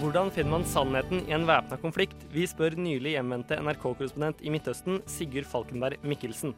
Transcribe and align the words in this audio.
Hvordan 0.00 0.30
finner 0.32 0.54
man 0.54 0.62
sannheten 0.64 1.26
i 1.28 1.34
en 1.36 1.42
væpna 1.44 1.76
konflikt? 1.76 2.22
Vi 2.32 2.46
spør 2.48 2.72
nylig 2.80 3.10
hjemvendte 3.18 3.58
NRK-korrespondent 3.60 4.38
i 4.40 4.48
Midtøsten, 4.48 5.02
Sigurd 5.04 5.44
Falkenberg 5.50 6.00
Mikkelsen. 6.08 6.54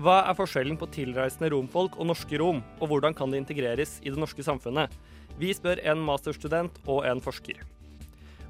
Hva 0.00 0.22
er 0.22 0.38
forskjellen 0.38 0.78
på 0.80 0.88
tilreisende 0.94 1.50
romfolk 1.52 1.98
og 2.00 2.08
norske 2.08 2.40
rom, 2.40 2.62
og 2.80 2.88
hvordan 2.88 3.12
kan 3.18 3.28
det 3.28 3.42
integreres 3.42 3.98
i 4.00 4.08
det 4.08 4.16
norske 4.16 4.46
samfunnet? 4.46 4.88
Vi 5.36 5.52
spør 5.52 5.84
en 5.92 6.00
masterstudent 6.08 6.80
og 6.88 7.04
en 7.10 7.20
forsker. 7.20 7.60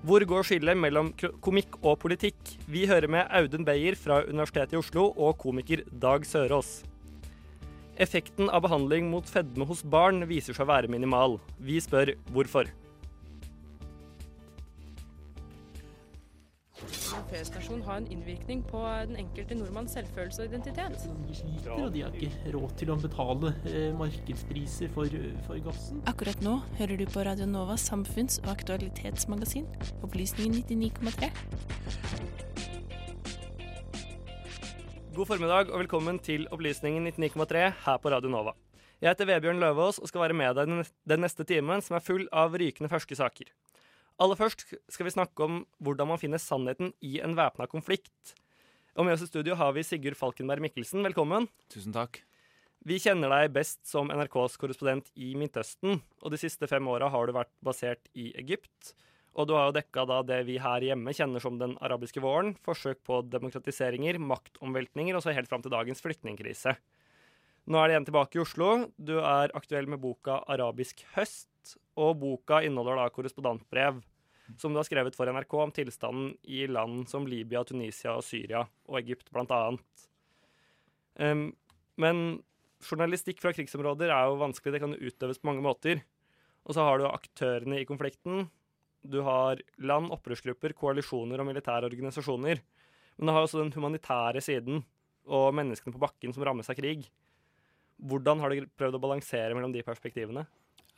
Hvor 0.07 0.23
går 0.31 0.47
skillet 0.47 0.79
mellom 0.79 1.11
komikk 1.43 1.81
og 1.83 1.99
politikk? 2.07 2.39
Vi 2.71 2.87
hører 2.87 3.11
med 3.11 3.27
Audun 3.35 3.67
Beyer 3.67 3.99
fra 3.99 4.23
Universitetet 4.29 4.79
i 4.79 4.83
Oslo 4.85 5.11
og 5.11 5.41
komiker 5.43 5.83
Dag 5.91 6.23
Sørås. 6.23 6.85
Effekten 7.99 8.47
av 8.47 8.63
behandling 8.63 9.11
mot 9.11 9.27
fedme 9.27 9.67
hos 9.67 9.83
barn 9.83 10.23
viser 10.31 10.55
seg 10.55 10.69
å 10.69 10.77
være 10.77 10.93
minimal. 10.93 11.41
Vi 11.59 11.83
spør 11.83 12.15
hvorfor. 12.31 12.71
P-stasjon 17.31 17.83
ha 17.87 17.97
en 18.01 18.07
innvirkning 18.13 18.63
på 18.69 18.81
den 19.09 19.17
enkelte 19.21 19.57
nordmanns 19.59 19.93
selvfølelse 19.97 20.43
og 20.45 20.49
identitet? 20.53 21.05
De 21.29 21.37
sliter, 21.37 21.71
og 21.77 21.93
de 21.95 22.03
har 22.07 22.15
ikke 22.17 22.53
råd 22.55 22.75
til 22.81 22.93
å 22.95 22.97
betale 23.03 23.53
eh, 23.69 23.91
markedspriser 23.99 24.93
for, 24.95 25.13
for 25.47 25.61
gassen. 25.67 26.01
Akkurat 26.11 26.41
nå 26.45 26.59
hører 26.81 27.01
du 27.01 27.07
på 27.13 27.25
Radio 27.29 27.47
Novas 27.51 27.85
samfunns- 27.91 28.41
og 28.45 28.53
aktualitetsmagasin, 28.57 29.69
Opplysningen 30.07 30.63
99,3. 30.69 31.33
God 35.19 35.27
formiddag 35.27 35.73
og 35.75 35.81
velkommen 35.83 36.19
til 36.23 36.45
Opplysningen 36.55 37.09
99,3 37.11 37.63
her 37.85 37.97
på 37.99 38.11
Radio 38.15 38.31
Nova. 38.31 38.53
Jeg 39.03 39.13
heter 39.13 39.27
Vebjørn 39.31 39.61
Løvaas 39.63 39.99
og 40.03 40.09
skal 40.11 40.25
være 40.25 40.35
med 40.35 40.55
deg 40.59 40.67
den 40.71 40.81
neste- 40.83 40.95
den 41.11 41.21
neste 41.23 41.45
timen, 41.47 41.83
som 41.83 41.97
er 41.97 42.03
full 42.03 42.29
av 42.33 42.55
rykende 42.59 42.91
ferske 42.91 43.15
saker. 43.19 43.51
Aller 44.19 44.35
først 44.35 44.65
skal 44.91 45.07
vi 45.07 45.15
snakke 45.15 45.45
om 45.47 45.61
hvordan 45.79 46.09
man 46.11 46.19
finner 46.19 46.41
sannheten 46.43 46.91
i 47.07 47.21
en 47.23 47.37
væpna 47.39 47.69
konflikt. 47.71 48.33
Og 48.99 49.07
med 49.07 49.15
oss 49.15 49.23
i 49.23 49.29
studio 49.31 49.55
har 49.55 49.71
vi 49.77 49.85
Sigurd 49.87 50.19
Falkenberg 50.19 50.65
Mikkelsen. 50.65 51.05
Velkommen. 51.07 51.47
Tusen 51.71 51.95
takk. 51.95 52.19
Vi 52.83 52.99
kjenner 52.99 53.31
deg 53.31 53.53
best 53.55 53.85
som 53.87 54.11
NRKs 54.11 54.57
korrespondent 54.59 55.13
i 55.15 55.37
Midtøsten, 55.39 56.01
og 56.19 56.35
de 56.35 56.41
siste 56.41 56.67
fem 56.71 56.91
åra 56.91 57.11
har 57.15 57.31
du 57.31 57.35
vært 57.37 57.53
basert 57.63 58.11
i 58.19 58.33
Egypt. 58.43 58.93
Og 59.39 59.47
du 59.47 59.55
har 59.55 59.69
jo 59.69 59.77
dekka 59.77 60.03
da 60.11 60.19
det 60.27 60.41
vi 60.49 60.59
her 60.59 60.83
hjemme 60.83 61.15
kjenner 61.15 61.43
som 61.43 61.61
den 61.61 61.77
arabiske 61.79 62.23
våren, 62.23 62.57
forsøk 62.67 63.05
på 63.07 63.21
demokratiseringer, 63.31 64.19
maktomveltninger 64.19 65.15
og 65.15 65.23
så 65.23 65.37
helt 65.37 65.51
fram 65.51 65.63
til 65.63 65.75
dagens 65.75 66.03
flyktningkrise. 66.03 66.75
Nå 67.69 67.77
er 67.77 67.91
det 67.91 67.97
igjen 67.99 68.07
tilbake 68.09 68.39
i 68.39 68.41
Oslo. 68.41 68.69
Du 68.97 69.19
er 69.21 69.53
aktuell 69.57 69.89
med 69.93 70.01
boka 70.01 70.39
'Arabisk 70.49 71.03
høst', 71.17 71.75
og 72.01 72.17
boka 72.21 72.63
inneholder 72.65 72.97
da 72.97 73.11
korrespondentbrev 73.13 74.01
som 74.57 74.73
du 74.73 74.79
har 74.81 74.87
skrevet 74.89 75.17
for 75.17 75.29
NRK 75.29 75.55
om 75.61 75.73
tilstanden 75.75 76.31
i 76.49 76.67
land 76.71 77.09
som 77.11 77.27
Libya, 77.29 77.65
Tunisia 77.69 78.15
og 78.17 78.25
Syria, 78.25 78.63
og 78.89 79.01
Egypt 79.03 79.29
annet. 79.35 80.07
Um, 81.19 81.53
men 82.01 82.43
journalistikk 82.81 83.43
fra 83.43 83.53
krigsområder 83.53 84.09
er 84.09 84.31
jo 84.31 84.41
vanskelig, 84.41 84.73
det 84.73 84.81
kan 84.81 84.97
utøves 84.97 85.43
på 85.43 85.51
mange 85.51 85.65
måter. 85.67 86.01
Og 86.65 86.73
så 86.73 86.87
har 86.87 86.99
du 86.99 87.09
aktørene 87.11 87.83
i 87.83 87.85
konflikten. 87.89 88.49
Du 89.03 89.21
har 89.27 89.61
land, 89.77 90.09
opprørsgrupper, 90.15 90.73
koalisjoner 90.73 91.41
og 91.41 91.51
militære 91.51 91.91
organisasjoner. 91.91 92.63
Men 93.19 93.27
du 93.27 93.33
har 93.35 93.45
også 93.45 93.61
den 93.61 93.73
humanitære 93.75 94.41
siden 94.41 94.85
og 95.27 95.53
menneskene 95.53 95.93
på 95.93 96.01
bakken 96.01 96.33
som 96.33 96.45
rammes 96.47 96.71
av 96.71 96.79
krig. 96.79 97.11
Hvordan 97.99 98.43
har 98.43 98.55
du 98.55 98.69
prøvd 98.79 98.99
å 98.99 99.03
balansere 99.03 99.57
mellom 99.57 99.75
de 99.75 99.83
perspektivene? 99.87 100.47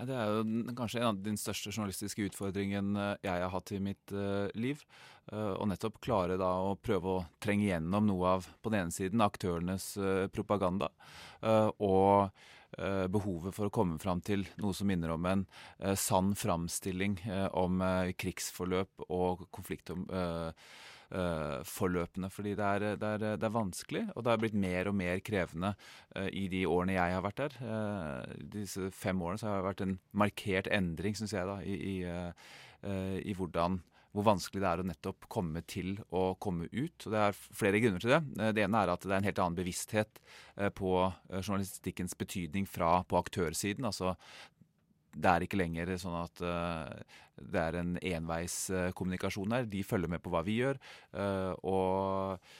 Det 0.01 0.17
er 0.17 0.31
jo 0.33 0.75
kanskje 0.77 1.01
en 1.03 1.11
av 1.11 1.19
den 1.21 1.37
største 1.37 1.73
journalistiske 1.75 2.25
utfordringen 2.31 2.95
eh, 2.97 3.17
jeg 3.27 3.43
har 3.45 3.53
hatt 3.53 3.73
i 3.77 3.81
mitt 3.85 4.15
eh, 4.17 4.49
liv. 4.57 4.85
Og 5.31 5.61
Å 5.63 5.67
nettopp 5.69 6.01
klare 6.03 6.39
da 6.41 6.49
å 6.65 6.73
prøve 6.81 7.11
å 7.13 7.25
trenge 7.39 7.69
gjennom 7.69 8.09
noe 8.09 8.33
av 8.39 8.49
på 8.65 8.73
den 8.73 8.87
ene 8.87 8.95
siden 8.95 9.23
aktørenes 9.23 9.93
eh, 10.01 10.25
propaganda, 10.33 10.89
eh, 11.45 11.69
og 11.79 12.33
eh, 12.79 13.07
behovet 13.13 13.55
for 13.55 13.69
å 13.69 13.75
komme 13.75 14.01
fram 14.03 14.25
til 14.27 14.47
noe 14.59 14.75
som 14.75 14.91
minner 14.91 15.13
om 15.15 15.29
en 15.31 15.45
eh, 15.79 15.95
sann 15.95 16.33
framstilling 16.35 17.21
eh, 17.29 17.47
om 17.53 17.79
eh, 17.85 18.15
krigsforløp 18.19 19.07
og 19.11 19.47
konfliktom... 19.55 20.09
eh, 20.11 20.49
eh, 20.51 20.89
forløpene, 21.67 22.31
fordi 22.31 22.55
det 22.59 22.67
er, 22.67 22.85
det, 23.01 23.13
er, 23.17 23.37
det 23.41 23.47
er 23.49 23.55
vanskelig, 23.55 24.05
og 24.15 24.25
det 24.25 24.31
har 24.33 24.41
blitt 24.43 24.55
mer 24.55 24.91
og 24.91 24.95
mer 24.95 25.23
krevende 25.27 25.75
eh, 26.15 26.29
i 26.33 26.47
de 26.53 26.65
årene 26.71 26.95
jeg 26.95 27.17
har 27.17 27.25
vært 27.25 27.43
der. 27.43 27.59
Eh, 27.67 28.41
disse 28.57 28.91
fem 28.95 29.23
årene 29.23 29.43
så 29.43 29.51
har 29.51 29.61
det 29.61 29.69
vært 29.71 29.85
en 29.87 29.99
markert 30.13 30.71
endring, 30.71 31.19
syns 31.19 31.35
jeg, 31.35 31.47
da, 31.51 31.61
i, 31.67 31.77
i, 31.77 31.97
eh, 32.07 32.51
eh, 32.87 33.17
i 33.27 33.37
hvordan 33.39 33.81
hvor 34.11 34.27
vanskelig 34.27 34.63
det 34.63 34.71
er 34.71 34.81
å 34.83 34.87
nettopp 34.89 35.27
komme 35.31 35.63
til 35.71 35.93
å 36.11 36.35
komme 36.43 36.67
ut. 36.73 37.07
Og 37.07 37.13
Det 37.13 37.21
er 37.21 37.37
flere 37.37 37.81
grunner 37.83 38.03
til 38.03 38.11
det. 38.17 38.23
Eh, 38.41 38.53
Det 38.57 38.65
ene 38.65 38.83
er 38.83 38.91
at 38.91 39.05
det 39.05 39.13
er 39.13 39.21
en 39.21 39.29
helt 39.29 39.43
annen 39.43 39.59
bevissthet 39.59 40.19
eh, 40.57 40.71
på 40.71 40.95
eh, 41.07 41.41
journalistikkens 41.41 42.17
betydning 42.19 42.67
fra 42.67 43.05
på 43.05 43.21
aktørsiden. 43.21 43.85
altså 43.87 44.17
det 45.15 45.31
er 45.31 45.45
ikke 45.47 45.61
lenger 45.61 45.95
sånn 46.01 46.17
at 46.21 46.43
uh, 46.45 47.21
det 47.41 47.61
er 47.61 47.79
en 47.81 47.95
enveiskommunikasjon 47.99 49.57
her. 49.57 49.71
De 49.71 49.85
følger 49.87 50.13
med 50.13 50.23
på 50.23 50.33
hva 50.33 50.45
vi 50.47 50.61
gjør, 50.61 50.81
uh, 51.17 51.55
og 51.67 52.51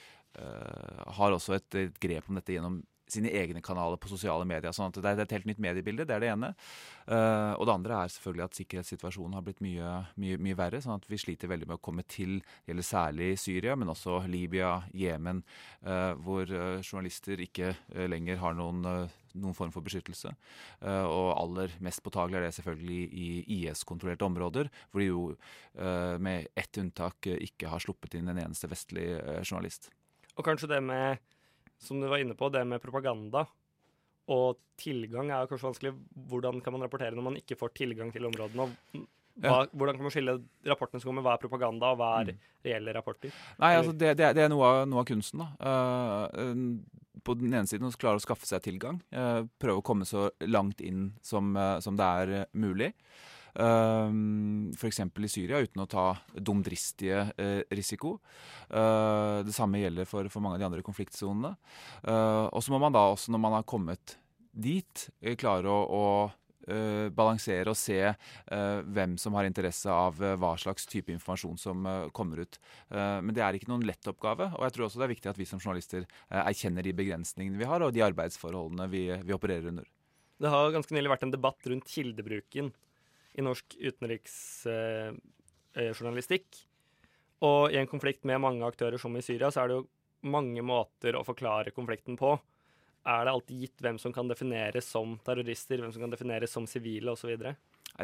har 1.11 1.33
også 1.35 1.57
et, 1.57 1.75
et, 1.75 1.97
grep 1.99 2.29
om 2.31 2.37
dette 2.37 2.53
gjennom 2.55 2.77
sine 3.11 3.31
egne 3.41 3.61
kanaler 3.63 3.99
på 4.01 4.11
sosiale 4.11 4.47
medier. 4.47 4.71
sånn 4.75 4.91
at 4.91 5.01
Det 5.01 5.11
er 5.11 5.21
et 5.25 5.35
helt 5.37 5.49
nytt 5.49 5.59
mediebilde, 5.59 6.05
det 6.07 6.15
er 6.15 6.23
det 6.23 6.31
ene. 6.31 6.53
og 7.07 7.65
det 7.67 7.73
andre 7.73 8.03
er 8.03 8.13
selvfølgelig 8.13 8.45
at 8.45 8.57
sikkerhetssituasjonen 8.59 9.33
har 9.33 9.45
blitt 9.45 9.61
mye, 9.61 10.05
mye, 10.15 10.37
mye 10.37 10.57
verre. 10.57 10.81
sånn 10.81 10.95
at 10.95 11.09
vi 11.09 11.17
sliter 11.17 11.47
veldig 11.47 11.67
med 11.67 11.77
å 11.79 11.81
komme 11.83 12.03
til, 12.03 12.39
det 12.39 12.73
gjelder 12.73 12.87
særlig 12.87 13.39
Syria, 13.39 13.75
men 13.75 13.89
også 13.89 14.27
Libya, 14.27 14.83
Jemen, 14.93 15.43
hvor 15.81 16.45
journalister 16.81 17.39
ikke 17.41 17.75
lenger 18.07 18.37
har 18.37 18.53
noen 18.53 19.09
noen 19.39 19.55
form 19.55 19.71
for 19.73 19.85
beskyttelse. 19.85 20.31
Og 20.81 21.29
aller 21.35 21.75
mest 21.83 22.03
påtagelig 22.03 22.39
er 22.39 22.47
det 22.47 22.55
selvfølgelig 22.57 23.01
i 23.11 23.27
IS-kontrollerte 23.61 24.27
områder, 24.27 24.71
hvor 24.91 25.03
de 25.03 25.09
jo 25.09 25.23
med 26.23 26.49
ett 26.57 26.81
unntak 26.81 27.31
ikke 27.37 27.71
har 27.71 27.83
sluppet 27.83 28.17
inn 28.19 28.31
en 28.31 28.41
eneste 28.45 28.69
vestlig 28.71 29.07
journalist. 29.43 29.91
Og 30.37 30.45
kanskje 30.47 30.71
det 30.71 30.81
med, 30.83 31.21
som 31.81 32.01
du 32.01 32.07
var 32.11 32.21
inne 32.21 32.37
på, 32.37 32.49
det 32.53 32.63
med 32.67 32.83
propaganda 32.83 33.45
og 34.31 34.59
tilgang 34.79 35.31
er 35.33 35.49
kanskje 35.49 35.67
vanskelig. 35.67 35.91
Hvordan 36.29 36.61
kan 36.63 36.75
man 36.75 36.85
rapportere 36.85 37.17
når 37.17 37.25
man 37.25 37.39
ikke 37.39 37.57
får 37.59 37.73
tilgang 37.81 38.13
til 38.13 38.27
områdene? 38.29 38.67
og 38.67 39.07
hva. 39.41 39.65
Hvordan 39.71 39.97
kan 39.97 40.05
man 40.05 40.13
skille 40.13 40.37
rapportene 40.67 41.01
som 41.01 41.09
kommer, 41.09 41.25
hva 41.25 41.35
er 41.37 41.41
propaganda, 41.41 41.93
og 41.93 42.01
hva 42.01 42.09
er 42.19 42.31
mm. 42.31 42.41
reelle 42.67 42.95
rapporter? 42.97 43.35
Nei, 43.61 43.71
altså 43.79 43.93
det, 43.95 44.13
det, 44.19 44.33
det 44.37 44.43
er 44.45 44.51
noe 44.51 44.67
av, 44.67 44.81
noe 44.91 45.03
av 45.03 45.07
kunsten. 45.09 45.41
da. 45.41 45.49
Uh, 45.57 47.21
på 47.21 47.35
den 47.37 47.53
ene 47.53 47.69
siden 47.69 47.87
å 47.87 47.93
klare 48.01 48.19
å 48.19 48.23
skaffe 48.23 48.47
seg 48.49 48.63
tilgang. 48.65 48.99
Uh, 49.13 49.47
prøve 49.61 49.81
å 49.81 49.85
komme 49.85 50.07
så 50.09 50.29
langt 50.45 50.83
inn 50.85 51.11
som, 51.25 51.55
uh, 51.57 51.79
som 51.83 51.97
det 51.99 52.09
er 52.23 52.33
mulig. 52.51 52.91
Uh, 53.51 54.07
F.eks. 54.75 55.01
i 55.03 55.31
Syria, 55.31 55.61
uten 55.61 55.83
å 55.83 55.89
ta 55.89 56.05
dumdristige 56.33 57.25
risiko. 57.71 58.17
det 58.71 59.53
samme 59.53 59.81
gjelder 59.81 60.07
for, 60.07 60.27
mange 60.39 60.55
av 60.55 60.61
de 60.61 60.67
andre 60.69 60.83
konfliktsonene. 60.85 61.55
og 62.07 62.63
så 62.63 62.71
må 62.71 62.79
man 62.79 62.93
da 62.95 63.03
også, 63.11 63.31
når 63.31 63.41
man 63.43 63.55
har 63.57 63.67
kommet 63.67 64.15
dit 64.51 65.09
klare 65.39 65.71
å, 65.71 66.03
balansere 67.17 67.71
og 67.71 67.77
se 67.79 67.97
hvem 68.47 69.15
som 69.19 69.33
har 69.33 69.47
interesse 69.47 69.89
av 69.89 70.19
hva 70.21 70.51
slags 70.61 70.85
type 70.87 71.11
informasjon 71.11 71.57
som 71.57 71.87
kommer 72.13 72.43
ut. 72.45 72.59
men 72.91 73.33
det 73.33 73.41
er 73.43 73.57
ikke 73.57 73.71
noen 73.71 73.87
lett 73.87 74.07
oppgave, 74.07 74.51
og 74.53 74.67
jeg 74.67 74.75
tror 74.75 74.85
også 74.85 75.01
det 75.01 75.07
er 75.07 75.13
viktig 75.15 75.31
at 75.31 75.41
vi 75.41 75.49
som 75.49 75.59
journalister 75.59 76.05
erkjenner 76.29 76.85
de 76.85 76.93
begrensningene 76.93 77.59
vi 77.59 77.67
har, 77.67 77.81
og 77.81 77.91
de 77.95 78.05
arbeidsforholdene 78.05 78.87
vi, 78.93 79.07
vi 79.25 79.35
opererer 79.35 79.73
under. 79.73 79.89
Det 80.41 80.49
har 80.49 80.71
ganske 80.73 80.95
nylig 80.95 81.11
vært 81.11 81.27
en 81.27 81.33
debatt 81.33 81.67
rundt 81.69 81.89
kildebruken 81.91 82.71
i 83.33 83.41
norsk 83.45 83.65
utenriksjournalistikk. 83.79 86.67
og 87.41 87.71
i 87.73 87.77
en 87.77 87.87
konflikt 87.87 88.23
med 88.23 88.41
mange 88.41 88.65
aktører, 88.65 88.97
som 89.01 89.17
i 89.17 89.21
Syria, 89.21 89.49
så 89.49 89.61
er 89.63 89.67
det 89.67 89.75
jo 89.79 89.87
mange 90.29 90.61
måter 90.61 91.15
å 91.17 91.23
forklare 91.25 91.71
konflikten 91.73 92.17
på 92.17 92.39
er 93.07 93.25
det 93.25 93.33
alltid 93.33 93.61
gitt 93.63 93.81
hvem 93.81 93.97
som 94.01 94.13
kan 94.13 94.29
defineres 94.29 94.85
som 94.85 95.15
terrorister, 95.25 95.81
hvem 95.81 95.93
som 95.93 96.03
kan 96.03 96.13
defineres 96.13 96.53
som 96.53 96.67
sivile 96.69 97.15
osv.? 97.15 97.33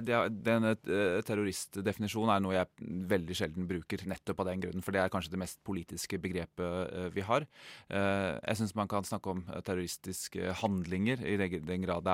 Den 0.03 0.67
eh, 0.69 1.19
terroristdefinisjonen 1.25 2.31
er 2.33 2.41
noe 2.43 2.55
jeg 2.57 2.89
veldig 3.09 3.37
sjelden 3.37 3.67
bruker, 3.69 4.03
nettopp 4.09 4.43
av 4.43 4.49
den 4.51 4.61
grunnen. 4.63 4.83
For 4.85 4.93
det 4.93 5.01
er 5.01 5.13
kanskje 5.13 5.33
det 5.33 5.41
mest 5.41 5.61
politiske 5.65 6.19
begrepet 6.21 6.91
eh, 6.91 7.07
vi 7.15 7.23
har. 7.25 7.47
Eh, 7.89 8.35
jeg 8.35 8.59
syns 8.59 8.75
man 8.77 8.91
kan 8.91 9.07
snakke 9.07 9.33
om 9.33 9.43
terroristiske 9.65 10.53
handlinger 10.61 11.23
i 11.25 11.37
den 11.39 11.85
grad 11.85 12.05
det 12.07 12.13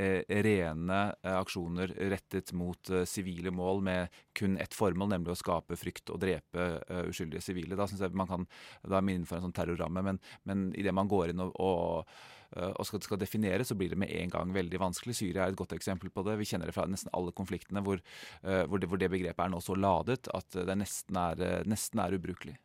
er 0.00 0.44
rene 0.44 0.98
aksjoner 1.28 1.92
rettet 2.10 2.50
mot 2.56 2.90
sivile 3.06 3.52
mål 3.54 3.82
med 3.84 4.16
kun 4.38 4.56
ett 4.60 4.74
formål, 4.74 5.12
nemlig 5.12 5.34
å 5.34 5.38
skape 5.38 5.76
frykt 5.78 6.10
og 6.14 6.22
drepe 6.22 6.70
uskyldige 7.10 7.44
sivile. 7.44 7.76
Da 7.78 7.86
syns 7.90 8.02
jeg 8.02 8.16
man 8.18 8.30
kan 8.30 8.48
Da 8.82 8.98
er 8.98 9.04
man 9.04 9.14
innenfor 9.14 9.38
en 9.38 9.48
sånn 9.48 9.56
terrorramme. 9.56 10.02
Men, 10.06 10.20
men 10.48 10.68
idet 10.78 10.94
man 10.96 11.10
går 11.10 11.32
inn 11.32 11.44
og, 11.44 11.54
og 11.60 12.47
og 12.56 12.86
skal, 12.88 13.02
skal 13.04 13.20
definere, 13.20 13.64
så 13.66 13.76
blir 13.76 13.92
det 13.92 13.98
med 14.00 14.12
en 14.14 14.32
gang 14.32 14.52
veldig 14.54 14.80
vanskelig. 14.80 15.16
Syria 15.18 15.44
er 15.44 15.52
et 15.52 15.58
godt 15.58 15.74
eksempel 15.76 16.12
på 16.12 16.24
det. 16.26 16.38
Vi 16.40 16.48
kjenner 16.48 16.70
det 16.70 16.76
fra 16.76 16.86
nesten 16.88 17.12
alle 17.16 17.34
konfliktene 17.36 17.82
hvor, 17.84 18.00
eh, 18.42 18.64
hvor, 18.64 18.80
det, 18.80 18.88
hvor 18.88 19.00
det, 19.00 19.10
begrepet 19.12 19.44
er 19.44 19.52
nå 19.52 19.60
så 19.64 19.76
ladet 19.76 20.30
at 20.34 20.56
det 20.56 20.78
nesten 20.80 21.20
er, 21.20 21.44
eh, 21.44 21.68
nesten 21.68 22.00
er 22.04 22.16
ubrukelig. 22.16 22.56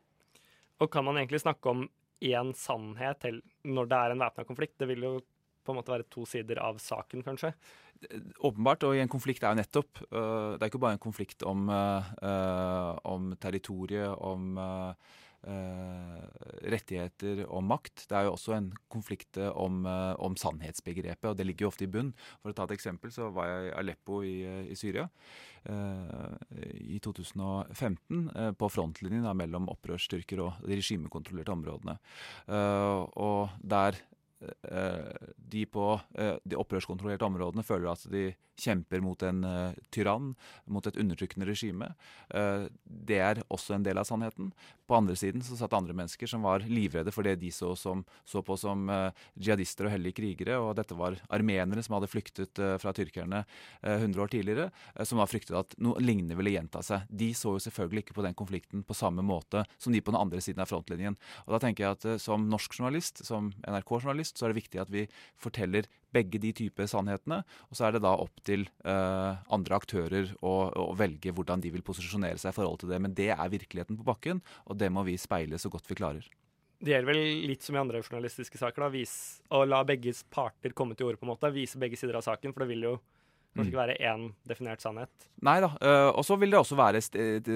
Og 0.82 0.92
kan 0.92 1.06
man 1.06 1.20
egentlig 1.20 1.44
snakke 1.44 1.72
om 1.72 1.86
én 2.24 2.54
sannhet 2.56 3.28
når 3.68 3.90
det 3.92 4.00
er 4.00 4.14
en 4.14 4.24
væpna 4.24 4.48
konflikt? 4.48 4.78
Det 4.80 4.88
vil 4.90 5.04
jo 5.04 5.18
på 5.64 5.72
en 5.72 5.80
måte 5.80 5.94
være 5.94 6.08
to 6.12 6.26
sider 6.28 6.60
av 6.60 6.80
saken, 6.84 7.24
kanskje? 7.24 7.54
Åpenbart, 8.44 8.84
og 8.84 8.98
i 8.98 9.04
en 9.04 9.12
konflikt 9.12 9.46
er 9.46 9.54
jo 9.54 9.62
nettopp 9.62 10.00
uh, 10.12 10.58
Det 10.58 10.66
er 10.66 10.68
ikke 10.68 10.82
bare 10.82 10.98
en 10.98 11.06
konflikt 11.06 11.46
om, 11.48 11.70
uh, 11.72 12.98
om 13.08 13.30
territoriet, 13.40 14.12
om 14.20 14.58
uh, 14.60 15.14
Eh, 15.33 15.33
rettigheter 15.44 17.44
og 17.48 17.64
makt. 17.68 18.06
Det 18.10 18.18
er 18.18 18.28
jo 18.28 18.36
også 18.36 18.56
en 18.58 18.70
konflikt 18.92 19.40
eh, 19.42 19.50
om, 19.50 19.84
eh, 19.90 20.14
om, 20.24 20.38
sannhetsbegrepet, 20.40 21.30
og 21.30 21.38
det 21.38 21.48
ligger 21.48 21.68
jo 21.68 21.74
ofte 21.74 21.88
i 21.88 21.92
bunn. 21.92 22.14
For 22.42 22.52
å 22.52 22.58
ta 22.58 22.68
et 22.68 22.76
eksempel, 22.78 23.14
så 23.14 23.30
var 23.34 23.50
jeg 23.50 23.70
i 23.70 23.76
Aleppo 23.82 24.22
i, 24.26 24.38
i 24.72 24.80
Syria 24.80 25.10
i 25.64 26.98
2015 27.00 28.26
på 28.60 28.68
frontlinjen 28.68 29.24
mellom 29.40 29.70
opprørsstyrker 29.72 30.42
og 30.44 30.66
de 30.68 30.76
regimekontrollerte 30.76 31.54
områdene. 31.54 31.94
og 32.52 33.54
der 33.64 33.96
de 35.38 35.66
på 35.70 35.88
de 36.44 36.58
opprørskontrollerte 36.60 37.28
områdene 37.28 37.66
føler 37.66 37.92
at 37.94 38.08
de 38.12 38.32
kjemper 38.60 39.02
mot 39.02 39.22
en 39.26 39.42
tyrann, 39.94 40.34
mot 40.70 40.86
et 40.86 40.98
undertrykkende 41.02 41.48
regime. 41.50 41.88
det 42.86 43.18
er 43.18 43.42
også 43.50 43.74
en 43.78 43.86
del 43.86 43.98
av 43.98 44.06
sannheten. 44.06 44.52
På 44.86 44.98
andre 45.00 45.16
siden 45.18 45.42
så 45.42 45.58
satt 45.58 45.74
andre 45.74 45.96
mennesker 45.96 46.30
som 46.30 46.44
var 46.46 46.66
livredde 46.68 47.12
for 47.16 47.26
det 47.26 47.38
de 47.42 47.50
så, 47.56 47.72
som, 47.80 48.04
så 48.28 48.44
på 48.46 48.58
som 48.60 48.86
jihadister 49.34 49.88
og 49.88 49.96
hellige 49.96 50.20
krigere. 50.20 50.60
Og 50.62 50.76
dette 50.78 50.98
var 50.98 51.18
armenere 51.34 51.84
som 51.86 51.98
hadde 51.98 52.12
flyktet 52.12 52.62
fra 52.82 52.94
tyrkerne 52.96 53.44
uh, 53.46 53.96
100 53.96 54.22
år 54.22 54.32
tidligere, 54.34 54.70
som 55.08 55.22
da 55.22 55.28
fryktet 55.30 55.58
at 55.58 55.76
noe 55.84 56.02
lignende 56.04 56.38
ville 56.40 56.56
gjenta 56.56 56.84
seg. 56.86 57.08
De 57.10 57.32
så 57.38 57.56
jo 57.56 57.64
selvfølgelig 57.64 58.06
ikke 58.06 58.18
på 58.18 58.26
den 58.26 58.38
konflikten 58.38 58.84
på 58.86 58.98
samme 58.98 59.26
måte 59.26 59.64
som 59.78 59.94
de 59.94 60.02
på 60.04 60.14
den 60.14 60.20
andre 60.20 60.42
siden 60.44 60.64
av 60.64 60.72
frontlinjen. 60.72 61.18
Og 61.46 61.56
da 61.56 61.62
tenker 61.64 61.86
jeg 61.86 61.98
at 61.98 62.24
som 62.24 62.48
norsk 62.50 62.78
journalist, 62.80 63.24
som 63.26 63.52
NRK-journalist, 63.64 64.33
så 64.38 64.46
er 64.46 64.54
det 64.54 64.62
viktig 64.62 64.82
at 64.84 64.92
vi 64.94 65.06
forteller 65.42 65.88
begge 66.14 66.42
de 66.42 66.54
typer 66.56 66.90
sannhetene. 66.90 67.42
Og 67.70 67.78
så 67.78 67.88
er 67.88 67.96
det 67.96 68.04
da 68.06 68.14
opp 68.22 68.44
til 68.46 68.68
uh, 68.86 69.40
andre 69.54 69.80
aktører 69.80 70.32
å, 70.42 70.54
å, 70.70 70.88
velge 70.98 71.34
hvordan 71.34 71.64
de 71.64 71.74
vil 71.74 71.86
posisjonere 71.86 72.40
seg 72.42 72.54
i 72.54 72.58
forhold 72.58 72.84
til 72.84 72.94
det. 72.94 73.02
Men 73.04 73.16
det 73.18 73.32
er 73.36 73.54
virkeligheten 73.54 74.00
på 74.00 74.08
bakken, 74.08 74.44
og 74.68 74.80
det 74.82 74.92
må 74.94 75.06
vi 75.08 75.18
speile 75.22 75.60
så 75.62 75.72
godt 75.74 75.90
vi 75.90 76.00
klarer. 76.00 76.30
Det 76.84 76.92
gjelder 76.92 77.14
vel 77.14 77.48
litt 77.48 77.64
som 77.64 77.78
i 77.78 77.80
andre 77.80 78.02
journalistiske 78.04 78.60
saker, 78.60 78.86
da, 78.86 78.92
vis, 78.92 79.16
å 79.56 79.64
la 79.64 79.82
begge 79.88 80.12
parter 80.34 80.76
komme 80.76 80.98
til 81.00 81.08
orde, 81.08 81.22
på 81.22 81.28
en 81.28 81.32
måte. 81.32 81.52
Vise 81.56 81.80
begge 81.80 82.00
sider 82.00 82.20
av 82.20 82.26
saken, 82.26 82.52
for 82.52 82.66
det 82.66 82.74
vil 82.74 82.90
jo 82.90 82.98
kanskje 83.54 83.70
ikke 83.70 83.78
mm. 83.78 83.84
være 83.84 83.96
én 84.10 84.28
definert 84.50 84.84
sannhet. 84.84 85.28
Nei 85.46 85.60
da. 85.64 85.70
Uh, 85.78 86.10
og 86.12 86.26
så 86.28 86.36
vil 86.42 86.52
det 86.52 86.60
også 86.60 86.78
være 86.78 87.00
et 87.00 87.50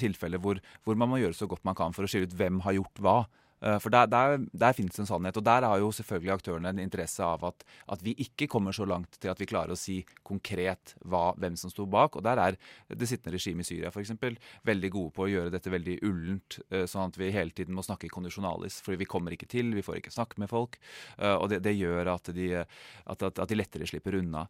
tilfeller 0.00 0.40
hvor, 0.44 0.60
hvor, 0.84 0.98
man 1.00 1.10
må 1.10 1.20
gjøre 1.22 1.36
så 1.36 1.48
godt 1.50 1.64
man 1.66 1.76
kan 1.78 1.96
for 1.96 2.06
å 2.06 2.10
skille 2.10 2.28
ut 2.28 2.36
hvem 2.38 2.62
har 2.68 2.76
gjort 2.78 3.02
hva. 3.02 3.18
Eh, 3.60 3.78
for 3.82 3.90
der, 3.90 4.06
der, 4.06 4.38
der 4.52 4.72
finnes 4.76 4.98
en 4.98 5.08
sannhet. 5.08 5.36
Og 5.36 5.44
der 5.44 5.66
har 5.66 5.78
jo 5.82 5.90
selvfølgelig 5.94 6.34
aktørene 6.36 6.72
en 6.72 6.82
interesse 6.82 7.24
av 7.24 7.44
at, 7.48 7.64
at, 7.90 8.04
vi 8.04 8.14
ikke 8.22 8.48
kommer 8.50 8.72
så 8.72 8.86
langt 8.88 9.18
til 9.20 9.32
at 9.32 9.40
vi 9.40 9.48
klarer 9.50 9.74
å 9.74 9.78
si 9.78 10.00
konkret 10.26 10.94
hva, 11.04 11.32
hvem 11.38 11.56
som 11.58 11.72
sto 11.72 11.86
bak. 11.90 12.16
Og 12.16 12.24
der 12.26 12.42
er 12.42 12.58
det 12.88 13.10
sittende 13.10 13.34
regimet 13.36 13.66
i 13.66 13.70
Syria 13.72 13.92
f.eks. 13.92 14.14
veldig 14.66 14.92
gode 14.94 15.14
på 15.16 15.26
å 15.26 15.30
gjøre 15.30 15.54
dette 15.54 15.72
veldig 15.72 15.98
ullent, 16.06 16.60
eh, 16.70 16.86
sånn 16.90 17.10
at 17.12 17.18
vi 17.18 17.32
hele 17.34 17.54
tiden 17.54 17.76
må 17.76 17.84
snakke 17.86 18.10
kondisjonalis. 18.12 18.80
For 18.84 18.98
vi 18.98 19.08
kommer 19.08 19.34
ikke 19.34 19.50
til, 19.50 19.74
vi 19.74 19.84
får 19.84 20.00
ikke 20.02 20.14
snakke 20.14 20.42
med 20.42 20.52
folk. 20.52 20.78
Eh, 21.18 21.34
og 21.34 21.48
det, 21.52 21.62
det 21.66 21.74
gjør 21.78 22.14
at 22.14 22.32
de, 22.34 22.50
at, 22.62 23.28
at 23.28 23.44
de, 23.48 23.58
lettere 23.58 23.86
slipper 23.88 24.14
unna 24.14 24.44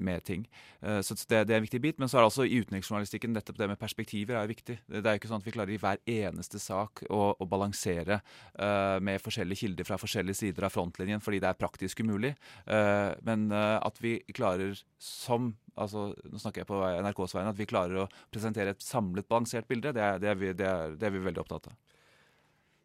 med 0.00 0.22
ting. 0.26 0.42
Så 0.80 1.14
det, 1.28 1.44
det, 1.46 1.54
er 1.54 1.60
en 1.60 1.64
viktig 1.64 1.80
bit. 1.82 1.98
Men 2.00 2.08
så 2.10 2.18
er 2.18 2.22
det 2.22 2.30
altså 2.30 2.44
i 2.44 2.58
utenriksjournalistikken 2.60 3.32
nettopp 3.36 3.58
det 3.60 3.68
med 3.70 3.78
perspektiver 3.80 4.38
er 4.40 4.50
viktig. 4.50 4.76
Det 4.88 5.00
er 5.00 5.16
jo 5.16 5.20
ikke 5.20 5.30
sånn 5.30 5.42
at 5.42 5.46
vi 5.46 5.54
klarer 5.54 5.74
i 5.74 5.78
hver 5.80 6.00
eneste 6.10 6.60
sak 6.62 7.04
å, 7.12 7.20
å 7.36 7.48
balansere 7.48 7.99
kombinere 8.00 8.20
uh, 8.60 9.00
med 9.02 9.20
forskjellige 9.20 9.64
kilder 9.64 9.84
fra 9.84 9.98
forskjellige 9.98 10.38
sider 10.38 10.66
av 10.66 10.72
frontlinjen 10.74 11.20
fordi 11.20 11.40
det 11.40 11.50
er 11.50 11.58
praktisk 11.58 12.00
umulig. 12.00 12.34
Uh, 12.66 13.12
men 13.26 13.50
uh, 13.52 13.78
at 13.82 14.00
vi 14.00 14.18
klarer 14.32 14.78
som 14.98 15.54
altså, 15.74 16.14
nå 16.24 16.38
snakker 16.38 16.62
jeg 16.62 16.70
på 16.70 16.80
NRKs 16.80 17.36
vegne, 17.36 17.52
at 17.52 17.60
vi 17.60 17.68
klarer 17.68 18.02
å 18.04 18.08
presentere 18.30 18.74
et 18.74 18.82
samlet, 18.82 19.28
balansert 19.28 19.68
bilde, 19.68 19.92
det 19.92 20.02
er, 20.02 20.18
det 20.18 20.28
er, 20.30 20.36
vi, 20.36 20.52
det 20.52 20.66
er, 20.66 20.96
det 20.96 21.08
er 21.08 21.14
vi, 21.14 21.24
veldig 21.24 21.42
opptatt 21.44 21.70
av. 21.70 21.78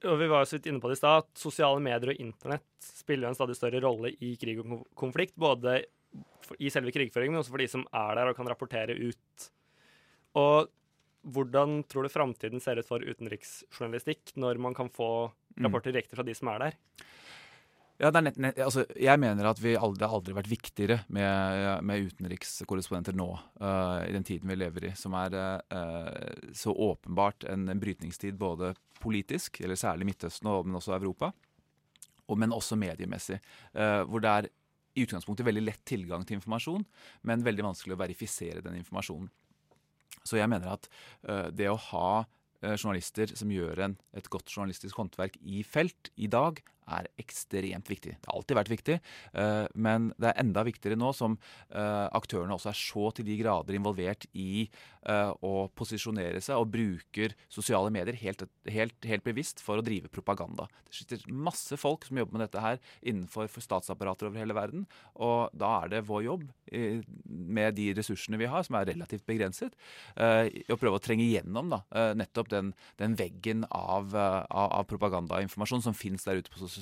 Og 0.06 0.19
vi 0.19 0.29
var 0.29 0.45
så 0.45 0.57
vidt 0.57 0.67
inne 0.69 0.81
på 0.83 0.91
det 0.91 1.00
i 1.00 1.01
stad, 1.01 1.24
at 1.24 1.39
Sosiale 1.39 1.81
medier 1.81 2.12
og 2.13 2.22
internett 2.22 2.67
spiller 2.86 3.29
en 3.29 3.38
stadig 3.38 3.55
større 3.57 3.81
rolle 3.81 4.12
i 4.22 4.36
krig 4.38 4.60
og 4.62 4.84
konflikt. 4.93 5.34
Både 5.39 5.79
i 6.62 6.69
selve 6.69 6.93
krigføringen, 6.93 7.34
men 7.34 7.41
også 7.41 7.55
for 7.55 7.63
de 7.63 7.69
som 7.72 7.86
er 7.89 8.19
der 8.19 8.29
og 8.29 8.38
kan 8.38 8.48
rapportere 8.51 8.93
ut. 8.93 9.48
Og 10.38 10.69
hvordan 11.25 11.82
tror 11.89 12.05
du 12.05 12.13
framtiden 12.13 12.62
ser 12.62 12.79
ut 12.79 12.88
for 12.88 13.03
utenriksjournalistikk, 13.03 14.36
når 14.41 14.62
man 14.62 14.75
kan 14.77 14.91
få 14.94 15.10
mm. 15.29 15.65
rapporter 15.65 15.96
direkte 15.96 16.17
fra 16.17 16.25
de 16.25 16.36
som 16.38 16.51
er 16.53 16.65
der? 16.65 16.77
Ja, 17.98 18.10
nett, 18.12 18.36
nett, 18.44 18.58
altså, 18.60 18.84
jeg 19.00 19.20
mener 19.24 19.48
at 19.48 19.62
aldri, 19.62 19.77
det 20.01 20.08
har 20.10 20.17
aldri 20.17 20.34
vært 20.36 20.51
viktigere 20.51 20.98
med, 21.15 21.86
med 21.88 22.10
utenrikskorrespondenter 22.10 23.15
nå, 23.15 23.29
uh, 23.62 24.01
i 24.03 24.12
den 24.12 24.25
tiden 24.27 24.51
vi 24.51 24.58
lever 24.60 24.89
i, 24.89 24.91
som 25.00 25.15
er 25.15 25.38
uh, 25.72 26.50
så 26.51 26.75
åpenbart 26.75 27.48
en, 27.48 27.70
en, 27.72 27.79
brytningstid 27.79 28.36
både 28.39 28.74
politisk, 29.00 29.62
eller 29.63 29.79
særlig 29.79 30.10
Midtøsten, 30.10 30.51
og, 30.51 30.67
men 30.67 30.75
også 30.75 30.98
Europa, 30.98 31.32
og, 32.27 32.36
men 32.41 32.51
også 32.55 32.75
mediemessig. 32.75 33.39
Uh, 33.72 34.03
hvor 34.12 34.25
det 34.25 34.34
er 34.34 34.51
i 34.96 35.08
utgangspunktet 35.08 35.48
veldig 35.48 35.63
lett 35.63 35.84
tilgang 35.88 36.27
til 36.27 36.41
informasjon, 36.41 36.84
men 37.27 37.48
veldig 37.48 37.70
vanskelig 37.70 37.96
å 37.96 38.03
verifisere 38.03 38.63
den 38.65 38.75
informasjonen. 38.82 39.32
Så 40.24 40.39
jeg 40.39 40.51
mener 40.51 40.77
at 40.77 40.89
uh, 41.27 41.50
det 41.51 41.69
å 41.72 41.79
ha 41.91 42.10
uh, 42.24 42.75
journalister 42.75 43.34
som 43.38 43.51
gjør 43.53 43.84
en, 43.88 43.98
et 44.15 44.29
godt 44.31 44.53
journalistisk 44.53 45.01
håndverk 45.01 45.38
i 45.41 45.63
felt 45.67 46.12
i 46.15 46.29
dag, 46.31 46.62
er 46.86 47.10
ekstremt 47.22 47.89
viktig. 47.89 48.15
Det 48.20 48.30
har 48.30 48.38
alltid 48.38 48.60
vært 48.60 48.74
viktig, 48.74 48.98
uh, 49.38 49.65
men 49.75 50.12
det 50.22 50.32
er 50.32 50.42
enda 50.44 50.65
viktigere 50.65 51.00
nå 51.00 51.12
som 51.15 51.38
aktørene 51.75 52.56
også 52.56 52.70
er 52.72 52.77
så 52.77 53.10
til 53.15 53.25
de 53.27 53.36
grader 53.39 53.75
involvert 53.75 54.25
i 54.38 54.68
å 55.06 55.54
posisjonere 55.77 56.39
seg 56.42 56.58
og 56.58 56.72
bruker 56.74 57.36
sosiale 57.51 57.92
medier 57.94 58.18
helt, 58.18 58.46
helt, 58.72 58.96
helt, 59.06 59.25
bevisst 59.25 59.62
for 59.62 59.77
å 59.77 59.86
drive 59.86 60.10
propaganda. 60.13 60.65
Det 60.88 60.96
sitter 60.98 61.25
masse 61.30 61.77
folk 61.77 62.08
som 62.08 62.18
jobber 62.18 62.38
med 62.38 62.46
dette 62.46 62.63
her 62.63 62.80
innenfor 63.06 63.50
statsapparater 63.62 64.30
over 64.30 64.42
hele 64.42 64.58
verden, 64.58 64.88
og 65.13 65.54
da 65.54 65.75
er 65.84 65.94
det 65.94 66.06
vår 66.10 66.25
jobb 66.25 66.48
med 67.25 67.77
de 67.77 67.92
ressursene 68.00 68.39
vi 68.42 68.50
har, 68.50 68.65
som 68.65 68.80
er 68.80 68.89
relativt 68.89 69.27
begrenset, 69.30 69.77
å 70.18 70.80
prøve 70.80 70.98
å 70.98 71.04
trenge 71.04 71.27
gjennom 71.27 71.75
da, 71.75 71.82
nettopp 72.18 72.50
den, 72.54 72.74
den 73.01 73.18
veggen 73.20 73.65
av, 73.70 74.15
av, 74.15 74.70
av 74.82 74.89
propagandainformasjon 74.89 75.86
som 75.86 75.98
finnes 75.98 76.25
der 76.25 76.42
ute 76.42 76.54
på 76.54 76.62
sosiale 76.62 76.75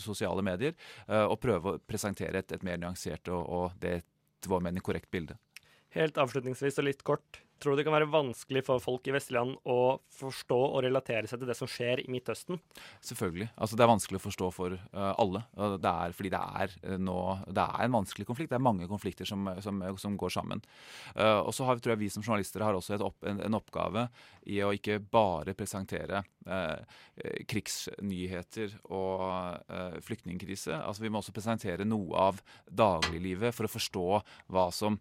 medier, 0.46 0.74
og 1.08 1.40
prøve 1.42 1.74
å 1.74 1.80
presentere 1.80 2.40
et, 2.40 2.52
et 2.52 2.64
mer 2.64 2.80
nyansert 2.82 3.30
og, 3.34 3.42
og 3.44 3.80
det 3.82 4.02
var 4.48 4.58
vår 4.58 4.64
mening 4.68 4.84
korrekt 4.84 5.12
bilde. 5.12 5.38
Helt 5.94 6.18
avslutningsvis 6.18 6.80
og 6.82 6.88
litt 6.88 7.04
kort. 7.06 7.42
Tror 7.64 7.78
du 7.78 7.80
det 7.80 7.86
kan 7.88 7.96
være 7.96 8.12
vanskelig 8.12 8.66
for 8.68 8.82
folk 8.84 9.06
i 9.08 9.14
vestlige 9.16 9.40
land 9.40 9.56
å 9.72 9.96
forstå 10.18 10.58
og 10.66 10.82
relatere 10.84 11.30
seg 11.32 11.40
til 11.40 11.48
det 11.48 11.56
som 11.56 11.70
skjer 11.72 12.02
i 12.04 12.10
Midtøsten? 12.12 12.60
Selvfølgelig. 13.00 13.48
Altså, 13.56 13.78
det 13.80 13.86
er 13.86 13.92
vanskelig 13.94 14.20
å 14.20 14.24
forstå 14.26 14.50
for 14.52 14.76
uh, 14.76 15.14
alle. 15.14 15.46
Det 15.80 15.94
er 15.94 16.16
fordi 16.18 16.34
det 16.34 16.42
er 16.44 16.74
uh, 16.84 16.98
nå 17.00 17.16
Det 17.48 17.64
er 17.64 17.86
en 17.86 17.96
vanskelig 17.96 18.28
konflikt. 18.28 18.52
Det 18.52 18.58
er 18.60 18.66
mange 18.68 18.90
konflikter 18.92 19.30
som, 19.30 19.48
som, 19.64 19.80
som 20.02 20.18
går 20.20 20.34
sammen. 20.36 20.64
Uh, 21.16 21.40
og 21.40 21.54
så 21.56 21.70
har, 21.70 21.80
tror 21.80 21.96
jeg 21.96 22.04
vi 22.04 22.12
som 22.12 22.26
journalister 22.26 22.66
har 22.68 22.76
også 22.76 23.00
opp, 23.00 23.24
en, 23.32 23.40
en, 23.48 23.56
oppgave 23.56 24.10
i 24.52 24.60
å 24.66 24.74
ikke 24.76 25.00
bare 25.00 25.54
presentere 25.56 26.24
krigsnyheter 27.48 28.74
og 28.92 30.02
flyktningkrise. 30.04 30.76
Altså, 30.76 31.06
vi 31.06 31.12
må 31.14 31.22
også 31.22 31.36
presentere 31.36 31.88
noe 31.88 32.26
av 32.28 32.42
dagliglivet 32.68 33.56
for 33.56 33.70
å 33.70 33.72
forstå 33.72 34.08
hva 34.52 34.68
som 34.76 35.00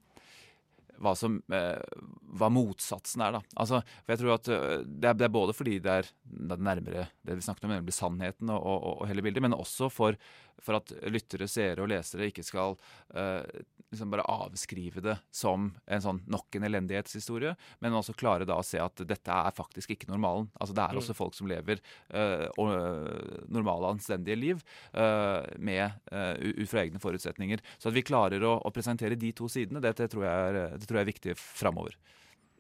hva 1.03 1.15
som 1.19 1.39
eh, 1.53 1.99
hva 2.39 2.49
motsatsen 2.53 3.25
er. 3.25 3.37
da. 3.39 3.43
Altså, 3.61 3.83
for 4.03 4.15
jeg 4.15 4.23
tror 4.23 4.35
at 4.37 4.51
eh, 4.53 4.85
det 4.87 5.11
er, 5.11 5.19
det 5.19 5.29
er 5.29 5.35
både 5.35 5.57
fordi 5.57 5.79
det 5.83 5.99
er, 6.03 6.11
det 6.23 6.57
er 6.57 6.65
nærmere 6.71 7.07
det 7.23 7.39
vi 7.39 7.47
snakket 7.47 7.69
om, 7.69 7.75
nemlig 7.77 7.97
sannheten 7.97 8.53
og, 8.53 8.63
og, 8.63 8.89
og 9.03 9.11
hele 9.11 9.25
bildet, 9.25 9.45
men 9.45 9.57
også 9.57 9.91
for, 9.93 10.19
for 10.63 10.81
at 10.81 10.95
lyttere, 11.13 11.51
seere 11.51 11.85
og 11.85 11.91
lesere 11.93 12.31
ikke 12.31 12.47
skal 12.47 12.77
eh, 13.15 13.65
liksom 13.93 14.11
bare 14.11 14.23
avskrive 14.23 15.03
det 15.05 15.17
som 15.31 15.69
en 15.87 16.03
sånn 16.03 16.23
nok 16.33 16.57
en 16.57 16.65
elendighetshistorie, 16.65 17.53
men 17.85 17.97
også 17.97 18.15
klare 18.17 18.47
da 18.49 18.57
å 18.57 18.65
se 18.65 18.81
at 18.81 19.03
dette 19.09 19.37
er 19.37 19.53
faktisk 19.53 19.93
ikke 19.93 20.09
normalen. 20.09 20.49
Altså 20.57 20.77
Det 20.77 20.85
er 20.87 21.01
også 21.01 21.13
mm. 21.13 21.19
folk 21.19 21.37
som 21.37 21.51
lever 21.51 21.83
uh, 22.15 22.49
normale, 23.53 23.93
anstendige 23.93 24.39
liv 24.39 24.63
uh, 24.97 25.45
med, 25.61 25.99
uh, 26.09 26.33
ut 26.41 26.71
fra 26.71 26.87
egne 26.87 27.03
forutsetninger. 27.03 27.61
Så 27.77 27.91
at 27.91 27.99
vi 27.99 28.05
klarer 28.07 28.45
å, 28.49 28.55
å 28.65 28.73
presentere 28.73 29.19
de 29.21 29.35
to 29.37 29.51
sidene, 29.53 29.83
det, 29.85 29.93
det, 30.01 30.09
tror, 30.13 30.25
jeg 30.25 30.49
er, 30.49 30.79
det 30.81 30.89
tror 30.93 31.01
jeg 31.01 31.09
er 31.09 31.13
viktig 31.13 31.39
framover. 31.41 31.97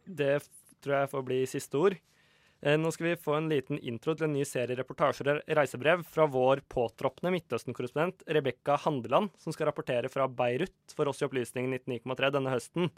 Det 0.02 0.40
tror 0.82 0.96
jeg 0.96 1.12
får 1.12 1.28
bli 1.28 1.44
siste 1.50 1.78
ord. 1.78 1.98
Eh, 2.62 2.78
nå 2.78 2.92
skal 2.94 3.08
vi 3.08 3.18
få 3.18 3.34
en 3.36 3.48
liten 3.50 3.80
intro 3.82 4.14
til 4.14 4.28
en 4.28 4.36
ny 4.36 4.44
serie 4.46 4.78
reportasjer 4.78 5.32
og 5.32 5.56
reisebrev 5.58 6.04
fra 6.06 6.28
vår 6.30 6.62
påtroppende 6.70 7.32
Midtøsten-korrespondent 7.34 8.22
Rebekka 8.30 8.76
Handeland, 8.84 9.32
som 9.42 9.54
skal 9.54 9.68
rapportere 9.68 10.10
fra 10.12 10.28
Beirut 10.30 10.94
for 10.94 11.10
oss 11.10 11.22
i 11.22 11.26
Opplysningen 11.26 11.74
99,3 11.74 12.30
denne 12.38 12.54
høsten. 12.54 12.92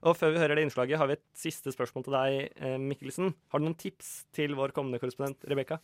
Og 0.00 0.16
før 0.16 0.32
vi 0.32 0.40
hører 0.40 0.56
det 0.56 0.64
innslaget, 0.64 0.96
har 0.96 1.10
vi 1.10 1.18
et 1.18 1.26
siste 1.36 1.72
spørsmål 1.74 2.06
til 2.06 2.16
deg, 2.16 2.36
eh, 2.56 2.78
Mikkelsen. 2.80 3.34
Har 3.52 3.60
du 3.60 3.66
noen 3.66 3.76
tips 3.76 4.24
til 4.32 4.56
vår 4.56 4.72
kommende 4.72 5.00
korrespondent 5.02 5.44
Rebekka? 5.44 5.80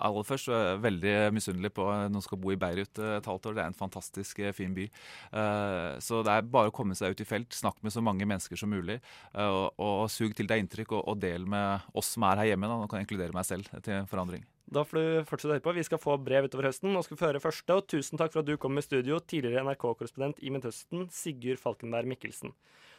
Aller 0.00 0.24
først 0.26 0.48
er 0.48 0.62
jeg 0.64 0.80
veldig 0.86 1.14
misunnelig 1.36 1.72
på 1.76 1.86
at 1.92 2.12
noen 2.12 2.24
skal 2.24 2.40
bo 2.40 2.52
i 2.52 2.58
Beirut 2.60 3.00
eh, 3.02 3.16
et 3.18 3.28
halvt 3.28 3.50
år. 3.50 3.56
Det 3.56 3.64
er 3.64 3.72
en 3.72 3.78
fantastisk 3.78 4.40
eh, 4.42 4.54
fin 4.56 4.74
by. 4.76 4.86
Eh, 4.88 5.90
så 6.04 6.22
det 6.24 6.36
er 6.36 6.48
bare 6.48 6.72
å 6.72 6.74
komme 6.74 6.96
seg 6.98 7.12
ut 7.12 7.22
i 7.24 7.28
felt, 7.28 7.52
snakk 7.56 7.82
med 7.84 7.94
så 7.94 8.04
mange 8.04 8.28
mennesker 8.28 8.58
som 8.58 8.72
mulig. 8.72 8.98
Og 9.36 10.08
sug 10.12 10.34
til 10.36 10.48
deg 10.48 10.64
inntrykk, 10.64 10.96
og 11.02 11.20
del 11.22 11.46
med 11.48 11.92
oss 11.98 12.14
som 12.16 12.26
er 12.28 12.42
her 12.42 12.52
hjemme. 12.52 12.70
Da. 12.70 12.80
Nå 12.80 12.88
kan 12.90 13.00
jeg 13.00 13.08
inkludere 13.08 13.36
meg 13.36 13.48
selv 13.48 13.68
til 13.84 14.06
forandring. 14.10 14.46
Da 14.72 14.86
får 14.88 14.96
du 14.96 15.24
fortsette 15.28 15.50
å 15.50 15.56
høre 15.58 15.64
på. 15.64 15.74
Vi 15.76 15.84
skal 15.84 16.00
få 16.00 16.16
brev 16.22 16.48
utover 16.48 16.70
høsten. 16.70 16.92
Nå 16.94 17.02
skal 17.04 17.18
vi 17.18 17.26
høre 17.26 17.42
første, 17.44 17.76
og 17.76 17.88
tusen 17.92 18.20
takk 18.20 18.32
for 18.32 18.40
at 18.40 18.48
du 18.48 18.56
kom 18.60 18.72
med 18.76 18.86
studio, 18.86 19.20
tidligere 19.20 19.66
NRK-korrespondent 19.66 20.40
i 20.40 20.52
Midtøsten, 20.54 21.10
Sigurd 21.12 21.60
Falkenberg 21.60 22.08
Mikkelsen. 22.08 22.54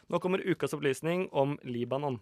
Nå 0.08 0.18
kommer 0.18 0.38
ukas 0.38 0.72
opplysning 0.72 1.28
om 1.32 1.58
Libanon. 1.62 2.18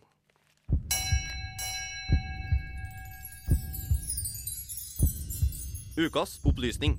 Ukas 5.97 6.41
opplysning. 6.45 6.99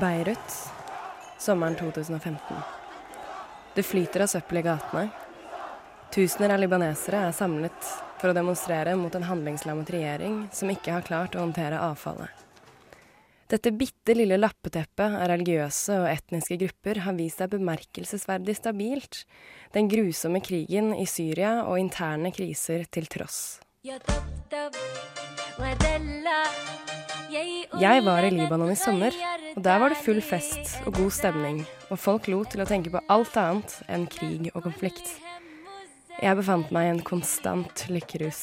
Beirut, 0.00 0.38
sommeren 1.38 1.76
2015. 1.76 2.56
Det 3.74 3.82
flyter 3.82 4.22
av 4.22 4.26
søppel 4.26 4.60
i 4.60 4.62
gatene. 4.62 5.27
Tusener 6.08 6.54
av 6.54 6.60
libanesere 6.62 7.20
er 7.28 7.34
samlet 7.36 7.88
for 8.18 8.30
å 8.30 8.36
demonstrere 8.36 8.94
mot 8.96 9.14
en 9.14 9.26
handlingslammet 9.28 9.90
regjering 9.92 10.38
som 10.56 10.70
ikke 10.72 10.94
har 10.96 11.04
klart 11.06 11.36
å 11.36 11.42
håndtere 11.42 11.80
avfallet. 11.84 12.32
Dette 13.48 13.72
bitte 13.72 14.12
lille 14.16 14.36
lappeteppet 14.36 15.06
av 15.06 15.28
religiøse 15.30 15.94
og 16.02 16.08
etniske 16.10 16.58
grupper 16.60 17.00
har 17.04 17.16
vist 17.16 17.40
seg 17.40 17.52
bemerkelsesverdig 17.54 18.56
stabilt, 18.58 19.22
den 19.72 19.88
grusomme 19.88 20.42
krigen 20.44 20.90
i 20.96 21.06
Syria 21.08 21.62
og 21.62 21.78
interne 21.80 22.32
kriser 22.32 22.84
til 22.92 23.08
tross. 23.08 23.60
Jeg 27.78 28.04
var 28.08 28.24
i 28.24 28.34
Libanon 28.34 28.72
i 28.72 28.80
sommer, 28.80 29.16
og 29.54 29.64
der 29.64 29.80
var 29.80 29.92
det 29.92 30.02
full 30.04 30.20
fest 30.24 30.76
og 30.84 31.00
god 31.00 31.16
stemning, 31.16 31.64
og 31.88 32.00
folk 32.00 32.28
lot 32.32 32.52
til 32.52 32.64
å 32.64 32.68
tenke 32.68 32.92
på 32.92 33.04
alt 33.12 33.36
annet 33.40 33.80
enn 33.88 34.08
krig 34.12 34.52
og 34.54 34.64
konflikt. 34.68 35.16
Jeg 36.18 36.34
befant 36.34 36.72
meg 36.74 36.88
i 36.88 36.90
en 36.90 37.04
konstant 37.06 37.84
lykkerus. 37.94 38.40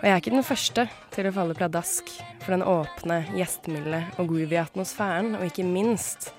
Og 0.00 0.02
jeg 0.02 0.10
er 0.10 0.18
ikke 0.18 0.32
den 0.34 0.42
første 0.42 0.84
til 1.14 1.28
å 1.28 1.32
falle 1.36 1.54
pladask 1.54 2.10
for 2.42 2.56
den 2.56 2.64
åpne, 2.66 3.20
gjestmilde 3.38 4.00
og 4.18 4.32
groovy 4.32 4.58
atmosfæren, 4.58 5.36
og 5.38 5.46
ikke 5.46 5.68
minst 5.68 6.32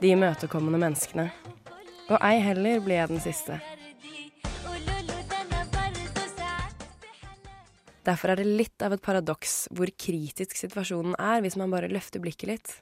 de 0.00 0.10
imøtekommende 0.10 0.82
menneskene. 0.82 1.28
Og 2.08 2.18
ei 2.18 2.42
heller 2.42 2.82
blir 2.82 2.98
jeg 2.98 3.14
den 3.14 3.22
siste. 3.22 3.60
Derfor 8.04 8.34
er 8.34 8.42
det 8.42 8.50
litt 8.50 8.82
av 8.82 8.98
et 8.98 9.06
paradoks 9.06 9.68
hvor 9.70 9.88
kritisk 9.94 10.58
situasjonen 10.58 11.14
er 11.14 11.44
hvis 11.46 11.54
man 11.60 11.70
bare 11.70 11.94
løfter 11.94 12.18
blikket 12.24 12.50
litt. 12.50 12.78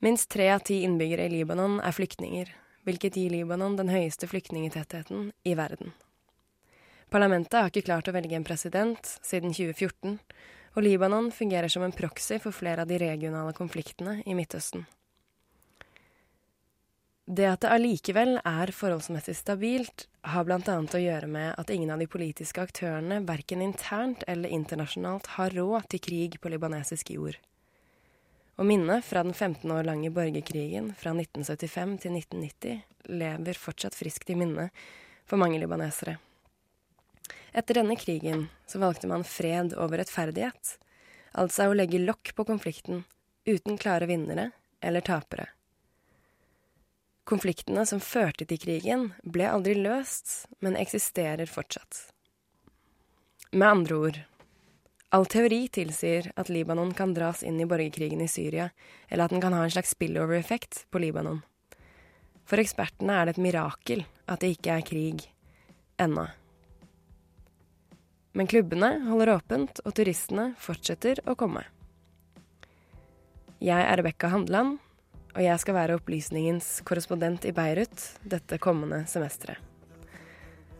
Minst 0.00 0.32
tre 0.32 0.48
av 0.56 0.64
ti 0.64 0.80
innbyggere 0.88 1.28
i 1.28 1.36
Libanon 1.36 1.76
er 1.84 1.92
flyktninger, 1.92 2.48
hvilket 2.86 3.18
gir 3.18 3.34
Libanon 3.34 3.76
den 3.78 3.90
høyeste 3.90 4.28
flyktningetettheten 4.30 5.32
i 5.44 5.54
verden. 5.58 5.92
Parlamentet 7.10 7.58
har 7.58 7.70
ikke 7.70 7.86
klart 7.86 8.08
å 8.10 8.14
velge 8.14 8.38
en 8.38 8.46
president 8.46 9.16
siden 9.22 9.54
2014, 9.54 10.18
og 10.76 10.84
Libanon 10.84 11.30
fungerer 11.32 11.72
som 11.72 11.84
en 11.86 11.94
proxy 11.94 12.38
for 12.42 12.54
flere 12.54 12.84
av 12.84 12.90
de 12.90 12.98
regionale 13.00 13.54
konfliktene 13.56 14.20
i 14.26 14.34
Midtøsten. 14.36 14.84
Det 17.26 17.46
at 17.50 17.64
det 17.64 17.70
allikevel 17.74 18.36
er 18.46 18.70
forholdsmessig 18.70 19.34
stabilt, 19.34 20.04
har 20.30 20.44
bl.a. 20.46 20.60
å 20.78 21.00
gjøre 21.00 21.26
med 21.26 21.56
at 21.58 21.72
ingen 21.74 21.90
av 21.90 21.98
de 21.98 22.06
politiske 22.10 22.62
aktørene, 22.62 23.18
verken 23.26 23.64
internt 23.64 24.22
eller 24.30 24.52
internasjonalt, 24.54 25.32
har 25.34 25.54
råd 25.56 25.88
til 25.90 26.04
krig 26.06 26.38
på 26.38 26.52
libanesisk 26.54 27.10
jord. 27.16 27.40
Og 28.56 28.64
minnet 28.64 29.04
fra 29.04 29.22
den 29.22 29.34
15 29.34 29.70
år 29.72 29.84
lange 29.84 30.10
borgerkrigen 30.10 30.92
fra 30.96 31.12
1975 31.12 31.98
til 32.04 32.16
1990 32.16 32.78
lever 33.20 33.58
fortsatt 33.60 33.94
friskt 33.94 34.30
i 34.32 34.36
minnet 34.38 34.72
for 35.28 35.40
mange 35.40 35.60
libanesere. 35.60 36.16
Etter 37.56 37.80
denne 37.80 37.96
krigen 38.00 38.46
så 38.68 38.80
valgte 38.80 39.08
man 39.10 39.24
fred 39.24 39.74
over 39.76 40.00
rettferdighet, 40.00 40.76
altså 41.32 41.68
å 41.68 41.76
legge 41.76 42.00
lokk 42.00 42.32
på 42.36 42.46
konflikten 42.48 43.04
uten 43.46 43.78
klare 43.80 44.08
vinnere 44.08 44.50
eller 44.80 45.04
tapere. 45.04 45.48
Konfliktene 47.26 47.82
som 47.86 48.00
førte 48.00 48.46
til 48.46 48.60
krigen, 48.62 49.08
ble 49.24 49.48
aldri 49.50 49.74
løst, 49.74 50.46
men 50.62 50.76
eksisterer 50.78 51.48
fortsatt. 51.50 52.04
Med 53.50 53.66
andre 53.66 53.96
ord, 53.98 54.20
all 55.14 55.26
teori 55.30 55.66
tilsier 55.72 56.30
at 56.36 56.48
Libanon 56.50 56.94
kan 56.94 57.14
dras 57.14 57.42
inn 57.46 57.60
i 57.60 57.66
borgerkrigen 57.66 58.20
i 58.20 58.28
Syria, 58.28 58.70
eller 59.08 59.24
at 59.24 59.34
den 59.34 59.40
kan 59.40 59.54
ha 59.54 59.64
en 59.64 59.70
slags 59.70 59.94
spillover-effekt 59.94 60.86
på 60.90 61.02
Libanon. 61.02 61.42
For 62.46 62.62
ekspertene 62.62 63.14
er 63.14 63.26
det 63.26 63.36
et 63.36 63.42
mirakel 63.42 64.04
at 64.26 64.42
det 64.42 64.54
ikke 64.56 64.74
er 64.76 64.86
krig 64.86 65.28
ennå. 66.02 66.26
Men 68.36 68.50
klubbene 68.50 68.90
holder 69.06 69.32
åpent, 69.38 69.80
og 69.86 69.94
turistene 69.96 70.50
fortsetter 70.60 71.22
å 71.24 71.34
komme. 71.38 71.64
Jeg 73.64 73.80
er 73.80 73.96
Rebekka 73.96 74.28
Handeland, 74.28 74.76
og 75.32 75.40
jeg 75.40 75.62
skal 75.62 75.76
være 75.78 75.96
opplysningens 75.96 76.68
korrespondent 76.84 77.48
i 77.48 77.54
Beirut 77.56 78.04
dette 78.28 78.60
kommende 78.60 79.06
semesteret. 79.08 79.75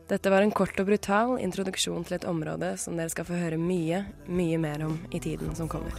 Dette 0.06 0.30
var 0.30 0.44
en 0.44 0.52
kort 0.54 0.78
og 0.78 0.86
brutal 0.86 1.32
introduksjon 1.42 2.04
til 2.06 2.14
et 2.20 2.26
område 2.30 2.68
som 2.78 2.94
dere 2.94 3.10
skal 3.10 3.26
få 3.26 3.40
høre 3.40 3.58
mye, 3.58 4.04
mye 4.30 4.58
mer 4.62 4.84
om 4.86 5.00
i 5.10 5.18
tiden 5.18 5.50
som 5.58 5.66
kommer. 5.66 5.90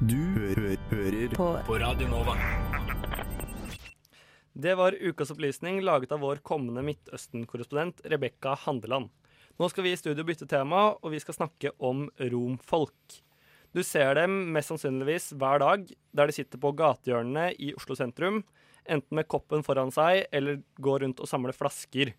Du 0.00 0.16
hø 0.16 0.76
hører 0.88 1.34
på, 1.36 1.46
på 1.66 1.74
Radio 1.76 2.06
Nova. 2.08 2.32
Det 4.56 4.72
var 4.80 4.94
ukas 4.96 5.28
opplysning 5.34 5.82
laget 5.84 6.14
av 6.16 6.22
vår 6.24 6.38
kommende 6.40 6.80
Midtøsten-korrespondent 6.86 8.00
Rebekka 8.08 8.54
Handeland. 8.62 9.10
Nå 9.60 9.68
skal 9.68 9.84
vi 9.84 9.92
i 9.92 9.98
studio 10.00 10.24
bytte 10.24 10.48
tema, 10.48 10.94
og 10.96 11.12
vi 11.12 11.20
skal 11.20 11.36
snakke 11.36 11.74
om 11.84 12.06
romfolk. 12.32 13.18
Du 13.76 13.82
ser 13.84 14.14
dem 14.16 14.38
mest 14.54 14.72
sannsynligvis 14.72 15.34
hver 15.36 15.60
dag 15.60 15.84
der 16.16 16.32
de 16.32 16.36
sitter 16.38 16.62
på 16.64 16.72
gatehjørnene 16.80 17.50
i 17.60 17.74
Oslo 17.76 17.98
sentrum, 18.00 18.40
enten 18.88 19.20
med 19.20 19.28
koppen 19.28 19.66
foran 19.66 19.92
seg 19.92 20.22
eller 20.32 20.62
går 20.80 21.04
rundt 21.04 21.20
og 21.20 21.28
samler 21.28 21.52
flasker. 21.52 22.14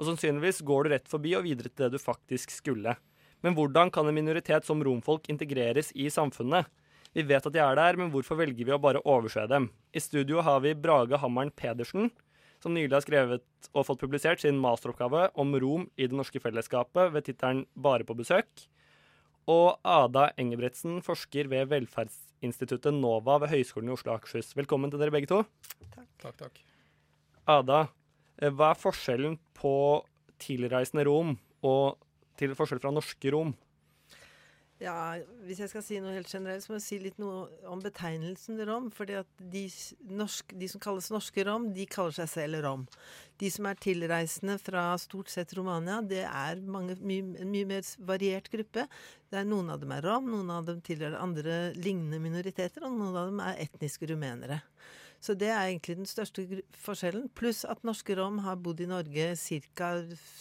Og 0.00 0.08
sannsynligvis 0.08 0.64
går 0.64 0.88
du 0.88 0.94
rett 0.96 1.12
forbi 1.12 1.36
og 1.36 1.44
videre 1.50 1.68
til 1.68 1.84
det 1.84 1.98
du 1.98 2.00
faktisk 2.00 2.56
skulle. 2.56 2.96
Men 3.44 3.60
hvordan 3.60 3.92
kan 3.92 4.08
en 4.08 4.16
minoritet 4.16 4.64
som 4.64 4.80
romfolk 4.80 5.28
integreres 5.28 5.92
i 5.92 6.08
samfunnet? 6.08 6.72
Vi 7.16 7.22
vet 7.24 7.46
at 7.48 7.54
de 7.54 7.60
er 7.64 7.78
der, 7.78 7.96
men 7.96 8.10
hvorfor 8.12 8.36
velger 8.36 8.66
vi 8.68 8.72
å 8.74 8.80
bare 8.82 9.00
overse 9.08 9.46
dem? 9.48 9.70
I 9.96 10.02
studio 10.04 10.42
har 10.44 10.58
vi 10.60 10.74
Brage 10.76 11.16
Hammeren 11.22 11.48
Pedersen, 11.48 12.10
som 12.60 12.74
nylig 12.76 12.92
har 12.92 13.04
skrevet 13.06 13.70
og 13.72 13.86
fått 13.88 14.02
publisert 14.02 14.42
sin 14.42 14.58
masteroppgave 14.60 15.30
om 15.40 15.54
rom 15.62 15.86
i 15.96 16.10
det 16.10 16.18
norske 16.18 16.42
fellesskapet 16.44 17.14
ved 17.14 17.24
tittelen 17.24 17.64
Bare 17.72 18.04
på 18.04 18.18
besøk. 18.18 18.66
Og 19.48 19.80
Ada 19.80 20.28
Engebretsen, 20.36 21.00
forsker 21.06 21.48
ved 21.48 21.72
velferdsinstituttet 21.72 22.92
NOVA 22.92 23.40
ved 23.46 23.54
Høgskolen 23.54 23.88
i 23.88 23.96
Oslo 23.96 24.12
og 24.12 24.20
Akershus. 24.20 24.52
Velkommen 24.58 24.92
til 24.92 25.00
dere 25.00 25.14
begge 25.14 25.32
to. 25.32 25.40
Takk, 25.94 26.10
takk. 26.20 26.40
takk. 26.42 26.64
Ada, 27.48 27.86
eh, 28.42 28.50
hva 28.50 28.74
er 28.74 28.82
forskjellen 28.82 29.38
på 29.56 30.04
tilreisende 30.42 31.08
rom 31.08 31.38
og 31.64 31.96
til 32.36 32.52
forskjell 32.52 32.84
fra 32.84 32.92
norske 32.92 33.32
rom? 33.32 33.56
Ja, 34.76 35.16
Hvis 35.48 35.62
jeg 35.62 35.70
skal 35.72 35.82
si 35.84 35.98
noe 36.04 36.12
helt 36.12 36.28
generelt, 36.28 36.60
så 36.60 36.72
må 36.72 36.76
jeg 36.76 36.84
si 36.84 36.96
litt 37.00 37.20
noe 37.20 37.46
om 37.70 37.80
betegnelsen 37.80 38.58
rom. 38.68 38.90
fordi 38.92 39.14
at 39.16 39.28
de, 39.40 39.62
norsk, 40.04 40.52
de, 40.52 40.68
som 40.68 40.82
kalles 40.84 41.08
norske 41.10 41.44
rom, 41.48 41.70
de 41.72 41.86
kaller 41.88 42.12
seg 42.12 42.28
selv 42.28 42.60
rom. 42.66 42.84
De 43.40 43.48
som 43.50 43.64
er 43.70 43.80
tilreisende 43.80 44.58
fra 44.60 44.90
stort 45.00 45.32
sett 45.32 45.54
Romania, 45.56 46.02
det 46.02 46.26
er 46.28 46.60
mange, 46.60 46.98
mye, 47.00 47.24
en 47.40 47.50
mye 47.54 47.70
mer 47.70 47.88
variert 48.04 48.50
gruppe. 48.52 48.84
Noen 49.32 49.72
av 49.72 49.80
dem 49.80 49.96
er 49.96 50.04
rom, 50.04 50.28
noen 50.28 50.52
av 50.52 50.68
dem 50.68 50.84
tilhører 50.84 51.24
andre 51.24 51.56
lignende 51.76 52.20
minoriteter, 52.20 52.84
og 52.84 53.00
noen 53.00 53.16
av 53.16 53.32
dem 53.32 53.40
er 53.40 53.64
etniske 53.64 54.12
rumenere. 54.12 54.60
Så 55.24 55.32
det 55.32 55.48
er 55.48 55.70
egentlig 55.70 55.96
den 56.02 56.10
største 56.10 56.44
forskjellen. 56.84 57.30
Pluss 57.32 57.64
at 57.64 57.80
norske 57.80 58.12
rom 58.20 58.44
har 58.44 58.60
bodd 58.60 58.84
i 58.84 58.92
Norge 58.92 59.32
ca. 59.72 59.90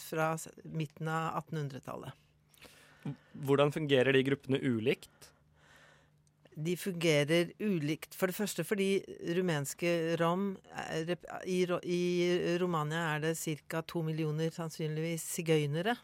fra 0.10 0.34
midten 0.68 1.08
av 1.08 1.40
1800-tallet. 1.46 2.25
Hvordan 3.46 3.74
fungerer 3.76 4.16
de 4.16 4.24
gruppene 4.26 4.60
ulikt? 4.64 5.32
De 6.56 6.78
fungerer 6.80 7.52
ulikt. 7.60 8.16
For 8.16 8.32
det 8.32 8.38
første 8.38 8.64
fordi 8.64 8.90
rumenske 9.36 10.16
rom 10.22 10.54
er, 10.72 11.18
i, 11.44 11.66
I 11.84 12.02
Romania 12.62 13.16
er 13.16 13.26
det 13.28 13.38
ca. 13.68 13.82
to 13.84 14.02
millioner 14.08 14.54
sannsynligvis 14.56 15.26
sigøynere. 15.36 15.98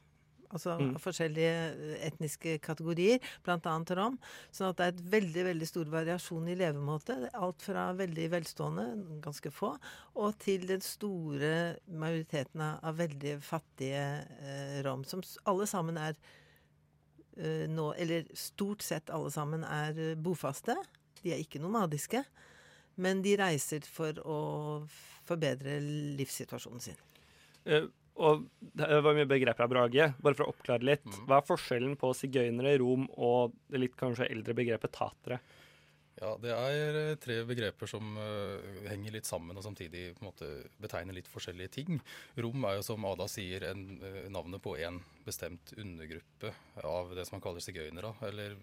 Altså 0.52 0.76
mm. 0.76 0.98
forskjellige 1.00 1.52
etniske 2.04 2.58
kategorier, 2.60 3.24
bl.a. 3.46 3.76
rom. 3.96 4.18
Sånn 4.52 4.74
at 4.74 4.82
det 4.82 4.88
er 4.88 4.92
et 4.92 5.06
veldig 5.14 5.46
veldig 5.48 5.70
stor 5.70 5.94
variasjon 5.94 6.50
i 6.52 6.58
levemåte. 6.60 7.16
Alt 7.40 7.64
fra 7.64 7.86
veldig 7.96 8.28
velstående, 8.34 8.88
ganske 9.24 9.54
få, 9.56 9.72
og 10.20 10.36
til 10.44 10.68
den 10.68 10.84
store 10.84 11.54
majoriteten 11.88 12.66
av 12.68 13.00
veldig 13.00 13.38
fattige 13.46 14.04
eh, 14.44 14.78
rom. 14.84 15.08
Som 15.08 15.24
alle 15.48 15.70
sammen 15.72 16.00
er 16.02 16.20
uh, 16.20 16.41
nå 17.72 17.92
Eller 17.94 18.28
stort 18.38 18.84
sett 18.84 19.10
alle 19.10 19.32
sammen 19.32 19.64
er 19.64 19.98
uh, 19.98 20.18
bofaste. 20.20 20.76
De 21.22 21.32
er 21.34 21.42
ikke 21.44 21.62
nomadiske. 21.64 22.24
Men 23.02 23.22
de 23.24 23.38
reiser 23.40 23.86
for 23.88 24.18
å 24.28 24.40
forbedre 25.28 25.80
livssituasjonen 26.20 26.84
sin. 26.84 27.00
Uh, 27.66 27.88
og 28.22 28.44
Det 28.60 29.00
var 29.02 29.16
mye 29.16 29.30
begreper 29.30 29.64
her, 29.64 29.72
Brage. 29.72 30.08
Bare 30.22 30.38
for 30.38 30.46
å 30.46 30.54
oppklare 30.54 30.86
litt. 30.86 31.08
Mm. 31.08 31.24
Hva 31.30 31.40
er 31.40 31.48
forskjellen 31.48 31.96
på 32.00 32.12
sigøynere, 32.18 32.76
rom 32.82 33.08
og 33.16 33.56
det 33.72 33.86
litt 33.86 33.98
kanskje 34.00 34.30
eldre 34.30 34.56
begrepet 34.58 34.94
tatere? 34.98 35.40
Ja, 36.22 36.36
Det 36.38 36.52
er 36.54 36.98
eh, 37.00 37.16
tre 37.18 37.40
begreper 37.50 37.90
som 37.90 38.14
uh, 38.14 38.62
henger 38.86 39.16
litt 39.16 39.26
sammen 39.26 39.58
og 39.58 39.64
samtidig 39.66 40.12
på 40.14 40.22
en 40.22 40.28
måte 40.28 40.50
betegner 40.82 41.16
litt 41.18 41.30
forskjellige 41.32 41.74
ting. 41.80 42.02
Rom 42.38 42.68
er 42.70 42.78
jo, 42.78 42.84
som 42.86 43.08
Ada 43.10 43.26
sier, 43.32 43.66
en, 43.72 43.82
uh, 44.04 44.28
navnet 44.30 44.62
på 44.62 44.76
en 44.78 45.00
bestemt 45.26 45.74
undergruppe 45.82 46.54
av 46.86 47.16
det 47.18 47.26
som 47.26 47.40
man 47.40 47.44
kaller 47.46 47.66
sigøynere, 47.66 48.14
eller 48.28 48.54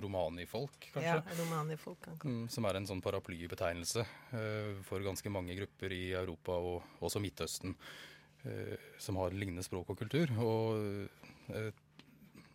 romanifolk, 0.00 0.88
kanskje. 0.94 1.18
Ja, 1.18 1.36
romanifolk. 1.42 2.08
Mm, 2.24 2.46
som 2.52 2.68
er 2.68 2.80
en 2.80 2.88
sånn 2.88 3.04
paraplybetegnelse 3.04 4.06
uh, 4.32 4.72
for 4.88 5.04
ganske 5.04 5.32
mange 5.32 5.58
grupper 5.60 5.92
i 5.92 6.06
Europa 6.16 6.56
og 6.56 7.04
også 7.04 7.20
Midtøsten 7.22 7.76
som 8.98 9.20
har 9.20 9.30
lignende 9.38 9.62
språk 9.62 9.92
og 9.92 10.00
kultur. 10.00 10.32
Og 10.42 11.52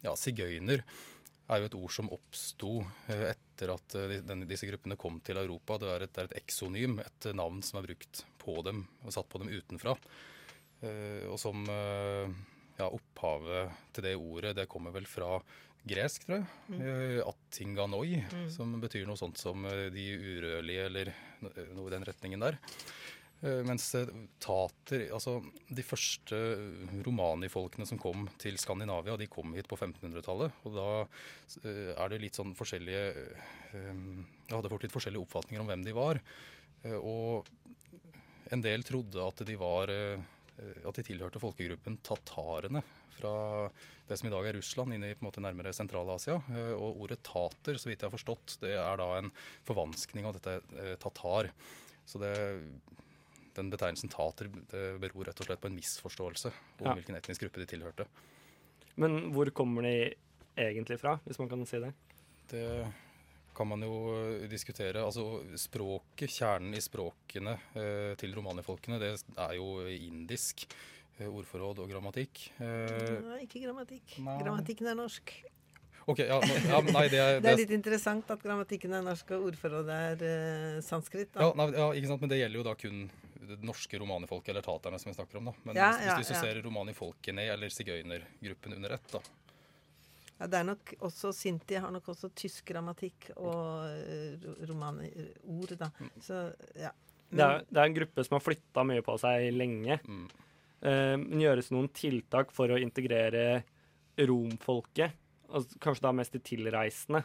ja, 0.04 0.12
sigøyner 0.20 0.82
er 1.48 1.62
jo 1.62 1.70
et 1.70 1.78
ord 1.80 1.94
som 1.96 2.10
oppsto 2.12 2.72
etter 3.08 3.48
etter 3.58 3.74
at 3.74 3.96
eh, 3.98 4.44
disse 4.46 4.70
gruppene 4.70 4.98
kom 5.00 5.20
til 5.26 5.40
Europa. 5.42 5.80
Det 5.82 5.90
er, 5.90 6.06
et, 6.06 6.14
det 6.14 6.28
et 6.28 6.40
eksonym, 6.44 7.00
et 7.02 7.30
navn 7.34 7.64
som 7.66 7.80
er 7.80 7.90
brukt 7.90 8.26
på 8.38 8.60
dem 8.66 8.86
og 9.04 9.14
satt 9.16 9.30
på 9.32 9.42
dem 9.42 9.50
utenfra. 9.50 9.98
Uh, 10.78 11.26
og 11.32 11.40
som 11.42 11.64
ja, 11.66 12.86
opphavet 12.86 13.72
til 13.98 14.06
det 14.06 14.12
ordet, 14.14 14.52
det 14.60 14.68
kommer 14.70 14.94
vel 14.94 15.08
fra 15.10 15.40
gresk, 15.88 16.28
tror 16.28 16.38
jeg. 16.38 16.46
Mm. 16.70 17.24
Attinganoi, 17.26 18.20
mm. 18.22 18.44
som 18.54 18.76
betyr 18.84 19.08
noe 19.10 19.18
sånt 19.18 19.42
som 19.42 19.66
de 19.66 20.06
urørlige, 20.14 20.86
eller 20.86 21.10
noe 21.74 21.90
i 21.90 21.96
den 21.96 22.06
retningen 22.06 22.46
der. 22.46 22.60
Eh, 23.46 23.60
mens 23.68 23.86
eh, 23.94 24.10
tater 24.42 25.04
Altså, 25.14 25.38
de 25.70 25.84
første 25.86 26.38
romanifolkene 27.06 27.86
som 27.86 28.00
kom 28.02 28.26
til 28.42 28.58
Skandinavia, 28.58 29.18
de 29.20 29.30
kom 29.30 29.54
hit 29.54 29.70
på 29.70 29.78
1500-tallet. 29.78 30.64
Og 30.66 30.78
da 30.78 30.88
eh, 31.62 31.94
er 31.94 32.14
det 32.14 32.22
litt 32.24 32.40
sånn 32.40 32.56
forskjellige 32.58 33.04
Jeg 33.78 34.56
hadde 34.56 34.72
fått 34.72 34.88
litt 34.88 34.96
forskjellige 34.96 35.28
oppfatninger 35.28 35.62
om 35.62 35.70
hvem 35.70 35.84
de 35.86 35.94
var. 35.96 36.22
Og 36.98 37.50
en 38.54 38.64
del 38.64 38.86
trodde 38.88 39.20
at 39.20 39.42
de 39.46 39.58
var 39.60 39.92
at 39.92 40.96
de 40.96 41.04
tilhørte 41.04 41.42
folkegruppen 41.42 41.98
tatarene 42.06 42.80
fra 43.18 43.34
det 44.08 44.16
som 44.18 44.30
i 44.30 44.32
dag 44.32 44.48
er 44.48 44.56
Russland, 44.56 44.96
inn 44.96 45.04
i 45.04 45.12
på 45.18 45.26
en 45.26 45.28
måte 45.28 45.44
nærmere 45.44 45.74
Sentral-Asia. 45.76 46.38
Og 46.78 47.02
ordet 47.04 47.20
tater, 47.28 47.76
så 47.76 47.90
vidt 47.90 48.00
jeg 48.00 48.08
har 48.08 48.16
forstått, 48.16 48.56
det 48.64 48.78
er 48.80 49.02
da 49.02 49.10
en 49.18 49.34
forvanskning 49.68 50.30
av 50.30 50.38
dette 50.38 50.96
tatar. 51.04 51.52
Så 52.08 52.24
det 52.24 52.34
den 53.58 53.72
betegnelsen 53.74 54.12
tater 54.14 54.50
beror 55.02 55.28
rett 55.28 55.42
og 55.42 55.50
slett 55.50 55.62
på 55.64 55.72
en 55.72 55.78
misforståelse 55.78 56.52
om 56.54 56.88
ja. 56.90 56.94
hvilken 56.98 57.18
etnisk 57.20 57.46
gruppe 57.46 57.64
de 57.64 57.70
tilhørte. 57.74 58.08
Men 59.02 59.32
hvor 59.34 59.50
kommer 59.54 59.86
de 59.86 59.96
egentlig 60.58 61.00
fra, 61.02 61.18
hvis 61.26 61.42
man 61.42 61.50
kan 61.52 61.66
si 61.70 61.82
det? 61.82 61.92
Det 62.50 62.68
kan 63.58 63.68
man 63.70 63.82
jo 63.86 63.96
eh, 64.14 64.46
diskutere. 64.50 65.02
Altså 65.04 65.42
språket, 65.58 66.30
kjernen 66.34 66.78
i 66.78 66.84
språkene 66.84 67.58
eh, 67.74 68.14
til 68.20 68.36
romanifolkene, 68.38 69.02
det 69.02 69.16
er 69.18 69.58
jo 69.58 69.82
indisk. 69.90 70.68
Eh, 71.18 71.26
ordforråd 71.26 71.82
og 71.82 71.90
grammatikk. 71.90 72.48
Eh, 72.62 73.14
nei, 73.26 73.44
ikke 73.48 73.64
grammatikk. 73.64 74.18
Nei. 74.22 74.36
Grammatikken 74.44 74.92
er 74.92 74.98
norsk. 75.00 75.34
Ok, 76.08 76.22
ja, 76.22 76.38
ja, 76.40 76.78
nei, 76.86 77.08
det, 77.12 77.20
er, 77.20 77.40
det, 77.42 77.50
er, 77.50 77.58
litt 77.58 77.74
interessant 77.76 78.30
at 78.32 78.44
grammatikken 78.44 78.94
er 78.96 79.02
norsk 79.04 79.34
og 79.36 79.50
ordforrådet 79.50 79.98
er 80.12 80.22
uh, 80.22 80.84
sanskrit. 80.86 81.34
Ja, 81.36 81.50
nei, 81.58 81.72
ja, 81.74 81.88
ikke 81.98 82.12
sant, 82.14 82.22
men 82.24 82.32
det 82.32 82.40
gjelder 82.40 82.62
jo 82.62 82.68
da 82.70 82.76
kun 82.80 83.02
det 83.42 83.60
norske 83.66 84.00
romanifolket, 84.00 84.52
eller 84.54 84.66
taterne 84.66 85.00
som 85.02 85.12
vi 85.12 85.18
snakker 85.18 85.40
om. 85.40 85.52
da. 85.52 85.54
Men 85.68 85.80
ja, 85.80 85.90
hvis, 85.98 86.14
hvis, 86.22 86.32
du 86.34 86.40
ser 86.40 86.62
romanifolkene 86.66 87.50
eller 87.54 87.74
sigøynergruppen 87.74 88.78
under 88.78 88.96
ett, 88.98 89.12
da. 89.14 89.22
Ja, 90.38 90.46
det 90.46 90.60
er 90.60 90.68
nok 90.68 90.92
også 91.08 91.32
Sinti 91.34 91.80
har 91.82 91.92
nok 91.94 92.12
også 92.14 92.30
tysk 92.38 92.68
grammatikk 92.70 93.32
og 93.42 93.88
romanord, 94.70 95.74
da. 95.80 95.90
Mm. 95.98 96.12
Så, 96.22 96.42
ja. 96.78 96.92
Men, 97.30 97.40
det, 97.40 97.46
er, 97.46 97.64
det, 97.66 97.80
er, 97.80 97.86
en 97.86 97.98
gruppe 97.98 98.24
som 98.24 98.38
har 98.38 98.44
flytta 98.46 98.84
mye 98.88 99.04
på 99.04 99.18
seg 99.20 99.48
lenge. 99.56 99.98
Mm. 100.08 100.28
Uh, 100.78 101.16
men 101.24 101.42
gjøres 101.42 101.72
noen 101.74 101.90
tiltak 101.90 102.54
for 102.56 102.72
å 102.72 102.78
integrere 102.80 103.64
romfolket? 104.30 105.18
Altså, 105.48 105.80
kanskje 105.82 106.06
da 106.06 106.14
mest 106.16 106.36
de 106.36 106.44
tilreisende 106.44 107.24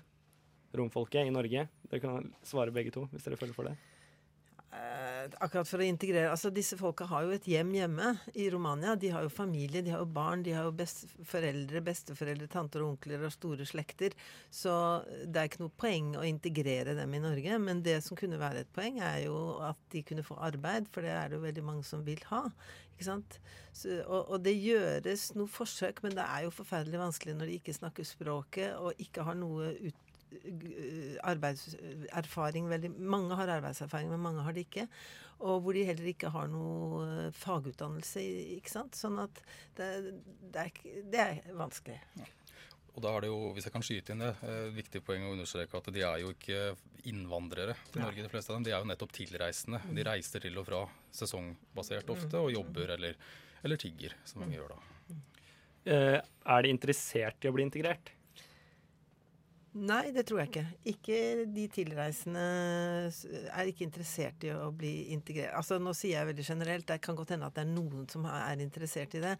romfolket 0.78 1.28
i 1.28 1.34
Norge? 1.34 1.66
Dere 1.90 2.02
kan 2.02 2.32
svare 2.46 2.74
begge 2.74 2.94
to, 2.94 3.04
hvis 3.12 3.28
dere 3.28 3.38
føler 3.40 3.56
for 3.56 3.68
det. 3.68 3.76
Eh, 4.72 5.24
akkurat 5.44 5.68
for 5.68 5.82
å 5.82 5.84
integrere 5.84 6.30
Altså, 6.32 6.48
disse 6.48 6.78
folka 6.80 7.04
har 7.10 7.26
jo 7.26 7.34
et 7.34 7.44
hjem 7.44 7.74
hjemme 7.76 8.14
i 8.40 8.46
Romania. 8.52 8.94
De 8.96 9.10
har 9.12 9.26
jo 9.26 9.32
familie, 9.32 9.82
de 9.84 9.92
har 9.92 10.00
jo 10.00 10.08
barn, 10.08 10.40
de 10.46 10.54
har 10.56 10.64
jo 10.64 10.72
best, 10.72 11.02
foreldre, 11.28 11.82
besteforeldre, 11.84 12.48
tanter 12.48 12.80
og 12.80 12.94
onkler 12.94 13.26
og 13.26 13.34
store 13.34 13.66
slekter. 13.68 14.16
Så 14.48 14.72
det 15.26 15.42
er 15.42 15.50
ikke 15.50 15.60
noe 15.66 15.76
poeng 15.76 16.14
å 16.16 16.24
integrere 16.24 16.96
dem 16.96 17.18
i 17.18 17.20
Norge. 17.20 17.58
Men 17.60 17.82
det 17.84 17.98
som 18.06 18.16
kunne 18.16 18.40
være 18.40 18.64
et 18.64 18.72
poeng, 18.72 19.02
er 19.04 19.26
jo 19.26 19.58
at 19.60 19.76
de 19.92 20.04
kunne 20.08 20.24
få 20.24 20.38
arbeid, 20.40 20.88
for 20.94 21.04
det 21.04 21.12
er 21.18 21.28
det 21.28 21.36
jo 21.36 21.44
veldig 21.44 21.66
mange 21.68 21.84
som 21.84 22.06
vil 22.06 22.24
ha. 22.30 22.46
Ikke 22.94 23.10
sant? 23.10 23.36
Så, 23.76 23.98
og, 24.06 24.22
og, 24.22 24.38
det 24.46 24.56
gjøres 24.56 25.34
noe 25.36 25.52
forsøk, 25.52 26.00
men 26.06 26.16
det 26.16 26.24
er 26.24 26.46
jo 26.46 26.54
forferdelig 26.54 27.02
vanskelig 27.02 27.36
når 27.36 27.52
de 27.52 27.60
ikke 27.60 27.76
snakker 27.76 28.08
språket 28.08 28.80
og 28.80 28.96
ikke 29.04 29.28
har 29.28 29.36
noe 29.36 29.74
ut 29.84 30.11
arbeidserfaring 31.22 32.68
veldig 32.70 32.92
Mange 32.98 33.36
har 33.38 33.50
arbeidserfaring, 33.58 34.10
men 34.12 34.22
mange 34.22 34.44
har 34.46 34.56
det 34.56 34.66
ikke. 34.66 34.86
Og 35.42 35.62
hvor 35.64 35.74
de 35.74 35.86
heller 35.88 36.12
ikke 36.12 36.30
har 36.30 36.50
noe 36.50 37.02
eh, 37.06 37.32
fagutdannelse, 37.34 38.22
ikke 38.58 38.70
sant. 38.70 38.98
Sånn 38.98 39.18
at 39.22 39.42
det, 39.78 39.88
det, 40.54 40.68
er, 40.68 41.02
det 41.10 41.22
er 41.24 41.58
vanskelig. 41.58 41.98
Og 42.92 43.00
da 43.00 43.14
er 43.16 43.24
det 43.24 43.30
jo, 43.32 43.38
hvis 43.56 43.66
jeg 43.66 43.74
kan 43.74 43.84
skyte 43.84 44.14
inn 44.14 44.22
det, 44.22 44.32
eh, 44.46 44.68
viktig 44.76 45.02
poeng 45.06 45.26
å 45.26 45.32
understreke 45.34 45.80
at 45.80 45.90
de 45.94 46.04
er 46.06 46.22
jo 46.22 46.32
ikke 46.34 46.62
innvandrere 47.10 47.74
til. 47.88 48.02
Norge, 48.04 48.22
de 48.22 48.30
fleste 48.30 48.52
av 48.52 48.60
dem. 48.60 48.68
De 48.68 48.74
er 48.74 48.78
jo 48.78 48.90
nettopp 48.92 49.14
tilreisende. 49.16 49.82
Mm. 49.82 49.94
De 49.98 50.06
reiser 50.12 50.44
til 50.44 50.58
og 50.60 50.68
fra 50.68 50.82
sesongbasert 51.22 52.14
ofte, 52.14 52.38
og 52.38 52.52
jobber 52.54 52.94
eller, 52.98 53.18
eller 53.64 53.80
tigger, 53.80 54.14
som 54.28 54.44
mange 54.44 54.60
gjør 54.60 54.76
da. 54.76 54.82
Eh, 55.82 56.18
er 56.22 56.62
de 56.62 56.70
interessert 56.70 57.42
i 57.42 57.50
å 57.50 57.56
bli 57.56 57.66
integrert? 57.66 58.12
Nei, 59.72 60.10
det 60.12 60.26
tror 60.28 60.42
jeg 60.42 60.50
ikke. 60.50 60.64
Ikke 60.90 61.18
de 61.48 61.62
tilreisende 61.72 62.42
er 63.56 63.68
ikke 63.70 63.86
interessert 63.86 64.44
i 64.44 64.50
å 64.52 64.66
bli 64.76 64.90
integrert. 65.14 65.54
Altså, 65.56 65.78
nå 65.80 65.94
sier 65.96 66.18
jeg 66.18 66.28
veldig 66.28 66.44
generelt, 66.44 66.84
det 66.90 66.98
kan 67.04 67.16
godt 67.16 67.32
hende 67.32 67.48
at 67.48 67.56
det 67.56 67.62
er 67.64 67.70
noen 67.70 68.02
som 68.12 68.26
er 68.28 68.60
interessert 68.60 69.14
i 69.16 69.22
det. 69.24 69.32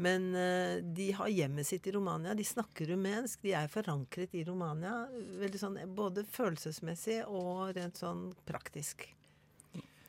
Men 0.00 0.30
eh, 0.40 0.78
de 0.96 1.10
har 1.18 1.28
hjemmet 1.28 1.68
sitt 1.68 1.84
i 1.90 1.92
Romania, 1.92 2.32
de 2.34 2.46
snakker 2.48 2.88
rumensk, 2.94 3.42
de 3.44 3.52
er 3.58 3.68
forankret 3.68 4.32
i 4.40 4.44
Romania. 4.48 5.02
Veldig 5.42 5.60
sånn 5.60 5.76
både 5.94 6.24
følelsesmessig 6.32 7.20
og 7.28 7.74
rent 7.76 8.00
sånn 8.00 8.30
praktisk. 8.48 9.04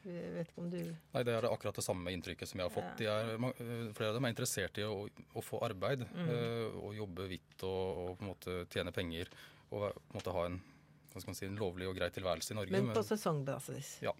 Jeg 0.05 0.31
vet 0.35 0.51
ikke 0.51 0.61
om 0.61 0.67
du 0.69 0.77
Nei, 0.77 1.23
Det 1.25 1.33
er 1.33 1.47
akkurat 1.49 1.75
det 1.79 1.83
samme 1.83 2.11
inntrykket 2.13 2.47
som 2.47 2.61
jeg 2.61 2.67
har 2.69 2.73
fått. 2.75 2.91
De 2.99 3.07
er, 3.09 3.31
eh, 3.33 3.91
flere 3.97 4.11
av 4.13 4.19
dem 4.19 4.27
er 4.29 4.35
interessert 4.35 4.77
i 4.79 4.85
å, 4.85 5.01
å 5.09 5.43
få 5.43 5.59
arbeid 5.65 6.05
Mm. 6.05 6.29
eh, 6.29 6.79
og 6.79 6.95
jobbe 6.95 7.27
hvitt 7.27 7.65
og, 7.65 7.83
og 8.05 8.17
på 8.19 8.23
en 8.23 8.29
måte 8.29 8.57
tjene 8.71 8.93
penger. 8.95 9.33
Og 9.73 9.89
måte 10.13 10.33
ha 10.35 10.45
en, 10.49 10.59
hva 11.13 11.21
skal 11.21 11.31
man 11.31 11.39
si, 11.39 11.47
en 11.49 11.57
lovlig 11.59 11.89
og 11.89 11.97
grei 11.97 12.11
tilværelse 12.13 12.53
i 12.53 12.59
Norge. 12.59 12.75
Men 12.75 12.93
på 12.95 13.05
sesongbasis. 13.07 13.95
Ja. 14.05 14.13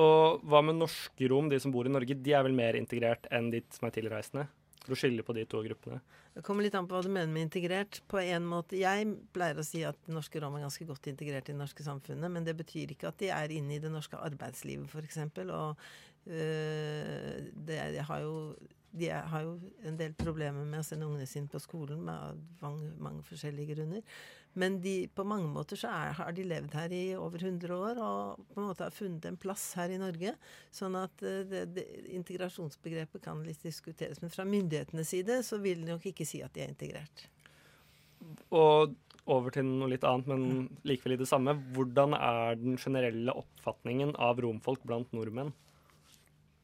Og 0.00 0.42
hva 0.50 0.60
med 0.66 0.80
norske 0.80 1.30
rom, 1.30 1.48
de 1.50 1.60
som 1.62 1.72
bor 1.74 1.86
i 1.86 1.92
Norge? 1.92 2.16
De 2.18 2.34
er 2.34 2.42
vel 2.46 2.56
mer 2.56 2.78
integrert 2.78 3.28
enn 3.34 3.52
de 3.52 3.62
som 3.74 3.86
er 3.88 3.94
tilreisende? 3.94 4.48
For 4.84 4.92
å 4.92 4.98
skille 5.00 5.24
på 5.24 5.32
de 5.36 5.46
to 5.48 5.62
gruppene. 5.64 6.02
Det 6.34 6.42
kommer 6.44 6.66
litt 6.66 6.74
an 6.76 6.88
på 6.90 6.96
hva 6.96 7.04
du 7.06 7.12
mener 7.14 7.30
med 7.30 7.46
integrert. 7.46 8.02
På 8.10 8.18
en 8.20 8.44
måte, 8.50 8.76
Jeg 8.76 9.06
pleier 9.32 9.60
å 9.60 9.64
si 9.64 9.84
at 9.86 9.96
norske 10.10 10.42
rom 10.42 10.58
er 10.58 10.66
ganske 10.66 10.84
godt 10.84 11.06
integrert 11.08 11.48
i 11.48 11.54
det 11.54 11.60
norske 11.60 11.86
samfunnet, 11.86 12.28
men 12.30 12.44
det 12.44 12.56
betyr 12.58 12.92
ikke 12.92 13.08
at 13.08 13.22
de 13.22 13.30
er 13.32 13.54
inne 13.54 13.76
i 13.76 13.80
det 13.80 13.92
norske 13.92 14.18
arbeidslivet, 14.18 14.90
f.eks. 14.90 15.20
Og 15.46 15.78
øh, 16.26 17.38
det, 17.54 17.78
de, 17.94 18.02
har 18.10 18.26
jo, 18.26 18.34
de 18.94 19.10
har 19.10 19.42
jo 19.42 19.56
en 19.88 19.96
del 19.98 20.14
problemer 20.14 20.64
med 20.68 20.80
å 20.80 20.86
sende 20.86 21.06
ungene 21.08 21.26
sine 21.26 21.50
på 21.50 21.58
skolen 21.62 22.06
av 22.10 22.38
mange, 22.62 22.92
mange 23.02 23.24
forskjellige 23.26 23.74
grunner. 23.74 24.02
Men 24.54 24.76
de, 24.84 25.08
på 25.10 25.24
mange 25.26 25.48
måter 25.50 25.78
så 25.78 25.90
er, 25.90 26.12
har 26.14 26.34
de 26.34 26.44
levd 26.46 26.76
her 26.78 26.92
i 26.94 27.02
over 27.18 27.42
100 27.42 27.74
år 27.74 27.98
og 27.98 28.44
på 28.52 28.60
en 28.60 28.68
måte 28.68 28.86
har 28.86 28.94
funnet 28.94 29.26
en 29.26 29.38
plass 29.40 29.64
her 29.78 29.90
i 29.90 29.98
Norge. 29.98 30.36
Sånn 30.74 30.94
at 31.00 31.24
eh, 31.26 31.42
det, 31.50 31.64
det, 31.74 31.86
integrasjonsbegrepet 32.20 33.24
kan 33.24 33.42
litt 33.46 33.66
diskuteres. 33.66 34.22
Men 34.22 34.30
fra 34.34 34.46
myndighetenes 34.46 35.10
side 35.10 35.40
så 35.46 35.58
vil 35.62 35.82
de 35.82 35.90
nok 35.90 36.06
ikke 36.12 36.28
si 36.28 36.44
at 36.46 36.54
de 36.54 36.62
er 36.62 36.70
integrert. 36.70 37.26
Og 38.54 38.94
over 39.34 39.54
til 39.56 39.66
noe 39.66 39.90
litt 39.90 40.06
annet, 40.06 40.30
men 40.30 40.68
likevel 40.86 41.16
i 41.16 41.22
det 41.24 41.28
samme. 41.28 41.56
Hvordan 41.74 42.14
er 42.14 42.60
den 42.60 42.78
generelle 42.78 43.34
oppfatningen 43.42 44.14
av 44.22 44.38
romfolk 44.44 44.86
blant 44.86 45.10
nordmenn? 45.16 45.50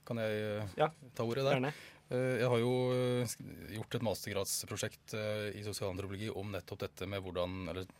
Kan 0.06 0.22
jeg 0.22 0.60
eh, 0.78 1.00
ta 1.16 1.26
ordet 1.26 1.42
der? 1.42 1.58
gjerne. 1.58 1.74
Eh, 2.10 2.42
Jeg 2.42 2.50
har 2.50 2.58
jo 2.58 2.74
eh, 2.94 3.34
gjort 3.76 3.96
et 3.96 4.06
mastergradsprosjekt 4.06 5.14
eh, 5.14 5.48
i 5.60 5.64
sosialantropologi 5.66 6.30
om 6.34 6.50
nettopp 6.52 6.84
dette 6.86 7.08
med 7.10 7.22
hvordan 7.22 7.60
eller 7.70 7.90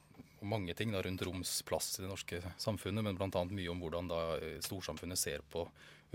mange 0.40 0.75
ting 0.75 0.92
da, 0.92 1.03
rundt 1.05 1.23
roms 1.27 1.59
plass 1.68 1.99
i 1.99 2.03
det 2.03 2.09
norske 2.09 2.40
samfunnet, 2.59 3.05
men 3.05 3.18
bl.a. 3.18 3.42
mye 3.44 3.73
om 3.73 3.83
hvordan 3.83 4.09
da 4.09 4.20
storsamfunnet 4.64 5.20
ser 5.20 5.44
på 5.53 5.66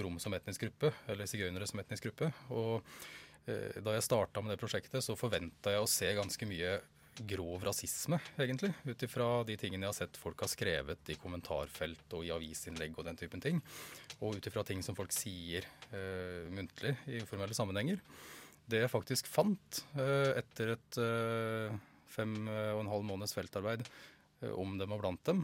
rom 0.02 0.18
som 0.20 0.34
etnisk 0.34 0.64
gruppe, 0.66 0.90
eller 1.06 1.30
sigøynere 1.30 1.68
som 1.70 1.84
etnisk 1.84 2.08
gruppe. 2.08 2.32
Og 2.50 2.82
da 3.46 3.94
jeg 3.94 4.08
starta 4.08 4.42
med 4.42 4.56
det 4.56 4.58
prosjektet, 4.58 5.06
så 5.06 5.14
forventa 5.14 5.76
jeg 5.76 5.84
å 5.84 5.92
se 5.94 6.10
ganske 6.18 6.50
mye 6.50 6.72
grov 7.23 7.63
rasisme, 7.63 8.19
egentlig. 8.38 8.71
Ut 8.86 9.04
ifra 9.08 9.28
de 9.47 9.56
tingene 9.60 9.86
jeg 9.86 9.91
har 9.91 9.97
sett 9.97 10.19
folk 10.19 10.41
har 10.43 10.51
skrevet 10.51 11.12
i 11.12 11.17
kommentarfelt 11.19 12.15
og 12.17 12.25
i 12.25 12.32
avisinnlegg 12.36 12.97
og 12.97 13.08
den 13.08 13.19
typen 13.19 13.43
ting. 13.43 13.62
Og 14.19 14.38
ut 14.38 14.49
ifra 14.49 14.63
ting 14.67 14.84
som 14.86 14.97
folk 14.97 15.13
sier 15.15 15.67
uh, 15.91 16.47
muntlig 16.54 16.95
i 17.12 17.21
uformelle 17.23 17.58
sammenhenger. 17.58 18.01
Det 18.65 18.84
jeg 18.84 18.93
faktisk 18.93 19.30
fant 19.30 19.84
uh, 19.97 20.34
etter 20.36 20.75
et 20.75 20.99
uh, 21.01 21.75
fem 22.10 22.36
og 22.47 22.82
en 22.82 22.91
halv 22.93 23.08
måneds 23.08 23.36
feltarbeid 23.36 23.84
om 24.56 24.78
dem 24.80 24.91
og 24.93 25.01
blant 25.01 25.21
dem, 25.28 25.41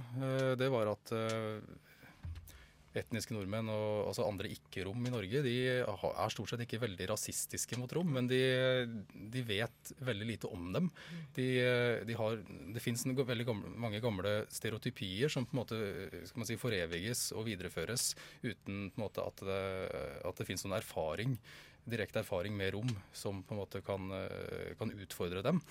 det 0.59 0.67
var 0.71 0.87
at 0.91 1.11
etniske 2.97 3.35
nordmenn 3.35 3.69
og 3.71 4.09
altså 4.09 4.25
andre 4.27 4.49
ikke-rom 4.51 5.05
i 5.07 5.13
Norge 5.13 5.41
de 5.45 5.55
er 5.79 6.33
stort 6.33 6.51
sett 6.51 6.63
ikke 6.65 6.81
veldig 6.81 7.07
rasistiske 7.11 7.79
mot 7.79 7.91
rom, 7.95 8.11
men 8.17 8.27
de, 8.27 8.41
de 9.31 9.43
vet 9.47 9.93
veldig 10.03 10.27
lite 10.27 10.51
om 10.51 10.69
dem. 10.75 10.91
De, 11.37 11.47
de 12.07 12.17
har, 12.19 12.37
det 12.75 12.83
fins 12.83 13.05
veldig 13.07 13.47
gamle, 13.47 13.73
mange 13.87 14.03
gamle 14.03 14.35
stereotypier 14.51 15.31
som 15.31 15.47
på 15.47 15.55
en 15.55 15.61
måte 15.63 15.81
skal 16.27 16.43
man 16.43 16.51
si, 16.51 16.59
foreviges 16.59 17.29
og 17.37 17.47
videreføres 17.47 18.11
uten 18.43 18.89
på 18.91 18.99
en 18.99 19.05
måte 19.05 19.23
at 19.23 19.45
det, 19.47 19.63
at 20.27 20.41
det 20.41 20.49
fins 20.49 20.65
noen 20.67 20.79
erfaring 20.81 21.37
direkte 21.89 22.21
erfaring 22.21 22.53
med 22.53 22.75
rom 22.75 22.91
som 23.13 23.41
på 23.41 23.55
en 23.55 23.61
måte 23.63 23.81
kan, 23.85 24.11
kan 24.77 24.93
utfordre 24.93 25.41
dem. 25.45 25.61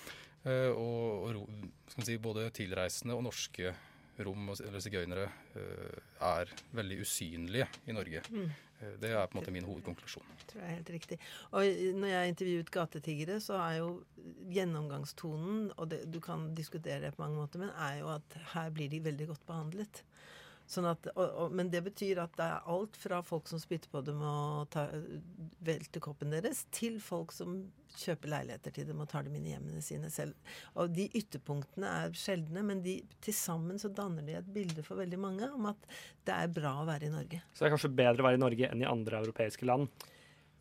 Eh, 0.44 0.72
Og, 0.72 1.36
og 1.36 2.04
si, 2.06 2.16
både 2.22 2.48
tilreisende 2.56 3.16
og 3.16 3.26
norske 3.28 3.74
rom 4.18 4.50
eller 4.52 4.82
sigøynere 4.82 5.28
eh, 5.56 6.00
er 6.26 6.50
veldig 6.76 7.00
usynlige 7.04 7.68
i 7.86 7.92
Norge. 7.96 8.22
Mm. 8.30 8.50
Eh, 8.80 8.94
Det 9.00 9.10
er 9.10 9.26
på 9.26 9.36
en 9.36 9.40
måte 9.40 9.52
min 9.54 9.64
hovedkonklusjon. 9.68 10.26
tror 10.46 10.60
jeg 10.62 10.70
er 10.70 10.76
helt 10.76 10.90
riktig. 10.90 11.18
Og 11.52 11.64
når 11.94 12.06
jeg 12.08 12.18
har 12.18 12.28
intervjuet 12.32 12.70
gatetiggere, 12.70 13.40
så 13.40 13.58
er 13.60 13.78
jo 13.78 13.90
gjennomgangstonen, 14.52 15.72
og 15.76 15.90
det, 15.90 16.02
du 16.12 16.20
kan 16.20 16.54
diskutere 16.54 17.00
det 17.00 17.14
på 17.16 17.22
mange 17.22 17.36
måter, 17.40 17.58
men 17.62 17.70
er 17.76 18.00
jo 18.00 18.08
at 18.14 18.38
her 18.54 18.70
blir 18.70 18.88
de 18.90 19.00
veldig 19.04 19.26
godt 19.32 19.46
behandlet. 19.46 20.02
Sånn 20.70 20.86
at, 20.86 21.08
og, 21.16 21.24
og, 21.26 21.54
men 21.58 21.70
det 21.72 21.80
betyr 21.82 22.20
at 22.22 22.36
det 22.38 22.46
er 22.46 22.66
alt 22.70 22.94
fra 23.00 23.18
folk 23.26 23.48
som 23.50 23.58
spytter 23.58 23.90
på 23.90 24.04
dem 24.06 24.20
og 24.22 24.68
tar, 24.70 24.92
velter 25.66 26.02
koppen 26.04 26.30
deres, 26.30 26.62
til 26.70 27.00
folk 27.02 27.34
som 27.34 27.56
kjøper 27.98 28.30
leiligheter 28.30 28.76
til 28.76 28.86
dem 28.86 29.00
og 29.02 29.08
tar 29.10 29.26
dem 29.26 29.34
inn 29.34 29.48
i 29.48 29.54
hjemmene 29.56 29.82
sine 29.82 30.12
selv. 30.14 30.36
Og 30.78 30.92
de 30.94 31.08
ytterpunktene 31.18 31.90
er 32.04 32.14
sjeldne, 32.14 32.62
men 32.68 32.84
til 32.86 33.34
sammen 33.34 33.82
så 33.82 33.90
danner 33.90 34.22
de 34.26 34.38
et 34.38 34.54
bilde 34.54 34.86
for 34.86 35.02
veldig 35.02 35.18
mange 35.18 35.50
om 35.50 35.66
at 35.72 35.90
det 36.28 36.36
er 36.36 36.54
bra 36.54 36.76
å 36.78 36.86
være 36.86 37.08
i 37.08 37.12
Norge. 37.16 37.42
Så 37.50 37.64
det 37.64 37.70
er 37.70 37.74
kanskje 37.74 37.94
bedre 38.04 38.22
å 38.22 38.30
være 38.30 38.38
i 38.38 38.44
Norge 38.44 38.70
enn 38.70 38.86
i 38.86 38.90
andre 38.94 39.24
europeiske 39.24 39.66
land? 39.66 39.90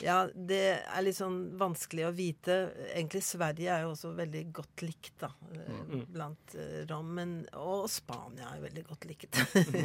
Ja, 0.02 0.30
det 0.34 0.60
er 0.80 1.04
litt 1.04 1.18
sånn 1.18 1.58
vanskelig 1.60 2.06
å 2.08 2.12
vite. 2.16 2.54
Egentlig 2.94 3.20
Sverige 3.28 3.74
er 3.74 3.82
jo 3.84 3.90
også 3.92 4.14
veldig 4.16 4.44
godt 4.56 4.84
likt, 4.86 5.14
da. 5.20 5.30
eh, 5.54 5.76
Mm. 5.90 6.06
Blant 6.14 6.56
rommen. 6.90 7.32
og 7.58 7.88
Spania 7.90 8.50
er 8.52 8.60
jo 8.60 8.66
veldig 8.68 8.84
godt 8.88 9.06
likt. 9.10 9.40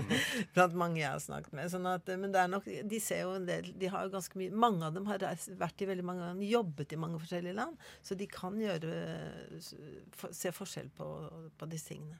blant 0.54 0.74
mange 0.74 1.00
jeg 1.00 1.08
har 1.10 1.22
snakket 1.22 1.52
med. 1.56 1.70
Sånn 1.72 1.86
at, 1.88 2.08
eh, 2.08 2.16
men 2.20 2.32
det 2.34 2.40
er 2.42 2.48
nok 2.52 2.64
De 2.64 3.00
ser 3.00 3.22
jo 3.24 3.34
en 3.38 3.46
del 3.48 3.72
De 3.78 3.88
har 3.88 4.04
jo 4.04 4.12
ganske 4.12 4.36
mye 4.38 4.52
Mange 4.52 4.84
av 4.84 4.94
dem 4.94 5.06
har 5.06 5.18
vært 5.18 5.82
i 5.82 5.88
veldig 5.88 6.04
mange 6.04 6.20
land, 6.26 6.44
jobbet 6.44 6.92
i 6.92 7.00
mange 7.00 7.18
forskjellige 7.22 7.56
land. 7.56 7.76
Så 8.02 8.14
de 8.20 8.26
kan 8.30 8.58
gjøre 8.60 8.92
Se 10.30 10.52
forskjell 10.54 10.90
på, 10.96 11.08
på 11.58 11.68
disse 11.70 11.92
tingene. 11.94 12.18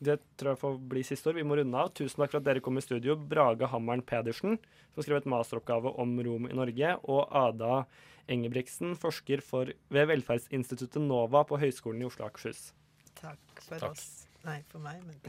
Det 0.00 0.16
tror 0.40 0.54
jeg 0.54 0.60
får 0.62 0.76
bli 0.88 1.02
siste 1.04 1.28
ord. 1.28 1.36
Vi 1.36 1.44
må 1.44 1.58
runde 1.58 1.76
av. 1.76 1.90
Tusen 1.92 2.22
takk 2.22 2.32
for 2.32 2.40
at 2.40 2.46
dere 2.46 2.62
kom 2.64 2.80
i 2.80 2.84
studio. 2.84 3.18
Brage 3.20 3.68
Hammeren 3.68 4.00
Pedersen, 4.00 4.56
som 4.94 5.04
skrev 5.04 5.20
et 5.20 5.28
masteroppgave 5.28 5.92
om 6.00 6.14
rom 6.24 6.48
i 6.48 6.56
Norge, 6.56 6.94
og 7.04 7.28
Ada 7.36 7.82
Engebrigtsen, 8.30 8.94
forsker 8.96 9.42
for, 9.44 9.72
ved 9.92 10.08
velferdsinstituttet 10.08 11.02
NOVA 11.04 11.44
på 11.50 11.60
Høgskolen 11.60 12.00
i 12.00 12.08
Oslo 12.08 12.24
og 12.24 12.30
Akershus. 12.30 12.70
Takk 13.20 13.60
for 13.66 13.76
Takk. 13.76 13.90
oss. 13.92 14.06
Nei, 14.46 14.62
for 14.72 14.80
meg, 14.80 15.02
men 15.04 15.20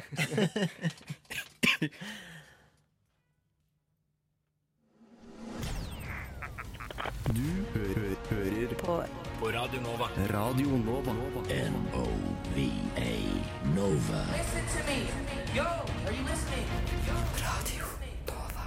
Du 7.32 7.48
hø 7.74 7.84
hø 7.96 8.08
hører 8.30 8.74
på. 8.80 8.96
På 9.40 9.52
Radio 9.56 9.82
Nova. 9.84 10.08
Radio 10.32 10.80
Nova. 10.86 11.14
N-O-V-A 11.50 12.41
Nova. 13.76 14.26
Listen 14.36 14.66
to 14.68 14.80
me. 14.88 15.08
Yo, 15.56 15.64
are 15.64 16.12
you 16.12 16.24
listening? 16.28 16.68
Yo. 17.08 17.16
Radio 17.40 17.86
Nova. 18.28 18.66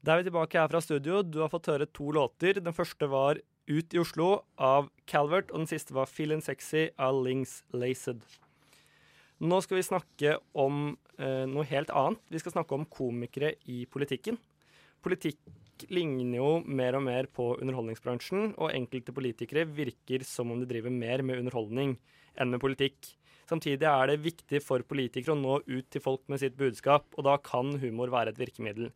Da 0.00 0.12
er 0.12 0.20
vi 0.20 0.28
tilbake 0.28 0.58
her 0.60 0.68
fra 0.70 0.80
studio. 0.80 1.22
Du 1.22 1.40
har 1.40 1.50
fått 1.50 1.66
høre 1.66 1.88
to 1.90 2.12
låter. 2.14 2.60
Den 2.62 2.76
første 2.76 3.08
var 3.10 3.40
Ut 3.66 3.94
i 3.94 3.98
Oslo 3.98 4.44
av 4.56 4.90
Calvert, 5.06 5.50
og 5.50 5.64
den 5.64 5.70
siste 5.70 5.94
var 5.94 6.06
Feelin' 6.06 6.42
Sexy 6.42 6.88
av 6.98 7.18
Lings 7.24 7.64
Laced. 7.74 8.22
Nå 9.40 9.60
skal 9.64 9.80
vi 9.80 9.88
snakke 9.88 10.36
om 10.54 10.96
eh, 11.18 11.46
noe 11.50 11.66
helt 11.70 11.90
annet. 11.90 12.22
Vi 12.30 12.38
skal 12.38 12.54
snakke 12.54 12.74
om 12.76 12.86
komikere 12.86 13.56
i 13.66 13.82
politikken. 13.90 14.38
Politikk, 15.02 15.42
ligner 15.88 16.36
jo 16.38 16.50
mer 16.66 16.98
og 16.98 17.04
mer 17.06 17.28
på 17.32 17.52
underholdningsbransjen, 17.56 18.54
og 18.60 18.74
enkelte 18.74 19.14
politikere 19.16 19.64
virker 19.64 20.24
som 20.26 20.52
om 20.52 20.60
de 20.60 20.68
driver 20.68 20.92
mer 20.92 21.24
med 21.26 21.40
underholdning 21.40 21.96
enn 22.40 22.52
med 22.52 22.62
politikk. 22.62 23.14
Samtidig 23.50 23.86
er 23.88 24.10
det 24.10 24.22
viktig 24.22 24.60
for 24.62 24.84
politikere 24.86 25.34
å 25.34 25.40
nå 25.40 25.56
ut 25.66 25.88
til 25.90 26.02
folk 26.04 26.22
med 26.30 26.42
sitt 26.42 26.58
budskap, 26.58 27.08
og 27.16 27.26
da 27.26 27.36
kan 27.42 27.72
humor 27.82 28.12
være 28.12 28.34
et 28.34 28.38
virkemiddel. 28.38 28.92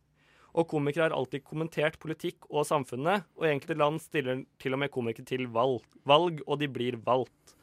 Og 0.55 0.69
komikere 0.71 1.09
har 1.09 1.15
alltid 1.17 1.43
kommentert 1.43 1.97
politikk 1.99 2.47
og 2.47 2.63
samfunnet, 2.69 3.25
og 3.35 3.49
enkelte 3.49 3.75
land 3.81 3.99
stiller 3.99 4.45
til 4.61 4.77
og 4.77 4.83
med 4.85 4.93
komikere 4.93 5.27
til 5.27 5.49
valg, 5.51 5.83
valg, 6.07 6.39
og 6.47 6.61
de 6.61 6.71
blir 6.71 6.95
valgt. 7.03 7.55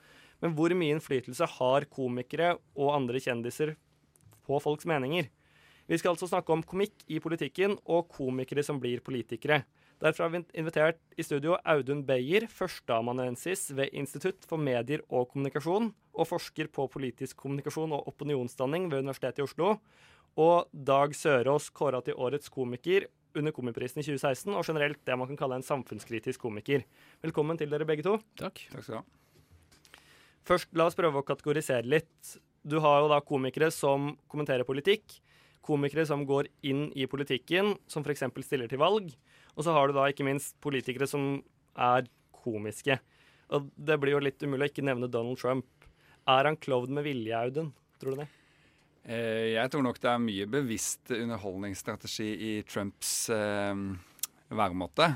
Men 0.45 0.53
hvor 0.59 0.75
mye 0.77 0.99
innflytelse 0.99 1.47
har 1.57 1.87
komikere 1.89 2.57
og 2.75 2.93
andre 2.99 3.23
kjendiser 3.23 3.77
på 4.45 4.59
folks 4.61 4.85
meninger? 4.91 5.31
Vi 5.93 5.99
skal 6.01 6.15
altså 6.15 6.25
snakke 6.25 6.55
om 6.55 6.63
komikk 6.65 7.03
i 7.13 7.19
politikken 7.21 7.75
og 7.85 8.07
komikere 8.15 8.63
som 8.65 8.79
blir 8.81 9.03
politikere. 9.05 9.59
Derfor 10.01 10.25
har 10.25 10.31
vi 10.33 10.39
invitert 10.57 11.01
i 11.21 11.23
studio 11.23 11.59
Audun 11.69 12.01
Beyer, 12.09 12.47
førsteamanuensis 12.49 13.67
ved 13.77 13.93
Institutt 13.93 14.47
for 14.49 14.57
medier 14.57 15.03
og 15.13 15.29
kommunikasjon, 15.35 15.91
og 15.93 16.29
forsker 16.31 16.71
på 16.73 16.87
politisk 16.95 17.37
kommunikasjon 17.43 17.93
og 17.93 18.09
opinionsdanning 18.09 18.87
ved 18.89 19.05
Universitetet 19.05 19.43
i 19.43 19.45
Oslo. 19.45 19.75
Og 20.41 20.71
Dag 20.73 21.13
Sørås 21.13 21.69
kåra 21.77 22.01
til 22.07 22.17
årets 22.17 22.49
komiker 22.49 23.05
under 23.37 23.53
Komiprisen 23.53 24.01
i 24.01 24.07
2016, 24.07 24.49
og 24.57 24.65
generelt 24.65 25.03
det 25.05 25.19
man 25.21 25.29
kan 25.29 25.41
kalle 25.43 25.59
en 25.61 25.67
samfunnskritisk 25.67 26.41
komiker. 26.41 26.87
Velkommen 27.21 27.61
til 27.61 27.69
dere 27.69 27.85
begge 27.89 28.07
to. 28.07 28.15
Takk. 28.41 28.65
Takk 28.73 28.87
skal 28.87 28.97
du 28.97 28.99
ha. 29.03 30.01
Først, 30.49 30.73
la 30.73 30.89
oss 30.89 30.97
prøve 30.97 31.21
å 31.21 31.29
kategorisere 31.29 31.85
litt. 31.85 32.33
Du 32.65 32.79
har 32.81 33.05
jo 33.05 33.13
da 33.13 33.21
komikere 33.21 33.69
som 33.75 34.15
kommenterer 34.33 34.65
politikk, 34.65 35.21
komikere 35.63 36.05
som 36.09 36.25
går 36.27 36.51
inn 36.69 36.89
i 36.99 37.07
politikken, 37.11 37.77
som 37.91 38.05
f.eks. 38.05 38.25
stiller 38.47 38.71
til 38.71 38.83
valg, 38.83 39.13
og 39.55 39.65
så 39.65 39.75
har 39.77 39.89
du 39.89 39.97
da 39.97 40.09
ikke 40.11 40.27
minst 40.27 40.57
politikere 40.65 41.09
som 41.11 41.41
er 41.79 42.09
komiske. 42.43 42.99
Og 43.53 43.69
det 43.77 43.99
blir 44.01 44.17
jo 44.17 44.23
litt 44.25 44.43
umulig 44.43 44.69
å 44.69 44.73
ikke 44.73 44.87
nevne 44.87 45.11
Donald 45.13 45.39
Trump. 45.41 45.67
Er 46.29 46.49
han 46.49 46.59
klovn 46.59 46.95
med 46.97 47.07
vilje, 47.07 47.37
Audun? 47.37 47.73
Tror 48.01 48.15
du 48.15 48.23
det? 48.23 48.29
Eh, 49.03 49.53
jeg 49.57 49.71
tror 49.71 49.85
nok 49.85 49.99
det 50.03 50.11
er 50.11 50.23
mye 50.23 50.47
bevisst 50.51 51.13
underholdningsstrategi 51.15 52.31
i 52.49 52.53
Trumps 52.67 53.29
eh, 53.35 53.85
væremåte. 54.53 55.13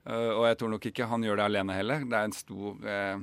Uh, 0.00 0.32
og 0.32 0.46
jeg 0.48 0.56
tror 0.60 0.72
nok 0.72 0.86
ikke 0.88 1.08
han 1.10 1.24
gjør 1.26 1.40
det 1.40 1.46
alene 1.50 1.76
heller. 1.76 2.04
Det 2.08 2.16
er 2.16 2.28
en 2.28 2.34
stor, 2.34 2.78
eh, 2.88 3.18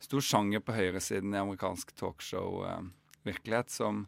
stor 0.00 0.24
sjanger 0.24 0.62
på 0.64 0.74
høyresiden 0.76 1.34
i 1.34 1.40
amerikansk 1.42 1.92
talkshow-virkelighet 2.00 3.68
uh, 3.68 3.74
som 3.74 4.06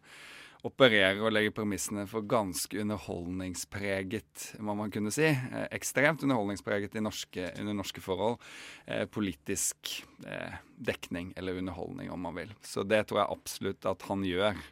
opererer 0.64 1.20
og 1.20 1.32
legger 1.34 1.52
premissene 1.54 2.06
for 2.08 2.24
ganske 2.28 2.78
underholdningspreget, 2.80 4.46
må 4.64 4.76
man 4.78 4.92
kunne 4.92 5.12
si. 5.14 5.26
Eh, 5.28 5.66
ekstremt 5.76 6.24
underholdningspreget 6.24 6.96
norske, 7.04 7.50
under 7.60 7.76
norske 7.76 8.00
forhold. 8.04 8.40
Eh, 8.86 9.04
politisk 9.04 9.92
eh, 10.26 10.56
dekning, 10.76 11.34
eller 11.36 11.60
underholdning, 11.60 12.10
om 12.12 12.24
man 12.24 12.38
vil. 12.38 12.54
Så 12.64 12.86
det 12.88 13.04
tror 13.08 13.22
jeg 13.22 13.36
absolutt 13.36 13.90
at 13.90 14.08
han 14.08 14.24
gjør. 14.24 14.62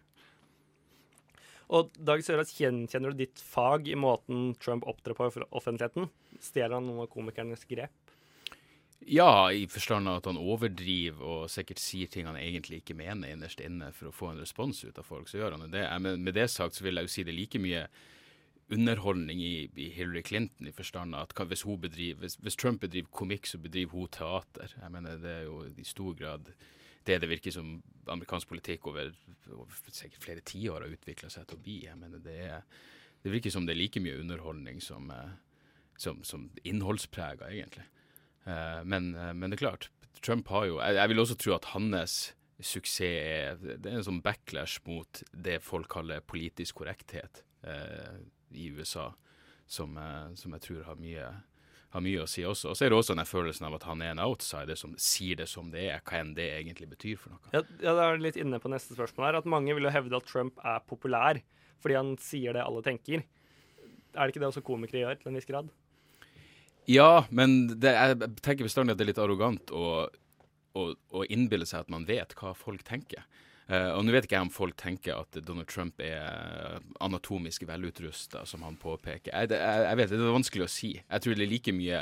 Og 1.72 1.92
Dag 1.96 2.20
Sørås, 2.24 2.52
kjenner 2.52 3.12
du 3.12 3.22
ditt 3.22 3.40
fag 3.40 3.86
i 3.88 3.96
måten 3.96 4.52
Trump 4.60 4.84
opptrer 4.88 5.16
på 5.16 5.30
for 5.32 5.48
offentligheten? 5.56 6.10
Stjeler 6.40 6.76
han 6.76 6.88
noen 6.88 7.06
av 7.06 7.12
komikernes 7.12 7.64
grep? 7.68 7.94
Ja, 9.06 9.50
i 9.52 9.66
forstand 9.66 10.08
av 10.08 10.20
at 10.20 10.26
han 10.30 10.38
overdriver 10.38 11.22
og 11.26 11.50
sikkert 11.50 11.80
sier 11.82 12.10
ting 12.10 12.28
han 12.28 12.38
egentlig 12.38 12.82
ikke 12.82 12.96
mener 12.98 13.32
innerst 13.32 13.62
inne 13.64 13.90
for 13.96 14.10
å 14.10 14.14
få 14.14 14.30
en 14.30 14.42
respons 14.42 14.84
ut 14.84 14.98
av 14.98 15.06
folk. 15.08 15.30
Så 15.30 15.40
gjør 15.40 15.56
han 15.56 15.72
det. 15.72 15.84
Men 16.04 16.22
med 16.22 16.36
det 16.38 16.48
sagt 16.52 16.78
så 16.78 16.86
vil 16.86 17.00
jeg 17.00 17.08
jo 17.08 17.14
si 17.14 17.24
det 17.26 17.34
like 17.34 17.60
mye 17.62 17.86
underholdning 18.72 19.42
i, 19.42 19.68
i 19.76 19.88
Hillary 19.92 20.22
Clinton 20.22 20.68
i 20.68 20.74
forstand 20.74 21.16
av 21.16 21.28
at 21.28 21.48
hvis, 21.50 21.64
bedriver, 21.64 22.20
hvis, 22.22 22.38
hvis, 22.40 22.56
Trump 22.56 22.80
bedriver 22.80 23.10
komikk, 23.10 23.46
så 23.46 23.58
bedriver 23.58 23.98
hun 23.98 24.08
teater. 24.08 24.74
Jeg 24.80 24.92
mener 24.94 25.18
Det 25.18 25.34
er 25.34 25.42
jo 25.48 25.64
i 25.66 25.84
stor 25.84 26.14
grad 26.14 26.52
det 27.02 27.18
det 27.18 27.28
virker 27.28 27.50
som 27.50 27.82
amerikansk 28.06 28.48
politikk 28.48 28.86
over, 28.86 29.10
over 29.50 29.78
sikkert 29.90 30.22
flere 30.22 30.44
tiår 30.46 30.84
har 30.84 30.92
utvikla 30.94 31.30
seg 31.30 31.48
til 31.48 31.58
å 31.58 31.62
bli. 31.62 31.78
Jeg 31.88 31.98
mener 31.98 32.22
det, 32.22 32.36
er, 32.46 32.62
det 33.24 33.32
virker 33.32 33.50
som 33.50 33.66
det 33.66 33.74
er 33.74 33.80
like 33.80 34.00
mye 34.00 34.20
underholdning 34.22 34.78
som, 34.80 35.10
eh, 35.10 35.34
som, 35.98 36.22
som 36.22 36.46
innholdsprega, 36.62 37.50
egentlig. 37.50 37.88
Uh, 38.46 38.80
men, 38.84 39.12
uh, 39.14 39.30
men, 39.34 39.50
det 39.50 39.60
er 39.60 39.66
klart, 39.68 39.88
Trump 40.22 40.48
har 40.50 40.64
jo 40.66 40.80
Jeg, 40.80 40.96
jeg 40.98 41.10
vil 41.12 41.22
også 41.22 41.36
tro 41.38 41.52
at 41.54 41.68
hans 41.76 42.16
suksess 42.62 43.06
er 43.06 43.60
Det 43.62 43.90
er 43.90 44.00
en 44.00 44.06
sånn 44.06 44.22
backlash 44.22 44.82
mot 44.86 45.22
det 45.32 45.60
folk 45.62 45.88
kaller 45.90 46.22
politisk 46.26 46.80
korrekthet 46.80 47.42
eh, 47.66 48.20
i 48.54 48.68
USA, 48.70 49.08
som, 49.66 49.96
som, 50.36 50.52
jeg 50.54 50.62
tror 50.66 50.84
har 50.86 51.00
mye, 51.00 51.24
har 51.94 52.04
mye 52.04 52.22
å 52.22 52.28
si 52.28 52.44
også. 52.46 52.70
Og 52.70 52.78
så 52.78 52.84
er 52.84 52.92
det 52.92 52.98
også 52.98 53.16
den 53.16 53.26
følelsen 53.26 53.66
av 53.66 53.78
at 53.78 53.86
han 53.88 54.04
er 54.04 54.12
en 54.12 54.22
outsider 54.22 54.78
som 54.78 54.94
sier 55.00 55.40
det 55.40 55.48
som 55.50 55.72
det 55.72 55.86
er, 55.88 56.02
hva 56.04 56.20
enn 56.20 56.34
det 56.36 56.50
egentlig 56.52 56.90
betyr 56.92 57.18
for 57.18 57.34
noe. 57.34 57.42
Ja, 57.54 57.64
ja 57.82 57.96
det 57.98 58.06
er 58.06 58.24
litt 58.28 58.38
inne 58.40 58.60
på 58.62 58.70
neste 58.70 58.94
spørsmål 58.94 59.30
her, 59.30 59.40
at 59.40 59.48
mange 59.48 59.74
vil 59.74 59.88
jo 59.88 59.94
hevde 59.94 60.20
at 60.20 60.28
Trump 60.28 60.60
er 60.62 60.84
populær 60.86 61.40
fordi 61.82 61.98
han 61.98 62.12
sier 62.22 62.54
det 62.54 62.62
alle 62.62 62.84
tenker. 62.86 63.24
Er 64.12 64.28
det 64.28 64.34
ikke 64.34 64.44
det 64.44 64.52
også 64.52 64.62
komikere 64.62 65.02
gjør, 65.02 65.18
til 65.18 65.32
en 65.32 65.40
viss 65.40 65.48
grad? 65.48 65.72
Ja, 66.90 67.24
men 67.30 67.78
det, 67.78 67.92
jeg 67.94 68.32
tenker 68.42 68.66
bestandig 68.66 68.96
at 68.96 69.00
det 69.00 69.06
er 69.06 69.12
litt 69.12 69.22
arrogant 69.22 69.70
å, 69.70 69.86
å, 70.74 70.88
å 71.14 71.24
innbille 71.30 71.68
seg 71.68 71.84
at 71.84 71.92
man 71.94 72.06
vet 72.08 72.34
hva 72.38 72.54
folk 72.58 72.82
tenker. 72.86 73.24
Uh, 73.70 73.94
og 73.94 74.02
nå 74.04 74.12
vet 74.12 74.26
ikke 74.26 74.34
jeg 74.34 74.44
om 74.48 74.52
folk 74.52 74.74
tenker 74.76 75.20
at 75.22 75.38
Donald 75.46 75.70
Trump 75.70 76.00
er 76.02 76.82
anatomisk 77.00 77.62
velutrusta, 77.68 78.42
som 78.48 78.64
han 78.66 78.76
påpeker. 78.80 79.30
Jeg, 79.30 79.52
jeg, 79.54 79.84
jeg, 79.86 79.98
vet 80.00 80.10
Det 80.12 80.18
er 80.18 80.34
vanskelig 80.34 80.66
å 80.66 80.72
si. 80.72 80.90
Jeg 80.98 81.24
tror 81.24 81.38
det 81.38 81.46
er 81.46 81.52
like 81.52 81.74
mye 81.76 82.00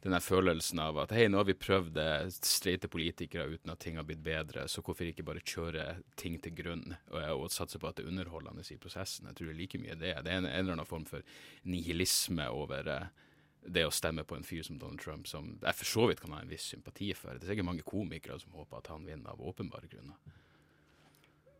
den 0.00 0.16
følelsen 0.24 0.80
av 0.80 0.96
at 1.02 1.10
hei, 1.12 1.26
nå 1.28 1.42
har 1.42 1.48
vi 1.50 1.56
prøvd 1.60 1.90
det, 1.98 2.10
streite 2.46 2.88
politikere 2.88 3.50
uten 3.50 3.74
at 3.74 3.82
ting 3.82 3.98
har 4.00 4.06
blitt 4.08 4.22
bedre, 4.24 4.64
så 4.70 4.80
hvorfor 4.80 5.10
ikke 5.10 5.26
bare 5.26 5.42
kjøre 5.44 5.84
ting 6.16 6.38
til 6.40 6.54
grunn 6.56 6.86
og, 7.10 7.18
og 7.34 7.50
satse 7.52 7.76
på 7.76 7.90
at 7.90 7.98
det 7.98 8.06
er 8.06 8.14
underholdende 8.14 8.64
i 8.64 8.78
prosessen? 8.80 9.28
Jeg 9.28 9.36
tror 9.36 9.50
det 9.50 9.56
er 9.56 9.60
like 9.60 9.82
mye 9.82 9.98
det. 10.00 10.14
Det 10.24 10.32
er 10.32 10.38
en, 10.40 10.48
en 10.48 10.62
eller 10.62 10.78
annen 10.78 10.88
form 10.88 11.04
for 11.10 11.26
nihilisme 11.68 12.48
over 12.48 12.88
uh, 12.88 13.26
det 13.66 13.84
å 13.86 13.92
stemme 13.94 14.24
på 14.26 14.36
en 14.36 14.46
fyr 14.46 14.64
som 14.66 14.78
Donald 14.80 15.00
Trump, 15.02 15.28
som 15.28 15.52
jeg 15.60 15.78
for 15.78 15.88
så 15.88 16.06
vidt 16.10 16.22
kan 16.22 16.34
ha 16.34 16.42
en 16.42 16.50
viss 16.50 16.68
sympati 16.72 17.10
for. 17.16 17.36
Det 17.36 17.46
er 17.46 17.54
sikkert 17.54 17.68
mange 17.68 17.86
komikere 17.86 18.38
som 18.40 18.54
håper 18.56 18.80
at 18.80 18.92
han 18.92 19.06
vinner 19.08 19.34
av 19.34 19.42
åpenbare 19.52 19.90
grunner. 19.90 20.16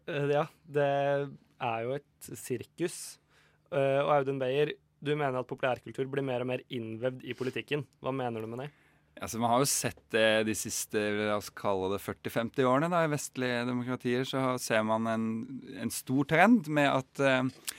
Uh, 0.09 0.27
ja, 0.33 0.47
det 0.65 0.91
er 0.91 1.83
jo 1.85 1.97
et 1.99 2.31
sirkus. 2.41 3.01
Uh, 3.71 4.01
og 4.03 4.15
Audun 4.19 4.41
Beyer, 4.41 4.75
du 5.01 5.13
mener 5.15 5.41
at 5.41 5.49
populærkultur 5.49 6.09
blir 6.11 6.27
mer 6.27 6.45
og 6.45 6.51
mer 6.51 6.65
innvevd 6.73 7.25
i 7.29 7.37
politikken. 7.37 7.85
Hva 8.03 8.15
mener 8.17 8.43
du 8.43 8.51
med 8.51 8.65
det? 8.65 8.71
Altså, 9.21 9.41
man 9.43 9.53
har 9.53 9.61
jo 9.61 9.69
sett 9.69 10.01
det 10.15 10.47
de 10.49 10.55
siste 10.57 11.01
la 11.19 11.35
oss 11.37 11.51
kalle 11.53 11.91
det 11.93 12.01
40-50 12.01 12.69
årene 12.69 12.89
da, 12.93 13.03
i 13.05 13.11
vestlige 13.13 13.65
demokratier. 13.69 14.25
Så 14.29 14.55
ser 14.63 14.85
man 14.87 15.09
en, 15.11 15.27
en 15.83 15.93
stor 15.93 16.29
trend 16.31 16.71
med 16.73 16.89
at 16.89 17.21
uh, 17.21 17.41
eh, 17.43 17.75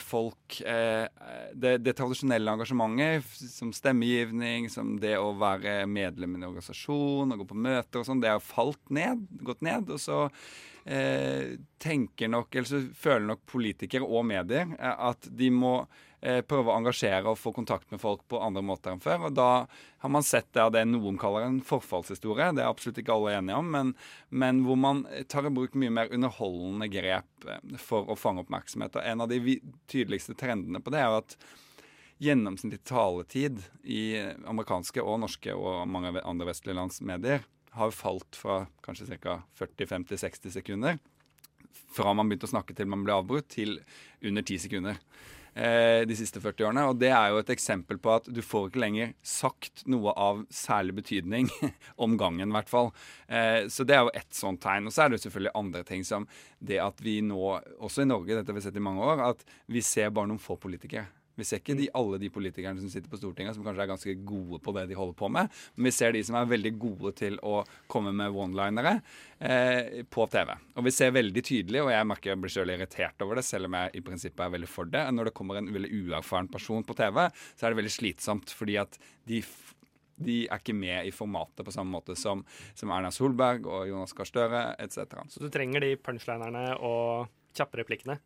folk 0.00 0.60
eh, 0.66 1.06
det, 1.52 1.74
det, 1.84 1.94
tradisjonelle 1.98 2.54
engasjementet, 2.54 3.26
som 3.50 3.72
stemmegivning, 3.76 4.70
som 4.72 4.94
det 5.02 5.16
å 5.20 5.34
være 5.38 5.84
medlem 5.90 6.36
i 6.36 6.40
en 6.40 6.48
organisasjon 6.48 7.34
og 7.34 7.42
gå 7.42 7.48
på 7.50 7.60
møter 7.66 8.00
og 8.00 8.08
sånn, 8.08 8.22
det 8.22 8.32
har 8.32 8.44
falt 8.44 8.82
ned, 8.94 9.26
gått 9.44 9.64
ned. 9.66 9.90
Og 9.92 10.00
så 10.00 10.22
eh, 10.84 11.58
tenker 11.82 12.32
nok, 12.32 12.54
eller 12.54 12.70
så 12.70 12.82
føler 12.96 13.32
nok 13.32 13.44
politikere 13.50 14.06
og 14.06 14.26
medier 14.30 14.70
eh, 14.78 15.04
at 15.10 15.28
de 15.28 15.50
må 15.54 15.74
eh, 16.20 16.40
prøve 16.46 16.70
å 16.70 16.76
engasjere 16.78 17.30
og 17.30 17.38
få 17.40 17.52
kontakt 17.56 17.90
med 17.92 18.00
folk 18.02 18.22
på 18.30 18.40
andre 18.42 18.62
måter 18.64 18.92
enn 18.92 19.02
før. 19.02 19.28
Og 19.28 19.36
da 19.36 19.48
har 20.02 20.12
man 20.12 20.26
sett 20.26 20.50
det 20.56 20.62
av 20.64 20.72
det 20.74 20.84
noen 20.88 21.18
kaller 21.20 21.46
en 21.46 21.60
forfallshistorie, 21.66 22.50
det 22.56 22.64
er 22.64 22.70
absolutt 22.70 23.00
ikke 23.02 23.16
alle 23.16 23.36
enige 23.38 23.60
om, 23.60 23.70
men, 23.74 23.94
men 24.30 24.62
hvor 24.66 24.78
man 24.80 25.04
tar 25.32 25.48
i 25.48 25.54
bruk 25.54 25.76
mye 25.78 25.94
mer 25.96 26.12
underholdende 26.14 26.90
grep 26.92 27.48
eh, 27.48 27.76
for 27.80 28.10
å 28.10 28.18
fange 28.18 28.44
oppmerksomhet. 28.44 28.98
Og 28.98 29.10
en 29.12 29.26
av 29.26 29.32
de 29.32 29.58
tydeligste 29.90 30.36
trendene 30.38 30.82
på 30.84 30.94
det 30.94 31.04
er 31.04 31.20
at 31.20 31.38
gjennomsnittlig 32.20 32.82
taletid 32.84 33.62
i 33.88 34.20
amerikanske 34.48 35.00
og 35.00 35.22
norske 35.22 35.54
og 35.56 35.86
mange 35.88 36.12
andre 36.20 36.50
vestlige 36.50 36.76
lands 36.76 37.00
medier 37.00 37.46
har 37.72 37.94
falt 37.94 38.36
fra 38.36 38.64
kanskje 38.84 39.16
ca. 39.22 39.38
40-50-60 39.56 40.52
sekunder 40.58 40.98
fra 41.94 42.14
man 42.14 42.30
begynte 42.30 42.48
å 42.48 42.54
snakke 42.54 42.74
til 42.76 42.88
man 42.90 43.04
ble 43.06 43.16
avbrutt, 43.16 43.50
til 43.52 43.78
under 44.26 44.44
10 44.44 44.64
sekunder 44.66 44.98
de 45.54 46.16
siste 46.16 46.40
40 46.40 46.68
årene. 46.68 46.84
Og 46.90 46.98
det 47.00 47.10
er 47.10 47.32
jo 47.32 47.40
et 47.40 47.52
eksempel 47.52 47.98
på 48.00 48.12
at 48.14 48.28
du 48.30 48.40
får 48.44 48.68
ikke 48.68 48.82
lenger 48.84 49.12
sagt 49.26 49.84
noe 49.90 50.14
av 50.14 50.44
særlig 50.54 50.94
betydning 51.00 51.50
om 52.04 52.16
gangen, 52.20 52.50
i 52.50 52.56
hvert 52.56 52.70
fall. 52.70 52.92
Eh, 53.26 53.66
så 53.72 53.86
det 53.86 53.96
er 53.96 54.04
jo 54.06 54.14
ett 54.14 54.34
sånt 54.36 54.62
tegn. 54.62 54.88
Og 54.88 54.94
så 54.94 55.04
er 55.04 55.10
det 55.10 55.18
jo 55.18 55.24
selvfølgelig 55.26 55.56
andre 55.62 55.84
ting 55.88 56.04
som 56.06 56.28
det 56.58 56.80
at 56.82 57.00
vi 57.04 57.18
nå, 57.24 57.40
også 57.80 58.04
i 58.04 58.10
Norge, 58.10 58.36
dette 58.36 58.52
har 58.52 58.58
vi 58.58 58.64
sett 58.66 58.78
i 58.78 58.84
mange 58.84 59.04
år, 59.04 59.24
at 59.32 59.44
vi 59.70 59.82
ser 59.84 60.12
bare 60.14 60.30
noen 60.30 60.42
få 60.42 60.58
politikere. 60.60 61.08
Vi 61.40 61.48
ser 61.48 61.62
ikke 61.62 61.76
de, 61.78 61.88
alle 61.96 62.20
de 62.20 62.30
politikerne 62.32 62.82
som 62.82 62.92
sitter 62.92 63.10
på 63.10 63.18
Stortinget 63.20 63.56
som 63.56 63.64
kanskje 63.66 63.84
er 63.86 63.90
ganske 63.90 64.14
gode 64.28 64.60
på 64.64 64.74
det 64.76 64.86
de 64.90 64.98
holder 64.98 65.16
på 65.18 65.30
med, 65.32 65.50
men 65.76 65.88
vi 65.88 65.94
ser 65.94 66.14
de 66.14 66.22
som 66.26 66.36
er 66.38 66.50
veldig 66.50 66.74
gode 66.80 67.14
til 67.20 67.38
å 67.46 67.60
komme 67.90 68.12
med 68.16 68.36
one-linere 68.36 68.96
eh, 69.38 70.02
på 70.10 70.26
TV. 70.32 70.52
Og 70.76 70.86
vi 70.86 70.94
ser 70.94 71.16
veldig 71.16 71.44
tydelig, 71.46 71.82
og 71.84 71.92
jeg 71.94 72.10
merker 72.12 72.34
jeg 72.34 72.42
blir 72.44 72.54
selv 72.54 72.76
irritert 72.76 73.26
over 73.26 73.40
det, 73.40 73.46
selv 73.48 73.70
om 73.70 73.78
jeg 73.80 73.96
i 73.96 74.04
prinsippet 74.04 74.44
er 74.46 74.54
veldig 74.58 74.70
for 74.70 74.92
det, 74.92 75.06
når 75.16 75.30
det 75.30 75.36
kommer 75.40 75.60
en 75.60 75.72
veldig 75.74 75.92
uerfaren 76.04 76.50
person 76.52 76.86
på 76.86 76.96
TV, 76.98 77.26
så 77.54 77.66
er 77.66 77.72
det 77.72 77.82
veldig 77.82 77.96
slitsomt, 77.96 78.54
fordi 78.56 78.80
at 78.84 79.00
de 79.28 79.42
de 80.20 80.42
er 80.46 80.60
ikke 80.60 80.76
med 80.76 81.08
i 81.08 81.12
formatet 81.14 81.64
på 81.64 81.72
samme 81.72 81.94
måte 81.94 82.16
som, 82.18 82.42
som 82.76 82.92
Erna 82.92 83.08
Solberg 83.14 83.64
og 83.64 83.86
Jonas 83.88 84.12
Gahr 84.16 84.28
Støre 84.28 84.64
etc. 84.76 85.22
Så 85.32 85.40
du 85.40 85.48
trenger 85.52 85.84
de 85.84 85.94
punchlinerne 85.96 86.74
og 86.76 87.30
kjappe 87.56 87.80
replikkene? 87.80 88.20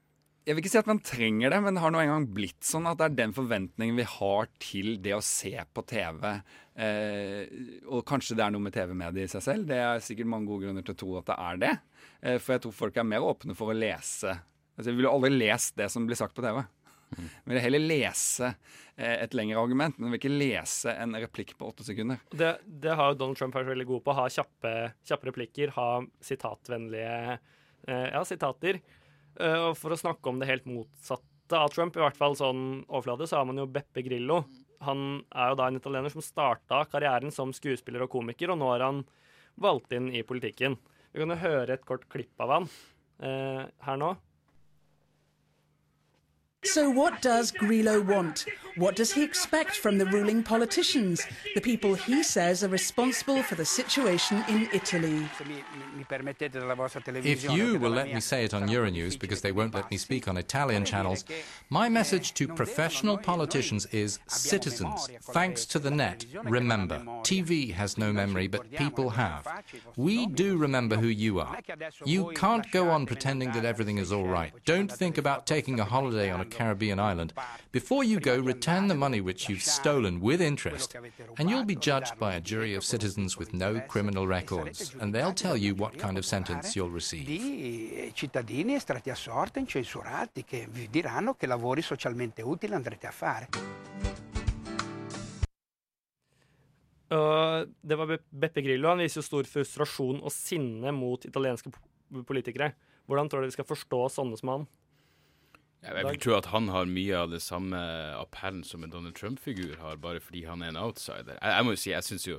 Jeg 0.44 0.56
vil 0.56 0.60
ikke 0.60 0.72
si 0.74 0.80
at 0.82 0.88
man 0.90 1.00
trenger 1.00 1.54
det, 1.54 1.58
men 1.64 1.76
det 1.76 1.80
har 1.80 1.92
nå 1.94 2.00
engang 2.02 2.26
blitt 2.36 2.66
sånn 2.68 2.84
at 2.90 2.98
det 3.00 3.06
er 3.06 3.14
den 3.22 3.32
forventningen 3.32 3.96
vi 3.96 4.04
har 4.04 4.50
til 4.60 4.98
det 5.00 5.14
å 5.16 5.22
se 5.24 5.54
på 5.72 5.84
TV. 5.88 6.26
Eh, 6.84 7.54
og 7.88 8.04
kanskje 8.08 8.36
det 8.36 8.44
er 8.44 8.52
noe 8.52 8.66
med 8.66 8.74
TV-mediet 8.76 9.24
i 9.24 9.32
seg 9.32 9.44
selv. 9.46 9.64
Det 9.70 9.78
er 9.80 10.04
sikkert 10.04 10.28
mange 10.28 10.50
gode 10.50 10.66
grunner 10.66 10.84
til 10.84 10.92
å 10.92 11.00
tro 11.00 11.14
at 11.20 11.30
det 11.30 11.38
er 11.46 11.62
det. 11.62 11.72
Eh, 12.20 12.36
for 12.36 12.56
jeg 12.56 12.64
tror 12.66 12.76
folk 12.76 13.00
er 13.00 13.08
mer 13.08 13.24
åpne 13.24 13.56
for 13.56 13.72
å 13.72 13.78
lese. 13.78 14.34
Altså, 14.74 14.90
jeg 14.90 14.98
ville 14.98 15.12
aldri 15.16 15.32
lest 15.32 15.78
det 15.80 15.88
som 15.94 16.04
blir 16.04 16.18
sagt 16.20 16.36
på 16.36 16.44
TV. 16.44 16.60
Jeg 17.14 17.52
vil 17.52 17.60
heller 17.62 17.84
lese 17.84 18.48
eh, 18.50 19.16
et 19.22 19.36
lengre 19.36 19.60
argument, 19.62 19.96
men 19.96 20.08
jeg 20.08 20.14
vil 20.14 20.22
ikke 20.22 20.42
lese 20.42 20.94
en 20.98 21.16
replikk 21.24 21.54
på 21.58 21.70
åtte 21.70 21.86
sekunder. 21.86 22.20
Det, 22.34 22.56
det 22.64 22.96
har 22.98 23.16
Donald 23.16 23.38
Trump 23.38 23.56
vært 23.56 23.70
veldig 23.70 23.86
god 23.92 24.04
på. 24.04 24.16
Ha 24.18 24.26
kjappe, 24.36 24.74
kjappe 25.08 25.30
replikker, 25.30 25.74
ha 25.78 25.88
sitatvennlige 26.24 27.16
eh, 27.32 28.06
ja, 28.10 28.24
sitater. 28.28 28.82
Eh, 29.40 29.60
og 29.68 29.78
for 29.78 29.94
å 29.94 29.98
snakke 29.98 30.30
om 30.30 30.40
det 30.40 30.50
helt 30.50 30.68
motsatte 30.70 31.58
av 31.58 31.72
Trump, 31.74 31.96
i 31.96 32.02
hvert 32.02 32.18
fall 32.18 32.36
sånn 32.38 32.84
overflate, 32.86 33.28
så 33.30 33.40
har 33.40 33.48
man 33.48 33.60
jo 33.60 33.70
Beppe 33.70 34.04
Grillo. 34.06 34.44
Han 34.84 35.24
er 35.32 35.52
jo 35.52 35.58
da 35.60 35.68
en 35.68 35.78
italiener 35.80 36.12
som 36.12 36.24
starta 36.24 36.82
karrieren 36.90 37.32
som 37.34 37.52
skuespiller 37.56 38.06
og 38.06 38.12
komiker, 38.14 38.52
og 38.52 38.60
nå 38.60 38.70
har 38.72 38.84
han 38.84 39.02
valgt 39.60 39.94
inn 39.96 40.10
i 40.14 40.24
politikken. 40.26 40.76
Vi 41.12 41.22
kan 41.22 41.30
jo 41.30 41.42
høre 41.44 41.76
et 41.76 41.86
kort 41.86 42.08
klipp 42.10 42.40
av 42.42 42.56
han 42.56 42.70
eh, 43.22 43.64
her 43.86 44.00
nå. 44.00 44.14
So, 46.64 46.90
what 46.90 47.20
does 47.20 47.50
Grillo 47.50 48.00
want? 48.00 48.46
What 48.76 48.96
does 48.96 49.12
he 49.12 49.22
expect 49.22 49.76
from 49.76 49.98
the 49.98 50.06
ruling 50.06 50.42
politicians, 50.42 51.24
the 51.54 51.60
people 51.60 51.94
he 51.94 52.24
says 52.24 52.64
are 52.64 52.68
responsible 52.68 53.40
for 53.42 53.54
the 53.54 53.64
situation 53.64 54.44
in 54.48 54.68
Italy? 54.72 55.28
If 57.24 57.50
you 57.50 57.78
will 57.78 57.90
let 57.90 58.12
me 58.12 58.20
say 58.20 58.44
it 58.44 58.52
on 58.52 58.68
Euronews, 58.68 59.16
because 59.18 59.42
they 59.42 59.52
won't 59.52 59.74
let 59.74 59.90
me 59.92 59.96
speak 59.96 60.26
on 60.26 60.36
Italian 60.36 60.84
channels, 60.84 61.24
my 61.70 61.88
message 61.88 62.34
to 62.34 62.48
professional 62.48 63.16
politicians 63.16 63.86
is 63.86 64.18
citizens, 64.26 65.08
thanks 65.22 65.64
to 65.66 65.78
the 65.78 65.90
net, 65.90 66.26
remember, 66.42 66.98
TV 67.22 67.72
has 67.72 67.96
no 67.96 68.12
memory, 68.12 68.48
but 68.48 68.70
people 68.72 69.10
have. 69.10 69.46
We 69.96 70.26
do 70.26 70.56
remember 70.56 70.96
who 70.96 71.06
you 71.06 71.38
are. 71.38 71.60
You 72.04 72.32
can't 72.34 72.68
go 72.72 72.90
on 72.90 73.06
pretending 73.06 73.52
that 73.52 73.64
everything 73.64 73.98
is 73.98 74.10
all 74.10 74.26
right. 74.26 74.52
Don't 74.64 74.90
think 74.90 75.16
about 75.16 75.46
taking 75.46 75.78
a 75.78 75.84
holiday 75.84 76.30
on 76.30 76.40
a 76.40 76.44
Caribbean 76.56 76.98
island. 76.98 77.32
Before 77.72 78.04
you 78.04 78.20
go, 78.20 78.38
return 78.38 78.88
the 78.88 78.94
money 78.94 79.20
which 79.20 79.48
you've 79.48 79.62
stolen 79.62 80.20
with 80.20 80.40
interest, 80.40 80.96
and 81.38 81.50
you'll 81.50 81.64
be 81.64 81.76
judged 81.76 82.18
by 82.18 82.34
a 82.34 82.40
jury 82.40 82.74
of 82.74 82.84
citizens 82.84 83.36
with 83.38 83.52
no 83.52 83.80
criminal 83.88 84.26
records, 84.26 84.94
and 85.00 85.12
they'll 85.14 85.34
tell 85.34 85.56
you 85.56 85.74
what 85.74 85.98
kind 85.98 86.16
of 86.16 86.24
sentence 86.24 86.74
you'll 86.76 86.94
receive. 86.94 87.24
di 87.24 88.10
cittadini 88.14 88.74
estratti 88.74 89.10
a 89.10 89.14
sorte, 89.14 89.58
incensurati, 89.58 90.44
che 90.44 90.68
vi 90.70 90.88
diranno 90.88 91.34
che 91.34 91.46
lavori 91.46 91.82
socialmente 91.82 92.42
utili 92.42 92.74
andrete 92.74 93.06
a 93.06 93.10
fare. 93.10 93.48
Og 97.14 97.68
det 97.80 97.96
var 97.98 98.18
Beppe 98.30 98.62
Grillo. 98.64 98.88
Han 98.88 99.02
viser 99.04 99.20
jo 99.20 99.26
stor 99.26 99.46
frustrasjon 99.46 100.22
og 100.24 100.32
sinne 100.32 100.90
mot 100.96 101.24
italienske 101.24 101.70
politikere. 102.26 102.72
Hvordan 103.06 103.28
tror 103.28 103.44
dere 103.44 103.52
vi 103.52 103.58
skal 103.58 103.68
forstå 103.68 104.00
sånne 104.10 104.38
som 104.40 104.50
han? 104.50 104.66
Jeg 105.84 106.06
vil 106.08 106.20
tro 106.22 106.36
at 106.38 106.48
han 106.48 106.70
har 106.72 106.88
mye 106.88 107.16
av 107.18 107.32
det 107.32 107.42
samme 107.44 107.78
appellen 108.16 108.64
som 108.64 108.84
en 108.84 108.92
Donald 108.92 109.16
Trump-figur 109.18 109.76
har, 109.82 110.00
bare 110.00 110.22
fordi 110.24 110.46
han 110.48 110.64
er 110.64 110.72
en 110.72 110.80
outsider. 110.80 111.36
Jeg, 111.36 111.56
jeg 111.58 111.66
må 111.66 111.74
jo 111.74 111.80
si, 111.82 111.90
jeg 111.92 112.06
syns 112.08 112.28
jo 112.28 112.38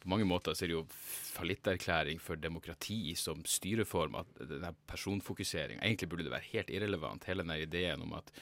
på 0.00 0.08
mange 0.08 0.24
måter 0.24 0.56
så 0.56 0.64
er 0.64 0.70
det 0.70 0.78
jo 0.78 0.86
fallitterklæring 1.34 2.20
for 2.24 2.40
demokrati 2.40 3.12
som 3.18 3.42
styreform 3.44 4.16
at 4.22 4.38
denne 4.48 4.72
personfokuseringa 4.88 5.84
Egentlig 5.84 6.08
burde 6.08 6.24
det 6.24 6.32
være 6.32 6.48
helt 6.54 6.72
irrelevant, 6.72 7.26
hele 7.28 7.44
denne 7.44 7.58
ideen 7.60 8.06
om 8.06 8.16
at 8.16 8.32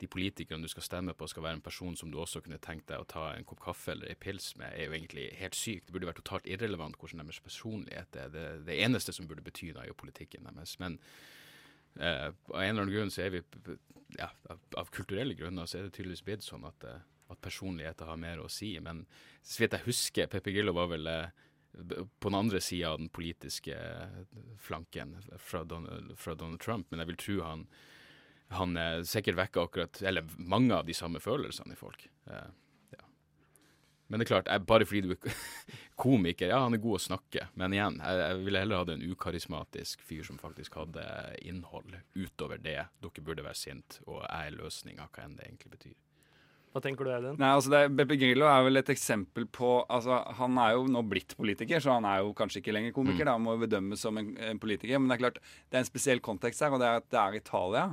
de 0.00 0.08
politikerne 0.08 0.64
du 0.64 0.70
skal 0.72 0.86
stemme 0.86 1.12
på, 1.12 1.26
skal 1.28 1.44
være 1.44 1.58
en 1.58 1.64
person 1.64 1.96
som 1.98 2.12
du 2.12 2.16
også 2.22 2.40
kunne 2.40 2.60
tenkt 2.62 2.86
deg 2.88 3.02
å 3.02 3.08
ta 3.08 3.26
en 3.34 3.44
kopp 3.44 3.60
kaffe 3.66 3.92
eller 3.92 4.08
en 4.08 4.20
pils 4.22 4.54
med, 4.56 4.70
er 4.72 4.86
jo 4.86 4.94
egentlig 4.96 5.26
helt 5.36 5.58
sykt. 5.58 5.86
Det 5.86 5.92
burde 5.92 6.08
være 6.08 6.22
totalt 6.22 6.48
irrelevant 6.48 6.96
hvordan 6.96 7.26
deres 7.26 7.42
personlighet 7.44 8.16
er. 8.16 8.30
Det, 8.32 8.46
det 8.70 8.78
eneste 8.80 9.12
som 9.12 9.28
burde 9.28 9.44
bety 9.44 9.74
noe, 9.74 9.84
er 9.84 9.90
jo 9.90 9.98
politikken 10.00 10.48
deres. 10.48 10.78
Men 10.80 10.96
eh, 11.98 12.28
av 12.30 12.60
en 12.60 12.68
eller 12.68 12.84
annen 12.84 12.94
grunn 12.94 13.12
så 13.14 13.24
er 13.26 13.34
vi 13.34 13.42
ja, 14.18 14.30
av, 14.50 14.60
av 14.78 14.90
kulturelle 14.94 15.36
grunner 15.38 15.68
så 15.70 15.78
er 15.78 15.86
det 15.86 15.94
tydeligvis 15.96 16.24
blitt 16.26 16.46
sånn 16.46 16.66
at, 16.68 16.86
eh, 16.86 17.04
at 17.30 17.42
personligheter 17.44 18.10
har 18.10 18.20
mer 18.20 18.42
å 18.42 18.50
si. 18.50 18.72
Men 18.82 19.04
så 19.42 19.64
vidt 19.64 19.78
jeg 19.78 19.88
husker, 19.88 20.30
Pepe 20.30 20.54
Grillo 20.54 20.74
var 20.76 20.90
vel 20.92 21.10
eh, 21.10 21.30
på 21.70 22.32
den 22.32 22.40
andre 22.40 22.60
sida 22.64 22.90
av 22.92 22.98
den 22.98 23.12
politiske 23.14 23.76
flanken 24.58 25.14
fra 25.38 25.62
Donald, 25.64 26.16
fra 26.18 26.34
Donald 26.34 26.60
Trump, 26.62 26.90
men 26.90 27.02
jeg 27.02 27.12
vil 27.12 27.24
tro 27.24 27.40
han 27.46 27.66
han 28.50 28.76
eh, 28.76 29.02
sikkert 29.06 29.38
vekker 29.38 29.66
akkurat 29.66 30.00
Eller 30.02 30.26
mange 30.36 30.74
av 30.74 30.86
de 30.86 30.94
samme 30.96 31.20
følelsene 31.22 31.76
i 31.76 31.78
folk. 31.78 32.08
Eh. 32.26 32.48
Men 34.10 34.18
det 34.18 34.26
er 34.26 34.32
klart, 34.32 34.50
jeg, 34.50 34.66
bare 34.66 34.86
fordi 34.90 35.00
du 35.06 35.12
er 35.14 35.34
komiker 36.02 36.50
Ja, 36.50 36.64
han 36.64 36.74
er 36.74 36.82
god 36.82 36.98
å 36.98 37.02
snakke, 37.06 37.46
men 37.54 37.76
igjen, 37.76 38.00
jeg, 38.02 38.20
jeg 38.24 38.42
ville 38.42 38.62
heller 38.64 38.82
hatt 38.82 38.92
en 38.96 39.06
ukarismatisk 39.06 40.02
fyr 40.02 40.26
som 40.26 40.40
faktisk 40.40 40.80
hadde 40.80 41.06
innhold 41.46 41.94
utover 42.18 42.58
det. 42.58 42.80
Dere 43.00 43.24
burde 43.26 43.46
være 43.46 43.60
sint, 43.60 44.00
og 44.08 44.24
jeg 44.24 44.50
er 44.50 44.56
løsninga, 44.58 45.06
hva 45.14 45.26
enn 45.26 45.36
det 45.38 45.46
egentlig 45.46 45.74
betyr. 45.76 45.98
Hva 46.70 46.78
tenker 46.82 47.06
du, 47.06 47.10
Audun? 47.10 47.38
Nei, 47.40 47.48
altså 47.50 47.70
det, 47.72 47.80
Beppe 47.98 48.14
Grillo 48.18 48.46
er 48.46 48.62
vel 48.62 48.78
et 48.78 48.90
eksempel 48.92 49.48
på 49.50 49.72
altså 49.90 50.20
Han 50.38 50.58
er 50.62 50.76
jo 50.76 50.84
nå 50.86 51.02
blitt 51.10 51.34
politiker, 51.38 51.82
så 51.82 51.96
han 51.96 52.06
er 52.06 52.20
jo 52.22 52.34
kanskje 52.38 52.60
ikke 52.60 52.74
lenger 52.76 52.94
komiker. 52.94 53.24
Mm. 53.24 53.26
da, 53.26 53.34
Han 53.34 53.46
må 53.46 53.56
bedømmes 53.58 54.04
som 54.06 54.20
en, 54.20 54.28
en 54.38 54.60
politiker. 54.62 55.00
Men 55.00 55.10
det 55.10 55.16
er 55.16 55.24
klart, 55.24 55.40
det 55.66 55.78
er 55.78 55.82
en 55.82 55.88
spesiell 55.88 56.22
kontekst 56.22 56.62
her, 56.62 56.76
og 56.76 56.82
det 56.82 56.86
er 56.86 57.00
at 57.02 57.08
det 57.10 57.18
er 57.22 57.38
Italia. 57.40 57.84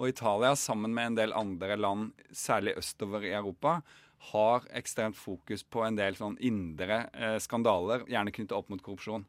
Og 0.00 0.08
Italia, 0.08 0.54
sammen 0.56 0.96
med 0.96 1.10
en 1.10 1.18
del 1.20 1.36
andre 1.36 1.76
land, 1.76 2.24
særlig 2.32 2.78
østover 2.80 3.28
i 3.28 3.34
Europa, 3.36 3.82
har 4.30 4.66
ekstremt 4.78 5.18
fokus 5.18 5.64
på 5.64 5.82
en 5.86 5.96
del 5.98 6.16
sånn 6.18 6.36
indre 6.44 7.06
eh, 7.12 7.38
skandaler, 7.42 8.06
gjerne 8.10 8.34
knyttet 8.34 8.54
opp 8.56 8.70
mot 8.72 8.82
korrupsjon. 8.84 9.24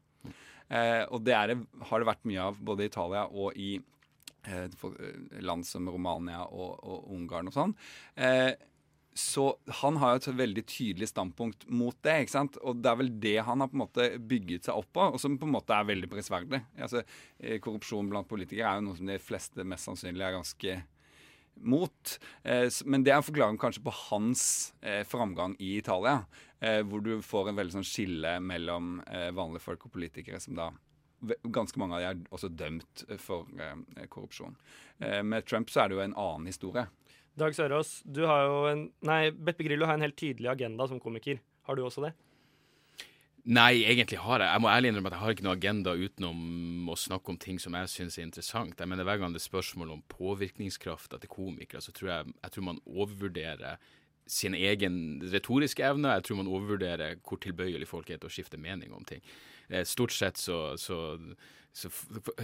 Eh, 0.68 1.02
og 1.10 1.24
det, 1.26 1.34
det 1.50 1.88
har 1.90 2.00
det 2.00 2.08
vært 2.08 2.28
mye 2.28 2.44
av 2.50 2.60
både 2.62 2.84
i 2.84 2.92
Italia 2.92 3.24
og 3.26 3.58
i 3.58 3.72
eh, 4.46 4.68
eh, 4.68 5.40
land 5.44 5.66
som 5.68 5.90
Romania 5.90 6.44
og, 6.46 6.78
og 6.80 7.10
Ungarn 7.16 7.50
og 7.50 7.56
sånn. 7.56 7.74
Eh, 8.14 8.52
så 9.14 9.44
han 9.82 10.00
har 10.02 10.14
jo 10.14 10.22
et 10.22 10.38
veldig 10.40 10.64
tydelig 10.66 11.08
standpunkt 11.12 11.68
mot 11.70 11.94
det. 12.02 12.16
ikke 12.24 12.34
sant? 12.34 12.56
Og 12.66 12.80
det 12.82 12.90
er 12.90 12.98
vel 12.98 13.12
det 13.22 13.36
han 13.46 13.62
har 13.62 13.70
på 13.70 13.78
en 13.78 13.84
måte 13.84 14.08
bygget 14.18 14.66
seg 14.66 14.80
opp 14.80 14.90
på, 14.96 15.04
og 15.14 15.20
som 15.22 15.36
på 15.38 15.46
en 15.46 15.54
måte 15.54 15.76
er 15.76 15.86
veldig 15.86 16.10
prisverdig. 16.10 16.60
Altså, 16.74 17.04
eh, 17.38 17.60
korrupsjon 17.62 18.10
blant 18.10 18.30
politikere 18.30 18.72
er 18.72 18.80
jo 18.80 18.88
noe 18.88 18.98
som 18.98 19.10
de 19.10 19.20
fleste 19.22 19.66
mest 19.70 19.86
sannsynlig 19.86 20.26
er 20.26 20.34
ganske 20.34 20.76
mot. 21.56 22.18
Eh, 22.42 22.68
men 22.84 23.04
det 23.04 23.12
er 23.12 23.20
en 23.20 23.26
forklaring 23.26 23.58
kanskje 23.60 23.84
på 23.84 23.94
hans 24.08 24.72
eh, 24.82 25.02
framgang 25.08 25.56
i 25.58 25.76
Italia, 25.78 26.24
eh, 26.60 26.80
hvor 26.86 27.04
du 27.04 27.18
får 27.24 27.50
en 27.50 27.60
veldig 27.60 27.78
sånn 27.78 27.88
skille 27.88 28.38
mellom 28.44 28.98
vanlige 29.36 29.64
folk 29.64 29.86
og 29.86 29.94
politikere, 29.96 30.42
som 30.42 30.58
da 30.58 30.72
Ganske 31.24 31.78
mange 31.80 31.96
av 31.96 32.02
de 32.02 32.06
er 32.10 32.34
også 32.36 32.50
dømt 32.52 33.02
for 33.16 33.48
korrupsjon. 34.12 34.58
Med 35.24 35.46
Trump 35.48 35.70
så 35.72 35.80
er 35.80 35.88
det 35.88 35.96
jo 35.96 36.02
en 36.04 36.16
annen 36.20 36.50
historie. 36.50 36.82
Dag 37.40 37.54
Sørås, 37.56 37.94
du 38.04 38.26
har 38.28 38.42
jo 38.44 38.58
en 38.68 38.82
Nei, 39.08 39.30
Beppe 39.32 39.64
Grillo 39.64 39.88
har 39.88 39.96
en 39.96 40.04
helt 40.04 40.18
tydelig 40.20 40.50
agenda 40.52 40.84
som 40.90 41.00
komiker. 41.00 41.40
Har 41.64 41.78
du 41.78 41.84
også 41.86 42.04
det? 42.04 42.12
Nei, 43.44 43.84
egentlig 43.84 44.18
har 44.24 44.40
jeg 44.40 44.48
Jeg 44.48 44.60
må 44.64 44.68
ærlig 44.72 44.88
innrømme 44.88 45.10
at 45.10 45.16
jeg 45.18 45.20
har 45.20 45.34
ikke 45.34 45.44
noe 45.44 45.56
agenda 45.58 45.92
utenom 45.92 46.88
å 46.88 46.94
snakke 46.96 47.28
om 47.28 47.36
ting 47.36 47.58
som 47.60 47.74
jeg 47.76 47.90
syns 47.92 48.16
er 48.16 48.24
interessant. 48.24 48.78
Jeg 48.80 48.88
mener 48.88 49.04
Hver 49.04 49.20
gang 49.20 49.34
det 49.34 49.42
er 49.42 49.50
spørsmål 49.50 49.90
om 49.92 50.04
påvirkningskrafta 50.08 51.18
til 51.20 51.28
komikere, 51.28 51.82
så 51.84 51.92
tror 51.92 52.08
jeg, 52.10 52.32
jeg 52.40 52.54
tror 52.54 52.64
man 52.70 52.80
overvurderer 52.86 53.76
sin 54.26 54.54
egen 54.56 55.20
retoriske 55.32 55.84
evne. 55.84 56.14
Jeg 56.16 56.24
tror 56.24 56.40
man 56.40 56.48
overvurderer 56.48 57.20
hvor 57.20 57.36
tilbøyelig 57.36 57.88
folk 57.88 58.08
er 58.08 58.16
til 58.22 58.30
å 58.30 58.32
skifte 58.32 58.56
mening 58.56 58.96
om 58.96 59.04
ting. 59.04 59.20
Eh, 59.68 59.84
Stort 59.84 60.12
sett 60.12 60.36
så, 60.36 60.76
så, 60.78 60.98
så 61.72 61.90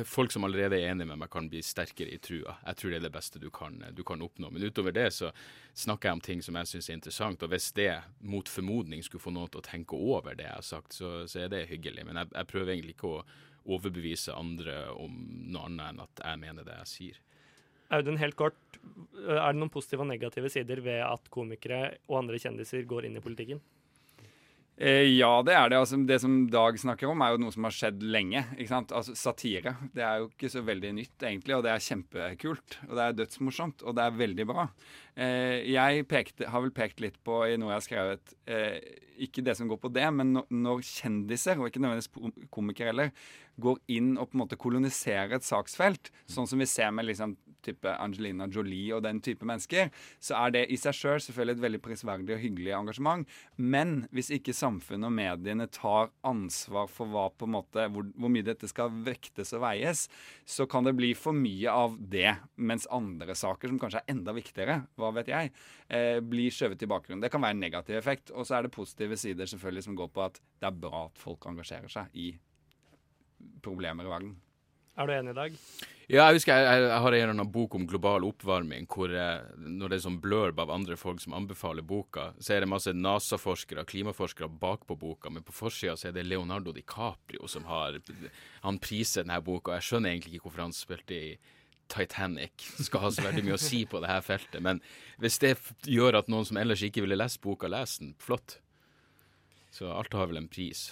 Folk 0.04 0.32
som 0.32 0.44
allerede 0.44 0.78
er 0.78 0.90
enige 0.90 1.06
med 1.06 1.20
meg, 1.22 1.30
kan 1.30 1.48
bli 1.50 1.62
sterkere 1.62 2.14
i 2.14 2.18
trua. 2.22 2.56
Jeg 2.66 2.80
tror 2.80 2.90
det 2.90 2.98
er 3.00 3.06
det 3.06 3.12
beste 3.14 3.42
du 3.42 3.48
kan, 3.54 3.78
du 3.94 4.02
kan 4.06 4.22
oppnå. 4.22 4.50
Men 4.50 4.66
utover 4.66 4.94
det 4.96 5.08
så 5.14 5.30
snakker 5.78 6.10
jeg 6.10 6.18
om 6.18 6.24
ting 6.24 6.42
som 6.42 6.58
jeg 6.58 6.72
syns 6.72 6.90
er 6.90 6.98
interessant. 6.98 7.44
Og 7.46 7.52
hvis 7.52 7.70
det 7.76 7.92
mot 8.20 8.48
formodning 8.48 9.04
skulle 9.06 9.22
få 9.22 9.34
noen 9.34 9.52
til 9.52 9.62
å 9.62 9.68
tenke 9.68 9.98
over 9.98 10.34
det 10.34 10.48
jeg 10.48 10.58
har 10.58 10.66
sagt, 10.66 10.98
så, 10.98 11.12
så 11.30 11.44
er 11.44 11.54
det 11.54 11.68
hyggelig. 11.70 12.08
Men 12.08 12.22
jeg, 12.22 12.34
jeg 12.34 12.50
prøver 12.50 12.74
egentlig 12.74 12.96
ikke 12.98 13.14
å 13.14 13.24
overbevise 13.70 14.34
andre 14.34 14.86
om 14.96 15.18
noe 15.52 15.68
annet 15.68 15.90
enn 15.92 16.06
at 16.06 16.22
jeg 16.24 16.40
mener 16.40 16.66
det 16.66 16.78
jeg 16.80 16.94
sier. 16.94 17.20
Audun, 17.90 18.20
helt 18.22 18.38
kort. 18.38 18.78
Er 19.18 19.50
det 19.50 19.58
noen 19.58 19.72
positive 19.72 20.04
og 20.04 20.10
negative 20.12 20.50
sider 20.52 20.82
ved 20.84 21.02
at 21.02 21.26
komikere 21.34 21.96
og 22.06 22.20
andre 22.20 22.38
kjendiser 22.38 22.86
går 22.88 23.08
inn 23.08 23.18
i 23.18 23.22
politikken? 23.24 23.62
Eh, 24.80 25.04
ja, 25.12 25.42
det 25.44 25.52
er 25.52 25.68
det. 25.68 25.76
Altså, 25.76 25.98
det 26.08 26.16
som 26.22 26.38
Dag 26.48 26.78
snakker 26.80 27.10
om, 27.10 27.20
er 27.20 27.34
jo 27.34 27.40
noe 27.42 27.52
som 27.52 27.66
har 27.68 27.74
skjedd 27.76 28.00
lenge. 28.00 28.40
ikke 28.56 28.70
sant? 28.70 28.94
Altså, 28.96 29.12
Satire. 29.18 29.74
Det 29.92 30.04
er 30.06 30.22
jo 30.22 30.30
ikke 30.30 30.48
så 30.48 30.62
veldig 30.64 30.94
nytt, 30.96 31.16
egentlig, 31.20 31.56
og 31.58 31.66
det 31.66 31.74
er 31.74 31.84
kjempekult. 31.84 32.78
Og 32.88 32.94
det 32.96 33.04
er 33.04 33.18
dødsmorsomt, 33.18 33.84
og 33.84 33.98
det 33.98 34.06
er 34.06 34.16
veldig 34.22 34.46
bra. 34.48 34.64
Eh, 35.20 35.68
jeg 35.68 36.06
pekte, 36.08 36.48
har 36.48 36.64
vel 36.64 36.72
pekt 36.72 37.04
litt 37.04 37.20
på 37.26 37.42
i 37.50 37.58
noe 37.60 37.74
jeg 37.74 37.76
har 37.76 37.84
skrevet 37.84 38.32
eh, 38.48 38.76
Ikke 39.26 39.42
det 39.44 39.56
som 39.58 39.68
går 39.68 39.80
på 39.82 39.90
det, 39.92 40.06
men 40.16 40.32
når, 40.38 40.48
når 40.48 40.84
kjendiser, 40.86 41.60
og 41.60 41.68
ikke 41.68 41.82
nødvendigvis 41.84 42.48
komikere 42.48 42.94
heller, 42.94 43.12
går 43.60 43.82
inn 43.92 44.14
og 44.16 44.30
på 44.30 44.38
en 44.38 44.44
måte 44.46 44.56
koloniserer 44.56 45.36
et 45.36 45.44
saksfelt, 45.44 46.08
sånn 46.30 46.48
som 46.48 46.62
vi 46.62 46.70
ser 46.70 46.88
med 46.96 47.10
liksom 47.10 47.36
type 47.62 47.96
Angelina 48.00 48.48
Jolie 48.50 48.94
og 48.96 49.04
den 49.06 49.22
type 49.24 49.46
mennesker, 49.46 49.92
så 50.18 50.38
er 50.44 50.56
det 50.56 50.66
i 50.70 50.78
seg 50.80 50.96
sjøl 50.96 51.20
selv 51.20 51.30
selvfølgelig 51.30 51.56
et 51.56 51.64
veldig 51.64 51.80
prisverdig 51.84 52.34
og 52.34 52.42
hyggelig 52.42 52.72
engasjement. 52.76 53.28
Men 53.56 54.06
hvis 54.14 54.30
ikke 54.34 54.54
samfunnet 54.56 55.08
og 55.08 55.14
mediene 55.14 55.66
tar 55.72 56.10
ansvar 56.26 56.88
for 56.90 57.10
hva, 57.10 57.28
måte, 57.50 57.86
hvor, 57.92 58.06
hvor 58.16 58.32
mye 58.32 58.46
dette 58.46 58.68
skal 58.70 58.92
vektes 59.06 59.54
og 59.56 59.64
veies, 59.64 60.06
så 60.44 60.66
kan 60.70 60.86
det 60.86 60.96
bli 60.98 61.12
for 61.18 61.36
mye 61.36 61.70
av 61.70 61.96
det, 61.98 62.34
mens 62.56 62.88
andre 62.90 63.36
saker 63.38 63.70
som 63.70 63.80
kanskje 63.80 64.02
er 64.02 64.14
enda 64.14 64.34
viktigere, 64.36 64.80
hva 64.96 65.12
vet 65.16 65.32
jeg, 65.32 65.54
eh, 65.88 66.20
blir 66.20 66.54
skjøvet 66.54 66.84
i 66.84 66.90
bakgrunnen. 66.90 67.22
Det 67.24 67.32
kan 67.32 67.42
være 67.42 67.58
en 67.58 67.64
negativ 67.66 67.98
effekt. 67.98 68.34
Og 68.34 68.46
så 68.46 68.58
er 68.58 68.66
det 68.66 68.74
positive 68.74 69.18
sider 69.20 69.50
selvfølgelig 69.50 69.88
som 69.88 69.98
går 69.98 70.12
på 70.14 70.28
at 70.28 70.40
det 70.60 70.70
er 70.70 70.78
bra 70.86 71.06
at 71.08 71.18
folk 71.20 71.48
engasjerer 71.50 71.90
seg 71.90 72.14
i 72.14 72.32
problemer 73.64 74.06
i 74.06 74.12
verden. 74.12 74.38
Er 75.00 75.08
du 75.08 75.14
enig 75.14 75.32
i 75.32 75.38
Dag? 75.38 75.54
Ja, 76.10 76.24
jeg 76.26 76.40
husker 76.40 76.58
jeg, 76.58 76.66
jeg, 76.66 76.88
jeg 76.90 77.02
har 77.04 77.14
en 77.30 77.40
bok 77.54 77.74
om 77.78 77.84
global 77.88 78.24
oppvarming 78.26 78.88
hvor 78.90 79.12
jeg, 79.14 79.44
når 79.62 79.92
det 79.92 79.96
er 79.96 80.02
sånn 80.04 80.18
blurb 80.20 80.58
av 80.60 80.72
andre 80.74 80.98
folk 80.98 81.22
som 81.22 81.36
anbefaler 81.38 81.86
boka, 81.86 82.32
så 82.42 82.56
er 82.56 82.64
det 82.64 82.68
masse 82.68 82.92
NASA-forskere, 82.92 83.86
klimaforskere 83.88 84.50
bakpå 84.60 84.98
boka, 85.00 85.32
men 85.32 85.46
på 85.46 85.54
forsida 85.56 85.94
så 85.96 86.10
er 86.10 86.16
det 86.18 86.26
Leonardo 86.26 86.74
DiCaprio 86.76 87.48
som 87.48 87.64
har 87.70 88.00
Han 88.66 88.82
priser 88.82 89.24
denne 89.24 89.40
boka. 89.46 89.78
Jeg 89.78 89.86
skjønner 89.88 90.10
egentlig 90.12 90.34
ikke 90.36 90.50
hvorfor 90.50 90.66
han 90.66 90.76
spilte 90.76 91.16
i 91.16 91.34
Titanic 91.90 92.68
skal 92.86 93.06
ha 93.06 93.14
så 93.14 93.24
veldig 93.24 93.46
mye 93.46 93.56
å 93.56 93.62
si 93.70 93.84
på 93.88 94.02
det 94.02 94.10
her 94.10 94.24
feltet, 94.26 94.60
men 94.62 94.82
hvis 95.22 95.40
det 95.42 95.56
gjør 95.88 96.20
at 96.20 96.28
noen 96.28 96.44
som 96.46 96.60
ellers 96.60 96.84
ikke 96.84 97.06
ville 97.06 97.18
lest 97.18 97.40
boka, 97.40 97.70
leser 97.70 98.04
den, 98.04 98.16
flott. 98.20 98.58
Så 99.72 99.88
alt 99.94 100.12
har 100.12 100.28
vel 100.28 100.42
en 100.42 100.50
pris. 100.50 100.90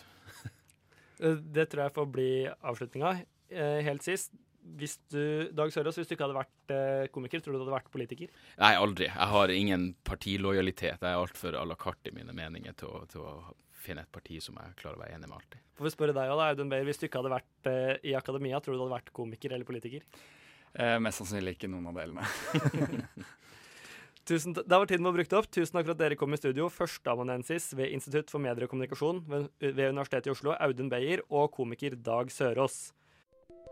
Det 1.18 1.64
tror 1.66 1.88
jeg 1.88 1.94
får 1.96 2.14
bli 2.14 2.30
avslutninga. 2.46 3.18
Eh, 3.48 3.80
helt 3.86 4.04
sist, 4.04 4.34
hvis 4.78 4.98
du, 5.12 5.48
Dag 5.56 5.72
Sørås, 5.72 5.96
hvis 5.96 6.10
du 6.10 6.14
ikke 6.14 6.26
hadde 6.26 6.36
vært 6.36 6.74
eh, 6.74 7.06
komiker, 7.14 7.40
tror 7.40 7.54
du 7.54 7.60
du 7.60 7.64
hadde 7.64 7.76
vært 7.78 7.92
politiker? 7.94 8.32
Nei, 8.60 8.74
aldri. 8.76 9.08
Jeg 9.08 9.30
har 9.32 9.54
ingen 9.54 9.88
partilojalitet. 10.06 10.98
Jeg 11.00 11.08
er 11.08 11.22
altfor 11.22 11.56
à 11.56 11.64
la 11.68 11.78
carte 11.80 12.12
i 12.12 12.16
mine 12.16 12.34
meninger 12.36 12.76
til 12.78 12.92
å, 12.92 13.06
til 13.10 13.24
å, 13.24 13.38
finne 13.78 14.02
et 14.02 14.10
parti 14.12 14.40
som 14.42 14.56
jeg 14.58 14.74
klarer 14.80 14.98
å 14.98 15.00
være 15.04 15.14
enig 15.14 15.28
med 15.30 15.36
alltid. 15.36 15.60
Får 15.78 15.86
vi 15.86 15.92
spørre 15.94 16.14
deg 16.16 16.32
òg, 16.34 16.40
Audun 16.42 16.72
Beyer, 16.72 16.84
Hvis 16.88 16.98
du 16.98 17.04
ikke 17.06 17.22
hadde 17.22 17.30
vært 17.30 17.68
eh, 17.70 17.92
i 18.10 18.14
akademia, 18.18 18.58
tror 18.60 18.74
du 18.74 18.80
du 18.80 18.82
hadde 18.82 18.96
vært 18.96 19.12
komiker 19.14 19.54
eller 19.54 19.68
politiker? 19.68 20.02
Eh, 20.74 20.96
mest 21.00 21.22
sannsynlig 21.22 21.54
ikke 21.56 21.70
noen 21.70 21.86
av 21.88 22.00
delene. 22.00 22.26
Tusen, 24.28 24.52
da 24.58 24.76
var 24.82 24.90
tiden 24.90 25.06
vår 25.06 25.14
brukt 25.20 25.38
opp. 25.38 25.46
Tusen 25.54 25.78
takk 25.78 25.86
for 25.86 25.94
at 25.94 26.02
dere 26.02 26.18
kom 26.20 26.34
i 26.36 26.40
studio. 26.40 26.66
Førsteamanuensis 26.74 27.70
ved 27.78 27.94
Institutt 27.96 28.34
for 28.34 28.42
medier 28.44 28.66
og 28.66 28.74
kommunikasjon 28.74 29.22
ved, 29.30 29.48
ved 29.62 29.94
Universitetet 29.94 30.28
i 30.28 30.34
Oslo, 30.34 30.52
Audun 30.58 30.90
Beyer, 30.92 31.22
og 31.30 31.48
komiker 31.54 31.96
Dag 31.96 32.34
Sørås. 32.34 32.90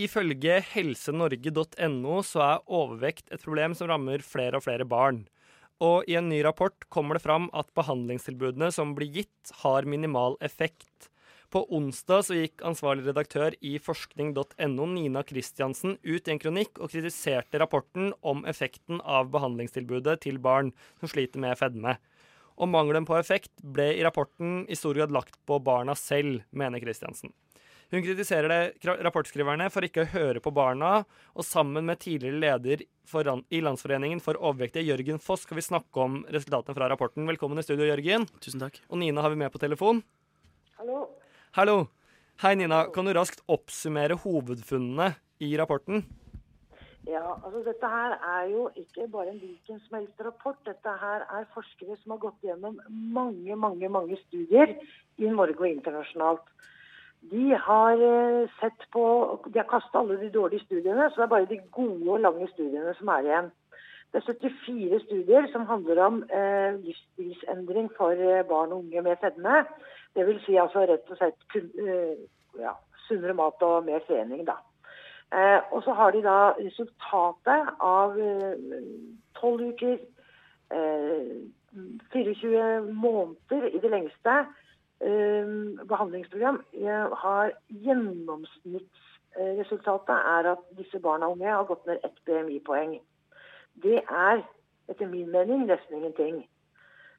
Ifølge 0.00 0.62
helsenorge.no 0.64 2.20
så 2.24 2.40
er 2.46 2.62
overvekt 2.72 3.28
et 3.34 3.42
problem 3.44 3.74
som 3.76 3.90
rammer 3.90 4.22
flere 4.24 4.56
og 4.56 4.64
flere 4.64 4.86
barn. 4.88 5.26
Og 5.80 6.08
i 6.08 6.16
en 6.16 6.28
ny 6.30 6.38
rapport 6.44 6.86
kommer 6.92 7.16
det 7.16 7.24
fram 7.24 7.48
at 7.56 7.68
behandlingstilbudene 7.76 8.70
som 8.72 8.94
blir 8.96 9.10
gitt, 9.12 9.52
har 9.62 9.88
minimal 9.88 10.38
effekt. 10.44 11.10
På 11.50 11.64
onsdag 11.74 12.24
så 12.28 12.36
gikk 12.38 12.62
ansvarlig 12.64 13.08
redaktør 13.08 13.56
i 13.66 13.74
forskning.no, 13.82 14.86
Nina 14.92 15.24
Kristiansen, 15.26 15.96
ut 16.00 16.28
i 16.28 16.32
en 16.32 16.40
kronikk 16.40 16.78
og 16.78 16.92
kritiserte 16.92 17.60
rapporten 17.60 18.12
om 18.20 18.44
effekten 18.48 19.02
av 19.02 19.32
behandlingstilbudet 19.34 20.20
til 20.24 20.38
barn 20.40 20.70
som 21.02 21.10
sliter 21.12 21.42
med 21.42 21.58
fedme. 21.58 21.96
Og 22.60 22.70
mangelen 22.70 23.08
på 23.08 23.18
effekt 23.18 23.52
ble 23.60 23.90
i 23.96 24.04
rapporten 24.06 24.62
i 24.70 24.78
stor 24.78 24.96
grad 24.96 25.12
lagt 25.16 25.40
på 25.48 25.58
barna 25.64 25.96
selv, 25.98 26.44
mener 26.52 26.80
Kristiansen. 26.80 27.34
Hun 27.90 28.04
kritiserer 28.04 28.46
det, 28.46 28.90
rapportskriverne 29.02 29.66
for 29.74 29.82
ikke 29.82 30.04
å 30.04 30.10
høre 30.12 30.40
på 30.42 30.52
barna, 30.54 31.00
og 31.34 31.42
sammen 31.42 31.88
med 31.88 31.98
tidligere 31.98 32.38
leder 32.38 32.84
for, 33.10 33.26
i 33.50 33.58
Landsforeningen 33.66 34.22
for 34.22 34.38
overvektige, 34.38 34.86
Jørgen 34.92 35.18
Foss, 35.18 35.42
skal 35.42 35.58
vi 35.58 35.64
snakke 35.66 36.04
om 36.04 36.20
resultatene 36.30 36.76
fra 36.78 36.86
rapporten. 36.92 37.26
Velkommen 37.26 37.58
i 37.58 37.66
studio, 37.66 37.88
Jørgen. 37.88 38.28
Tusen 38.38 38.62
takk. 38.62 38.78
Og 38.86 39.02
Nina 39.02 39.26
har 39.26 39.34
vi 39.34 39.40
med 39.42 39.50
på 39.50 39.58
telefon. 39.58 40.04
Hallo. 40.78 41.02
Hallo. 41.58 41.76
Hei, 42.44 42.54
Nina. 42.62 42.84
Kan 42.94 43.10
du 43.10 43.16
raskt 43.18 43.42
oppsummere 43.50 44.20
hovedfunnene 44.22 45.10
i 45.42 45.50
rapporten? 45.58 46.06
Ja, 47.10 47.26
altså 47.42 47.64
Dette 47.66 47.90
her 47.90 48.14
er 48.22 48.48
jo 48.52 48.68
ikke 48.78 49.10
bare 49.10 49.32
en 49.32 49.42
hvilken 49.42 49.82
som 49.82 49.98
helst 49.98 50.22
rapport. 50.22 50.62
Dette 50.68 50.94
her 51.02 51.26
er 51.26 51.50
forskere 51.56 51.98
som 52.04 52.14
har 52.14 52.22
gått 52.22 52.46
gjennom 52.46 52.78
mange, 52.86 53.58
mange, 53.58 53.90
mange 53.90 54.22
studier 54.28 54.78
i 55.18 55.26
Norge 55.26 55.58
og 55.58 55.72
internasjonalt. 55.74 56.46
De 57.20 57.52
har 57.52 57.92
eh, 57.92 58.48
sett 58.60 58.90
på 58.90 59.04
De 59.52 59.58
har 59.58 59.68
kasta 59.68 59.98
alle 59.98 60.16
de 60.16 60.30
dårlige 60.32 60.64
studiene, 60.64 61.10
så 61.10 61.20
det 61.20 61.26
er 61.26 61.34
bare 61.34 61.50
de 61.50 61.60
gode 61.72 62.10
og 62.10 62.20
lange 62.20 62.48
studiene 62.54 62.94
som 62.96 63.08
er 63.12 63.26
igjen. 63.28 63.50
Det 64.12 64.18
er 64.18 64.32
74 64.32 65.02
studier 65.04 65.46
som 65.52 65.66
handler 65.66 66.00
om 66.02 66.22
eh, 66.22 66.74
livsstilsendring 66.80 67.90
for 67.96 68.10
eh, 68.10 68.46
barn 68.48 68.72
og 68.72 68.78
unge 68.78 69.02
med 69.02 69.20
fedme. 69.20 69.62
Dvs. 70.16 70.40
Si 70.46 70.56
altså 70.58 70.86
rett 70.88 71.12
og 71.12 71.20
slett 71.20 71.38
kun, 71.52 71.68
eh, 71.84 72.16
ja, 72.58 72.72
sunnere 73.06 73.36
mat 73.38 73.62
og 73.62 73.84
mer 73.86 74.02
trening, 74.08 74.42
da. 74.48 74.56
Eh, 75.30 75.60
og 75.70 75.84
så 75.84 75.94
har 75.94 76.10
de 76.10 76.24
da 76.24 76.38
resultatet 76.58 77.70
av 77.86 78.18
eh, 78.18 78.82
tolv 79.38 79.68
uker, 79.74 79.98
24 82.12 82.82
måneder 82.94 83.64
i 83.74 83.78
det 83.82 83.90
lengste, 83.90 84.34
behandlingsprogram 85.00 86.60
har 87.22 87.46
Gjennomsnittsresultatet 87.72 90.12
er 90.12 90.44
at 90.52 90.62
disse 90.76 90.98
barna 91.00 91.26
og 91.26 91.32
unge 91.38 91.48
har 91.48 91.64
gått 91.68 91.86
ned 91.88 91.98
ett 92.04 92.18
BMI-poeng. 92.28 93.00
Det 93.80 94.04
er 94.04 94.44
etter 94.90 95.06
min 95.08 95.30
mening 95.32 95.66
nesten 95.68 96.00
ingenting. 96.00 96.42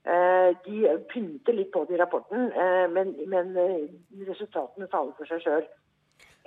Eh, 0.02 0.50
de 0.66 0.98
pynter 1.12 1.54
litt 1.54 1.70
på 1.74 1.84
det 1.86 1.96
i 1.96 2.02
rapporten, 2.02 2.50
eh, 2.52 2.88
men, 2.90 3.14
men 3.30 3.54
eh, 3.58 3.86
resultatene 4.26 4.90
taler 4.90 5.14
for 5.18 5.30
seg 5.30 5.44
sjøl. 5.46 5.68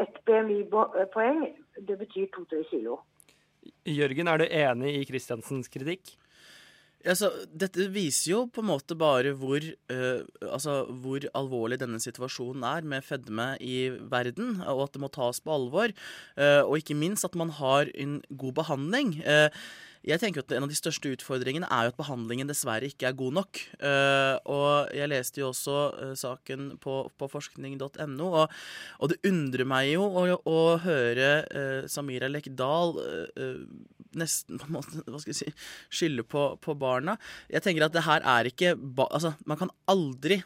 Ett 0.02 0.16
BMI-poeng, 0.26 1.44
det 1.78 1.98
betyr 2.00 2.32
to-tre 2.34 2.64
kilo. 2.66 2.98
Jørgen, 3.86 4.28
er 4.28 4.42
du 4.42 4.46
enig 4.48 4.96
i 4.98 5.04
Kristiansens 5.06 5.70
kritikk? 5.72 6.16
Altså, 7.04 7.28
dette 7.52 7.88
viser 7.92 8.30
jo 8.30 8.40
på 8.48 8.62
en 8.62 8.70
måte 8.70 8.96
bare 8.96 9.34
hvor, 9.36 9.60
uh, 9.92 10.20
altså, 10.48 10.76
hvor 11.04 11.26
alvorlig 11.36 11.78
denne 11.82 12.00
situasjonen 12.00 12.64
er 12.64 12.86
med 12.88 13.04
fedme 13.04 13.50
i 13.60 13.90
verden, 13.92 14.60
og 14.64 14.86
at 14.86 14.94
det 14.96 15.02
må 15.04 15.10
tas 15.12 15.42
på 15.44 15.52
alvor. 15.52 15.92
Uh, 16.38 16.62
og 16.64 16.78
ikke 16.80 16.96
minst 16.96 17.26
at 17.28 17.36
man 17.36 17.52
har 17.58 17.92
en 17.92 18.20
god 18.32 18.56
behandling. 18.62 19.18
Uh, 19.26 19.48
jeg 20.04 20.20
tenker 20.20 20.44
at 20.44 20.52
En 20.52 20.66
av 20.66 20.70
de 20.70 20.76
største 20.76 21.10
utfordringene 21.14 21.68
er 21.72 21.86
jo 21.86 21.92
at 21.94 21.98
behandlingen 21.98 22.48
dessverre 22.50 22.88
ikke 22.90 23.08
er 23.08 23.16
god 23.18 23.38
nok. 23.40 23.60
Uh, 23.80 24.36
og 24.52 24.94
Jeg 24.96 25.10
leste 25.10 25.40
jo 25.40 25.50
også 25.50 25.78
uh, 25.96 26.14
saken 26.18 26.74
på, 26.82 26.98
på 27.18 27.30
forskning.no, 27.32 28.28
og, 28.28 28.54
og, 29.00 29.12
det 29.12 29.20
undrer 29.30 29.68
meg 29.68 29.94
jo 29.94 30.04
å, 30.04 30.24
å 30.36 30.58
høre 30.84 31.30
uh, 31.48 31.90
Samira 31.90 32.28
Lekdal 32.30 32.96
nesten 34.14 34.60
på 34.60 34.68
en 34.68 34.74
måte, 34.76 35.02
hva 35.08 35.18
skal 35.18 35.32
jeg 35.32 35.40
si, 35.40 35.52
skylde 35.98 36.24
på, 36.28 36.42
på 36.62 36.74
barna. 36.78 37.16
Jeg 37.50 37.64
tenker 37.64 37.86
at 37.86 37.94
det 37.94 38.04
her 38.06 38.22
er 38.22 38.50
ikke 38.50 38.74
Altså, 39.04 39.34
man 39.48 39.58
kan 39.58 39.72
aldri 39.90 40.42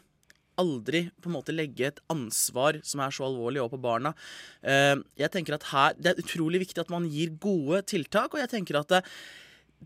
aldri 0.59 1.05
på 1.21 1.29
en 1.29 1.37
måte 1.37 1.55
legge 1.55 1.87
et 1.87 2.01
ansvar 2.11 2.79
som 2.85 3.03
er 3.03 3.13
så 3.15 3.25
alvorlig 3.27 3.61
over 3.61 3.77
på 3.77 3.83
barna. 3.85 4.13
Eh, 4.61 4.95
jeg 5.19 5.31
tenker 5.33 5.55
at 5.55 5.69
her, 5.71 5.93
Det 5.95 6.11
er 6.11 6.23
utrolig 6.23 6.59
viktig 6.65 6.81
at 6.81 6.89
man 6.91 7.07
gir 7.07 7.31
gode 7.39 7.81
tiltak, 7.87 8.33
og 8.33 8.39
jeg 8.39 8.51
tenker 8.51 8.79
at 8.79 8.89
det, 8.89 9.03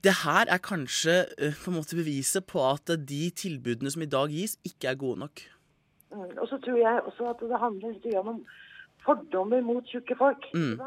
det 0.01 0.13
her 0.23 0.49
er 0.49 0.57
kanskje 0.57 1.15
eh, 1.37 1.53
på 1.53 1.71
en 1.71 1.77
måte 1.77 1.95
beviset 1.95 2.45
på 2.49 2.61
at 2.65 2.89
de 3.09 3.23
tilbudene 3.29 3.91
som 3.93 4.01
i 4.01 4.09
dag 4.09 4.31
gis, 4.33 4.57
ikke 4.65 4.89
er 4.89 4.99
gode 4.99 5.19
nok. 5.19 5.43
Mm, 6.11 6.37
Og 6.41 6.47
så 6.47 6.57
tror 6.57 6.77
jeg 6.77 7.01
også 7.05 7.29
at 7.29 7.43
det 7.49 7.59
handler 7.59 7.93
litt 7.93 8.15
om 8.15 8.45
fordommer 9.05 9.61
mot 9.61 9.85
tjukke 9.85 10.15
folk. 10.17 10.47
Mm. 10.53 10.79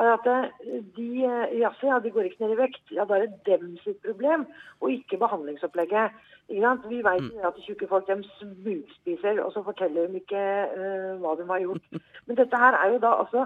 At 0.00 0.26
eh, 0.30 0.48
de, 0.96 1.08
eh, 1.26 1.58
jaså, 1.60 1.86
ja, 1.86 1.98
de 1.98 2.10
går 2.10 2.30
ikke 2.30 2.44
ned 2.44 2.56
i 2.56 2.60
vekt. 2.62 2.82
Ja, 2.96 3.04
da 3.04 3.18
er 3.18 3.26
det 3.26 3.46
dem 3.46 3.76
sitt 3.84 4.00
problem, 4.06 4.46
og 4.80 4.92
ikke 4.92 5.18
behandlingsopplegget. 5.20 6.16
Ikke? 6.48 6.76
Vi 6.88 7.02
vet 7.06 7.26
jo 7.30 7.48
at 7.48 7.58
tjukke 7.66 7.88
folk 7.90 8.06
de 8.08 8.22
smugspiser, 8.38 9.42
og 9.42 9.52
så 9.52 9.62
forteller 9.66 10.06
de 10.06 10.22
ikke 10.22 10.44
uh, 10.76 11.18
hva 11.22 11.34
de 11.38 11.46
har 11.50 11.60
gjort. 11.66 11.90
Men 12.26 12.38
dette 12.38 12.62
her 12.62 12.78
er 12.78 12.94
jo 12.94 13.02
da 13.02 13.12
altså 13.22 13.44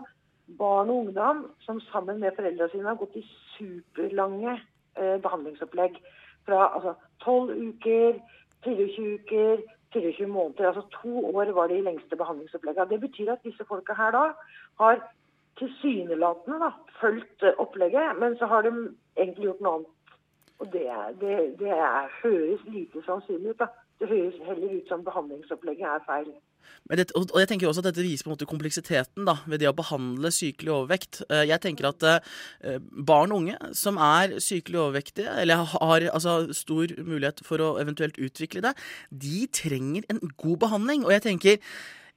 barn 0.59 0.92
og 0.92 0.97
ungdom 1.07 1.47
som 1.64 1.80
sammen 1.80 2.20
med 2.20 2.36
foreldrene 2.36 2.70
sine 2.70 2.88
har 2.88 3.01
gått 3.01 3.16
i 3.16 3.24
superlange 3.57 4.59
eh, 4.99 5.20
behandlingsopplegg. 5.22 6.01
Fra 6.47 6.74
altså 6.74 6.95
12 7.24 7.68
uker, 7.68 8.20
24 8.64 9.14
uker, 9.14 9.57
24 9.92 10.26
måneder. 10.26 10.66
Altså 10.66 10.82
to 11.03 11.36
år 11.36 11.53
var 11.53 11.66
de 11.66 11.80
lengste 11.80 12.16
behandlingsoppleggene. 12.16 12.90
Det 12.90 13.01
betyr 13.01 13.32
at 13.32 13.45
disse 13.45 13.64
folka 13.68 13.95
her 13.95 14.11
da 14.11 14.24
har 14.80 15.01
tilsynelatende 15.59 16.59
da, 16.59 16.70
fulgt 17.01 17.42
eh, 17.42 17.59
opplegget, 17.59 18.18
men 18.18 18.38
så 18.38 18.47
har 18.47 18.62
de 18.62 18.72
egentlig 19.16 19.45
gjort 19.45 19.61
noe 19.61 19.74
annet. 19.74 19.92
Og 20.59 20.72
det, 20.72 20.86
det, 21.20 21.36
det 21.59 21.74
høres 22.22 22.61
lite 22.66 23.03
sannsynlig 23.07 23.51
ut. 23.51 23.59
da. 23.59 23.66
Det 24.01 24.09
høres 24.09 24.34
heller 24.47 24.76
ut 24.76 24.88
som 24.88 25.05
behandlingsopplegget 25.05 25.88
er 25.88 26.05
feil. 26.07 26.34
Det, 26.93 27.07
og 27.17 27.39
jeg 27.41 27.49
tenker 27.49 27.71
også 27.71 27.81
at 27.81 27.89
Dette 27.89 28.05
viser 28.05 28.27
på 28.27 28.31
en 28.31 28.35
måte 28.35 28.49
kompleksiteten 28.49 29.25
da, 29.25 29.39
ved 29.49 29.62
det 29.62 29.71
å 29.71 29.77
behandle 29.77 30.29
sykelig 30.35 30.73
overvekt. 30.75 31.23
Eh, 31.31 31.47
Jeg 31.49 31.62
tenker 31.65 31.89
at 31.89 32.05
eh, 32.11 32.79
Barn 32.93 33.33
og 33.33 33.45
unge 33.45 33.73
som 33.77 33.97
er 33.97 34.37
sykelig 34.45 34.83
overvektige, 34.83 35.33
eller 35.41 35.65
har 35.73 36.09
altså, 36.12 36.53
stor 36.53 36.93
mulighet 37.01 37.41
for 37.47 37.62
å 37.65 37.75
eventuelt 37.81 38.21
utvikle 38.21 38.65
det, 38.67 38.75
de 39.11 39.47
trenger 39.49 40.05
en 40.12 40.21
god 40.37 40.59
behandling. 40.67 41.07
Og 41.09 41.15
jeg 41.17 41.25
tenker 41.31 41.61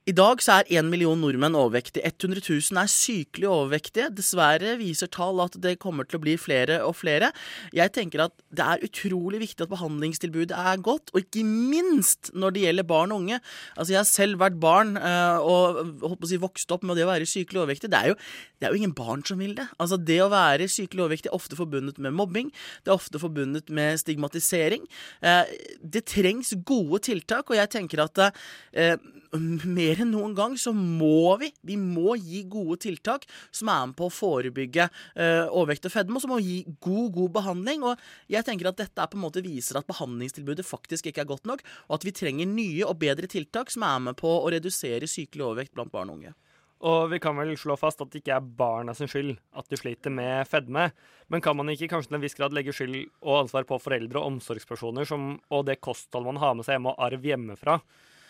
i 0.08 0.14
dag 0.16 0.40
så 0.40 0.54
er 0.62 0.70
én 0.78 0.88
million 0.88 1.18
nordmenn 1.20 1.56
overvektige. 1.58 2.00
100 2.08 2.40
000 2.40 2.80
er 2.80 2.88
sykelig 2.88 3.48
overvektige. 3.50 4.06
Dessverre 4.16 4.76
viser 4.80 5.10
tall 5.12 5.42
at 5.44 5.58
det 5.60 5.74
kommer 5.82 6.06
til 6.08 6.16
å 6.16 6.22
bli 6.22 6.36
flere 6.40 6.78
og 6.86 6.94
flere. 6.96 7.28
Jeg 7.76 7.92
tenker 7.92 8.22
at 8.24 8.32
det 8.48 8.64
er 8.64 8.86
utrolig 8.86 9.42
viktig 9.42 9.66
at 9.66 9.72
behandlingstilbudet 9.72 10.56
er 10.56 10.80
godt, 10.84 11.12
og 11.12 11.20
ikke 11.20 11.44
minst 11.44 12.30
når 12.32 12.56
det 12.56 12.62
gjelder 12.64 12.88
barn 12.88 13.12
og 13.12 13.24
unge. 13.24 13.40
Altså 13.76 13.94
Jeg 13.94 14.00
har 14.00 14.08
selv 14.08 14.40
vært 14.40 14.56
barn 14.62 14.94
eh, 14.96 15.44
og 15.44 15.82
holdt 16.06 16.22
på 16.22 16.30
å 16.30 16.32
si 16.32 16.40
vokst 16.40 16.72
opp 16.72 16.88
med 16.88 16.96
det 16.96 17.04
å 17.04 17.10
være 17.12 17.28
sykelig 17.28 17.62
overvektig. 17.66 17.92
Det 17.92 18.00
er, 18.00 18.14
jo, 18.14 18.18
det 18.56 18.68
er 18.68 18.72
jo 18.72 18.80
ingen 18.80 18.96
barn 18.96 19.26
som 19.28 19.44
vil 19.44 19.52
det. 19.60 19.68
Altså 19.76 20.00
Det 20.00 20.18
å 20.24 20.30
være 20.32 20.70
sykelig 20.72 21.04
overvektig 21.04 21.32
er 21.32 21.36
ofte 21.36 21.58
forbundet 21.60 22.00
med 22.00 22.16
mobbing. 22.16 22.48
Det 22.80 22.94
er 22.94 22.96
ofte 22.96 23.20
forbundet 23.20 23.68
med 23.68 24.00
stigmatisering. 24.00 24.88
Eh, 25.20 25.44
Det 25.84 26.06
trengs 26.08 26.56
gode 26.64 27.04
tiltak, 27.04 27.50
og 27.52 27.60
jeg 27.60 27.74
tenker 27.76 28.06
at 28.08 28.24
eh, 28.24 28.96
mer 29.98 30.06
enn 30.06 30.14
noen 30.14 30.34
gang 30.36 30.56
så 30.58 30.72
må 30.72 31.36
vi 31.40 31.50
vi 31.66 31.76
må 31.76 32.16
gi 32.16 32.44
gode 32.48 32.78
tiltak 32.84 33.26
som 33.50 33.68
er 33.68 33.86
med 33.88 33.96
på 33.98 34.06
å 34.06 34.12
forebygge 34.12 34.88
eh, 35.16 35.46
overvekt 35.48 35.88
og 35.88 35.92
fedme, 35.92 36.16
og 36.16 36.22
som 36.22 36.32
må 36.32 36.40
gi 36.40 36.64
god, 36.80 37.12
god 37.14 37.32
behandling. 37.34 37.84
Og 37.84 37.98
jeg 38.30 38.44
tenker 38.46 38.70
at 38.70 38.78
dette 38.78 39.08
på 39.08 39.18
en 39.18 39.24
måte 39.24 39.42
viser 39.44 39.78
at 39.78 39.88
behandlingstilbudet 39.88 40.66
faktisk 40.66 41.08
ikke 41.08 41.24
er 41.24 41.30
godt 41.30 41.48
nok, 41.48 41.64
og 41.88 41.98
at 41.98 42.06
vi 42.06 42.14
trenger 42.14 42.48
nye 42.48 42.84
og 42.86 42.98
bedre 43.00 43.28
tiltak 43.30 43.72
som 43.72 43.86
er 43.86 44.04
med 44.08 44.18
på 44.18 44.28
å 44.28 44.50
redusere 44.52 45.08
sykelig 45.08 45.48
overvekt 45.48 45.74
blant 45.74 45.92
barn 45.92 46.12
og 46.12 46.20
unge. 46.20 46.34
Og 46.78 47.08
vi 47.10 47.18
kan 47.18 47.34
vel 47.34 47.56
slå 47.58 47.74
fast 47.74 47.98
at 48.04 48.12
det 48.12 48.20
ikke 48.20 48.36
er 48.36 48.50
barna 48.60 48.92
sin 48.94 49.10
skyld 49.10 49.32
at 49.58 49.66
de 49.66 49.78
sliter 49.80 50.12
med 50.14 50.46
fedme. 50.46 50.92
Men 51.26 51.42
kan 51.42 51.56
man 51.58 51.72
ikke 51.72 51.88
kanskje 51.90 52.12
til 52.12 52.18
en 52.20 52.22
viss 52.22 52.38
grad 52.38 52.54
legge 52.54 52.74
skyld 52.76 53.00
og 53.24 53.40
ansvar 53.40 53.66
på 53.66 53.80
foreldre 53.82 54.20
og 54.20 54.36
omsorgspersoner 54.36 55.08
som, 55.08 55.32
og 55.50 55.66
det 55.66 55.80
kosthold 55.82 56.28
man 56.28 56.38
har 56.38 56.54
med 56.54 56.68
seg 56.68 56.78
hjemme 56.78 56.94
og 56.94 57.02
arv 57.08 57.26
hjemmefra? 57.26 57.80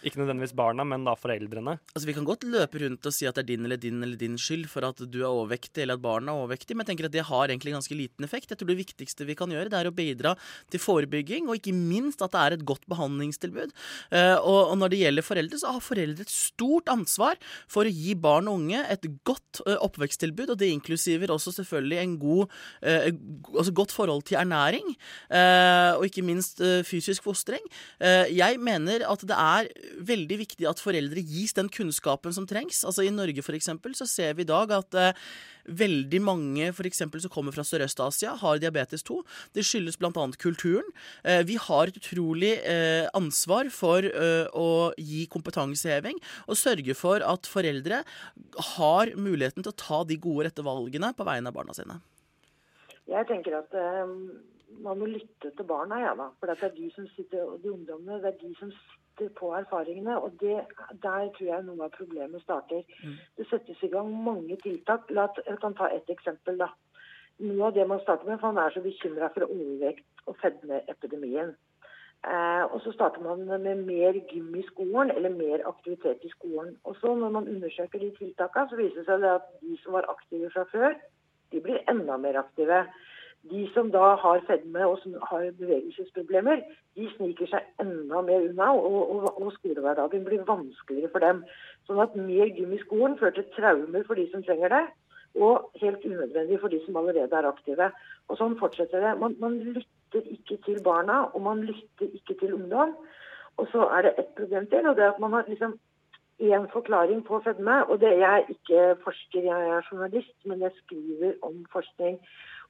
Ikke 0.07 0.21
nødvendigvis 0.21 0.55
barna, 0.55 0.85
men 0.87 1.03
da 1.07 1.17
foreldrene. 1.19 1.75
Altså 1.91 2.07
Vi 2.07 2.15
kan 2.15 2.27
godt 2.27 2.45
løpe 2.47 2.79
rundt 2.85 3.07
og 3.09 3.15
si 3.15 3.27
at 3.27 3.35
det 3.35 3.43
er 3.43 3.49
din 3.51 3.65
eller 3.67 3.81
din 3.81 4.03
eller 4.03 4.19
din 4.19 4.37
skyld 4.39 4.69
for 4.71 4.87
at 4.87 5.01
du 5.03 5.19
er 5.19 5.27
overvektig 5.27 5.83
eller 5.83 5.99
at 5.99 6.05
barna 6.05 6.31
er 6.31 6.43
overvektig, 6.45 6.77
men 6.77 6.85
jeg 6.85 6.93
tenker 6.93 7.09
at 7.09 7.15
det 7.17 7.25
har 7.27 7.51
egentlig 7.51 7.75
ganske 7.75 7.97
liten 7.99 8.27
effekt. 8.27 8.53
Jeg 8.53 8.61
tror 8.61 8.71
det 8.71 8.79
viktigste 8.79 9.27
vi 9.27 9.35
kan 9.39 9.51
gjøre, 9.51 9.73
det 9.73 9.81
er 9.81 9.91
å 9.91 9.95
bidra 9.95 10.35
til 10.71 10.83
forebygging, 10.83 11.49
og 11.49 11.59
ikke 11.59 11.75
minst 11.75 12.23
at 12.23 12.35
det 12.35 12.45
er 12.45 12.57
et 12.59 12.65
godt 12.69 12.87
behandlingstilbud. 12.91 13.75
Eh, 14.15 14.37
og, 14.39 14.77
når 14.79 14.95
det 14.95 15.03
gjelder 15.03 15.27
foreldre, 15.27 15.59
så 15.59 15.75
har 15.75 15.85
foreldre 15.85 16.27
et 16.27 16.33
stort 16.33 16.93
ansvar 16.93 17.41
for 17.67 17.89
å 17.89 17.93
gi 17.93 18.15
barn 18.15 18.51
og 18.51 18.63
unge 18.63 18.85
et 18.87 19.11
godt 19.27 19.65
eh, 19.67 19.79
oppveksttilbud, 19.83 20.55
og 20.55 20.61
det 20.63 20.71
inklusiver 20.77 21.35
også 21.35 21.57
selvfølgelig 21.59 22.01
en 22.05 22.17
god, 22.23 22.55
eh, 22.87 23.11
altså 23.57 23.75
godt 23.75 23.97
forhold 23.97 24.23
til 24.29 24.39
ernæring, 24.39 24.95
og 25.99 26.05
ikke 26.07 26.23
minst 26.27 26.61
fysisk 26.87 27.25
fostring. 27.25 27.63
Jeg 28.01 28.59
mener 28.63 29.05
at 29.09 29.23
det 29.27 29.37
er 29.37 29.69
veldig 30.09 30.41
viktig 30.43 30.67
at 30.69 30.81
foreldre 30.83 31.23
gis 31.25 31.55
den 31.57 31.71
kunnskapen 31.73 32.35
som 32.35 32.47
trengs. 32.49 32.85
Altså 32.87 33.07
I 33.07 33.13
Norge 33.15 33.45
for 33.45 33.57
eksempel, 33.59 33.95
så 33.99 34.07
ser 34.09 34.37
vi 34.39 34.45
i 34.45 34.49
dag 34.49 34.73
at 34.75 34.99
eh, 34.99 35.29
veldig 35.69 36.21
mange 36.25 36.71
for 36.77 36.89
eksempel, 36.89 37.23
som 37.23 37.33
kommer 37.33 37.55
fra 37.55 37.65
Sørøst-Asia, 37.67 38.35
har 38.41 38.61
diabetes 38.63 39.05
2. 39.09 39.21
Det 39.57 39.65
skyldes 39.67 39.99
bl.a. 40.01 40.13
kulturen. 40.41 40.87
Eh, 41.25 41.43
vi 41.49 41.59
har 41.61 41.91
et 41.91 41.99
utrolig 42.01 42.55
eh, 42.63 43.09
ansvar 43.17 43.73
for 43.75 44.07
eh, 44.07 44.47
å 44.53 44.93
gi 44.97 45.27
kompetanseheving 45.33 46.21
og 46.47 46.59
sørge 46.59 46.97
for 46.99 47.25
at 47.25 47.49
foreldre 47.49 48.03
har 48.75 49.15
muligheten 49.17 49.65
til 49.65 49.75
å 49.75 49.81
ta 49.81 50.05
de 50.09 50.19
gode, 50.21 50.49
rette 50.49 50.65
valgene 50.65 51.13
på 51.17 51.27
vegne 51.29 51.51
av 51.51 51.59
barna 51.59 51.77
sine. 51.77 51.99
Jeg 53.09 53.25
tenker 53.29 53.57
at 53.63 53.75
eh, 53.77 54.15
man 54.85 55.01
må 55.01 55.09
lytte 55.09 55.53
til 55.57 55.69
barna, 55.69 56.01
ja, 56.03 56.15
da. 56.19 56.31
For 56.39 56.51
det 56.51 56.59
er 56.67 56.75
de 56.77 56.89
som 56.95 57.07
sitter, 57.15 57.45
og 57.45 57.63
de 57.63 57.73
ungdommene, 57.73 58.21
det 58.23 58.35
er 58.35 58.41
de 58.43 58.55
som 58.61 58.73
sitter 58.73 58.97
på 59.41 59.53
erfaringene. 59.59 60.19
Og 60.19 60.37
det, 60.41 60.61
der 61.03 61.31
tror 61.37 61.47
jeg 61.51 61.67
noe 61.67 61.87
av 61.87 61.95
problemet 61.97 62.43
starter. 62.43 62.85
Det 63.37 63.47
settes 63.51 63.83
i 63.83 63.93
gang 63.93 64.11
mange 64.25 64.57
tiltak. 64.63 65.11
La, 65.11 65.29
jeg 65.47 65.59
kan 65.63 65.75
ta 65.79 65.91
et 65.95 66.11
eksempel. 66.15 66.59
da. 66.59 66.71
Noe 67.39 67.67
av 67.67 67.75
det 67.75 67.87
man 67.87 68.01
starter 68.03 68.27
med, 68.27 68.41
for 68.41 68.51
han 68.51 68.63
er 68.63 68.75
så 68.75 68.83
bekymra 68.83 69.31
for 69.35 69.47
overvekt 69.47 70.07
og 70.27 70.39
fedmeepidemien. 70.43 71.55
Eh, 72.27 72.65
og 72.73 72.81
så 72.83 72.93
starter 72.93 73.23
man 73.23 73.63
med 73.63 73.85
mer 73.87 74.17
gym 74.31 74.55
i 74.59 74.65
skolen, 74.67 75.11
eller 75.11 75.31
mer 75.31 75.63
aktivitet 75.69 76.25
i 76.27 76.33
skolen. 76.33 76.77
Og 76.85 76.97
så 77.01 77.15
når 77.15 77.31
man 77.31 77.49
undersøker 77.49 77.99
de 77.99 78.11
tiltakene, 78.19 78.69
så 78.71 78.77
viser 78.81 78.99
det 78.99 79.07
seg 79.07 79.29
at 79.31 79.47
de 79.63 79.77
som 79.83 79.95
var 79.95 80.11
aktive 80.11 80.51
fra 80.51 80.67
før, 80.73 80.99
de 81.53 81.61
blir 81.63 81.85
enda 81.89 82.17
mer 82.17 82.41
aktive. 82.43 82.81
De 83.51 83.65
som 83.75 83.91
da 83.95 84.15
har 84.21 84.45
fedme 84.47 84.87
og 84.87 84.99
som 85.03 85.15
har 85.31 85.49
bevegelsesproblemer, 85.59 86.63
de 86.97 87.09
sniker 87.17 87.49
seg 87.51 87.67
enda 87.83 88.23
mer 88.27 88.47
unna, 88.49 88.71
og, 88.75 89.13
og, 89.15 89.43
og 89.43 89.53
skolehverdagen 89.57 90.25
blir 90.27 90.47
vanskeligere 90.49 91.13
for 91.13 91.25
dem. 91.25 91.45
Sånn 91.89 92.03
at 92.05 92.17
mer 92.19 92.51
gym 92.57 92.75
i 92.77 92.81
skolen 92.83 93.17
fører 93.21 93.39
til 93.39 93.49
traumer 93.57 94.05
for 94.09 94.19
de 94.19 94.27
som 94.33 94.45
trenger 94.47 94.75
det, 94.75 94.83
og 95.39 95.71
helt 95.83 96.05
unødvendig 96.05 96.61
for 96.61 96.73
de 96.73 96.81
som 96.85 96.97
allerede 97.01 97.41
er 97.41 97.49
aktive. 97.49 97.91
Og 98.29 98.41
sånn 98.41 98.57
fortsetter 98.61 99.05
det. 99.05 99.15
Man, 99.21 99.37
man 99.43 99.59
lytter 99.65 100.25
ikke 100.35 100.59
til 100.67 100.83
barna, 100.85 101.25
og 101.33 101.45
man 101.47 101.63
lytter 101.69 102.09
ikke 102.21 102.37
til 102.41 102.57
ungdom. 102.59 102.97
Og 103.59 103.69
så 103.73 103.89
er 103.95 104.07
det 104.07 104.17
ett 104.19 104.35
problem 104.39 104.67
til, 104.71 104.87
og 104.87 104.97
det 104.97 105.05
er 105.05 105.15
at 105.15 105.23
man 105.23 105.35
har 105.35 105.49
liksom 105.49 105.79
én 106.41 106.69
forklaring 106.73 107.25
på 107.27 107.41
fedme. 107.45 107.87
Og 107.87 108.01
det 108.01 108.13
jeg 108.19 108.35
er 108.39 108.53
ikke 108.55 109.01
forsker, 109.05 109.43
jeg 109.43 109.69
er 109.69 109.89
journalist, 109.91 110.37
men 110.45 110.61
jeg 110.61 110.71
skriver 110.85 111.33
om 111.43 111.67
forskning. 111.73 112.19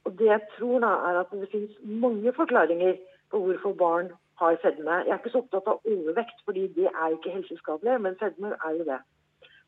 Og 0.05 0.19
det 0.19 0.27
jeg 0.27 0.41
tror 0.59 0.79
da, 0.79 0.93
er 1.09 1.21
at 1.21 1.33
det 1.33 1.49
finnes 1.53 1.77
mange 1.83 2.33
forklaringer 2.33 2.97
på 3.31 3.39
hvorfor 3.39 3.73
barn 3.73 4.11
har 4.41 4.57
fedme. 4.63 4.91
Jeg 4.91 5.13
er 5.13 5.19
ikke 5.19 5.35
så 5.35 5.45
opptatt 5.45 5.67
av 5.67 5.81
overvekt, 5.85 6.43
fordi 6.45 6.67
det 6.79 6.89
er 6.89 7.15
ikke 7.15 7.35
helseskadelig, 7.37 8.01
men 8.01 8.21
fedme 8.23 8.55
er 8.65 8.77
jo 8.79 8.85
det. 8.93 9.01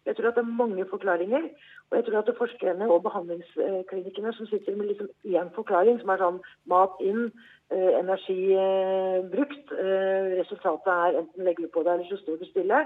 Jeg 0.07 0.17
tror 0.17 0.29
at 0.29 0.37
det 0.37 0.43
er 0.43 0.59
mange 0.63 0.85
forklaringer, 0.91 1.43
og 1.91 1.97
jeg 1.97 2.05
tror 2.05 2.19
at 2.19 2.29
er 2.29 2.39
forskerne 2.39 2.91
og 2.93 3.03
behandlingsklinikkene 3.03 4.33
som 4.33 4.47
sitter 4.47 4.77
med 4.77 4.87
liksom 4.87 5.09
én 5.25 5.51
forklaring, 5.55 6.01
som 6.01 6.09
er 6.09 6.23
sånn 6.23 6.39
mat 6.73 7.03
inn, 7.05 7.27
eh, 7.75 7.93
energi 7.99 8.39
eh, 8.65 9.19
brukt, 9.35 9.75
eh, 9.77 10.39
resultatet 10.41 10.93
er 10.95 11.19
enten 11.21 11.45
legger 11.45 11.67
du 11.67 11.75
på 11.75 11.85
deg 11.85 11.93
eller 11.99 12.09
så 12.09 12.23
står 12.23 12.41
du 12.41 12.47
stille. 12.49 12.81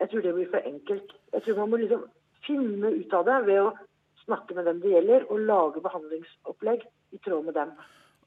Jeg 0.00 0.10
tror 0.10 0.24
det 0.24 0.34
blir 0.34 0.50
for 0.50 0.70
enkelt. 0.72 1.14
Jeg 1.32 1.42
tror 1.42 1.60
man 1.62 1.70
må 1.70 1.80
liksom 1.82 2.04
finne 2.46 2.92
ut 2.94 3.14
av 3.18 3.26
det 3.28 3.38
ved 3.48 3.62
å 3.64 3.76
snakke 4.24 4.54
med 4.54 4.68
dem 4.68 4.82
det 4.82 4.92
gjelder, 4.92 5.26
og 5.32 5.46
lage 5.48 5.82
behandlingsopplegg 5.84 6.84
i 7.16 7.20
tråd 7.24 7.48
med 7.48 7.56
dem. 7.58 7.72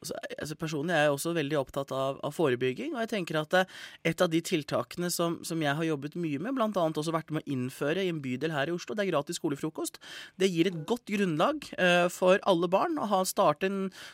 Så, 0.02 0.18
altså 0.42 0.58
Personlig 0.58 0.96
er 0.96 1.06
jeg 1.06 1.14
også 1.16 1.34
veldig 1.36 1.58
opptatt 1.60 1.92
av, 1.96 2.20
av 2.26 2.34
forebygging. 2.36 2.96
Og 2.96 3.04
jeg 3.04 3.12
tenker 3.14 3.38
at 3.42 3.56
eh, 3.60 3.80
et 4.12 4.24
av 4.24 4.30
de 4.32 4.42
tiltakene 4.46 5.12
som, 5.14 5.38
som 5.46 5.62
jeg 5.62 5.78
har 5.78 5.88
jobbet 5.88 6.18
mye 6.20 6.42
med, 6.42 6.56
bl.a. 6.58 6.70
også 6.90 7.14
vært 7.14 7.34
med 7.34 7.46
å 7.46 7.54
innføre 7.54 8.06
i 8.06 8.12
en 8.12 8.22
bydel 8.24 8.54
her 8.56 8.72
i 8.72 8.76
Oslo, 8.76 8.96
det 8.98 9.06
er 9.06 9.12
gratis 9.12 9.38
skolefrokost. 9.42 10.00
Det 10.42 10.50
gir 10.50 10.70
et 10.70 10.80
godt 10.90 11.12
grunnlag 11.12 11.68
uh, 11.78 12.08
for 12.14 12.42
alle 12.50 12.70
barn 12.72 12.98
å 13.02 13.10
ha 13.12 13.22
starte, 13.28 13.70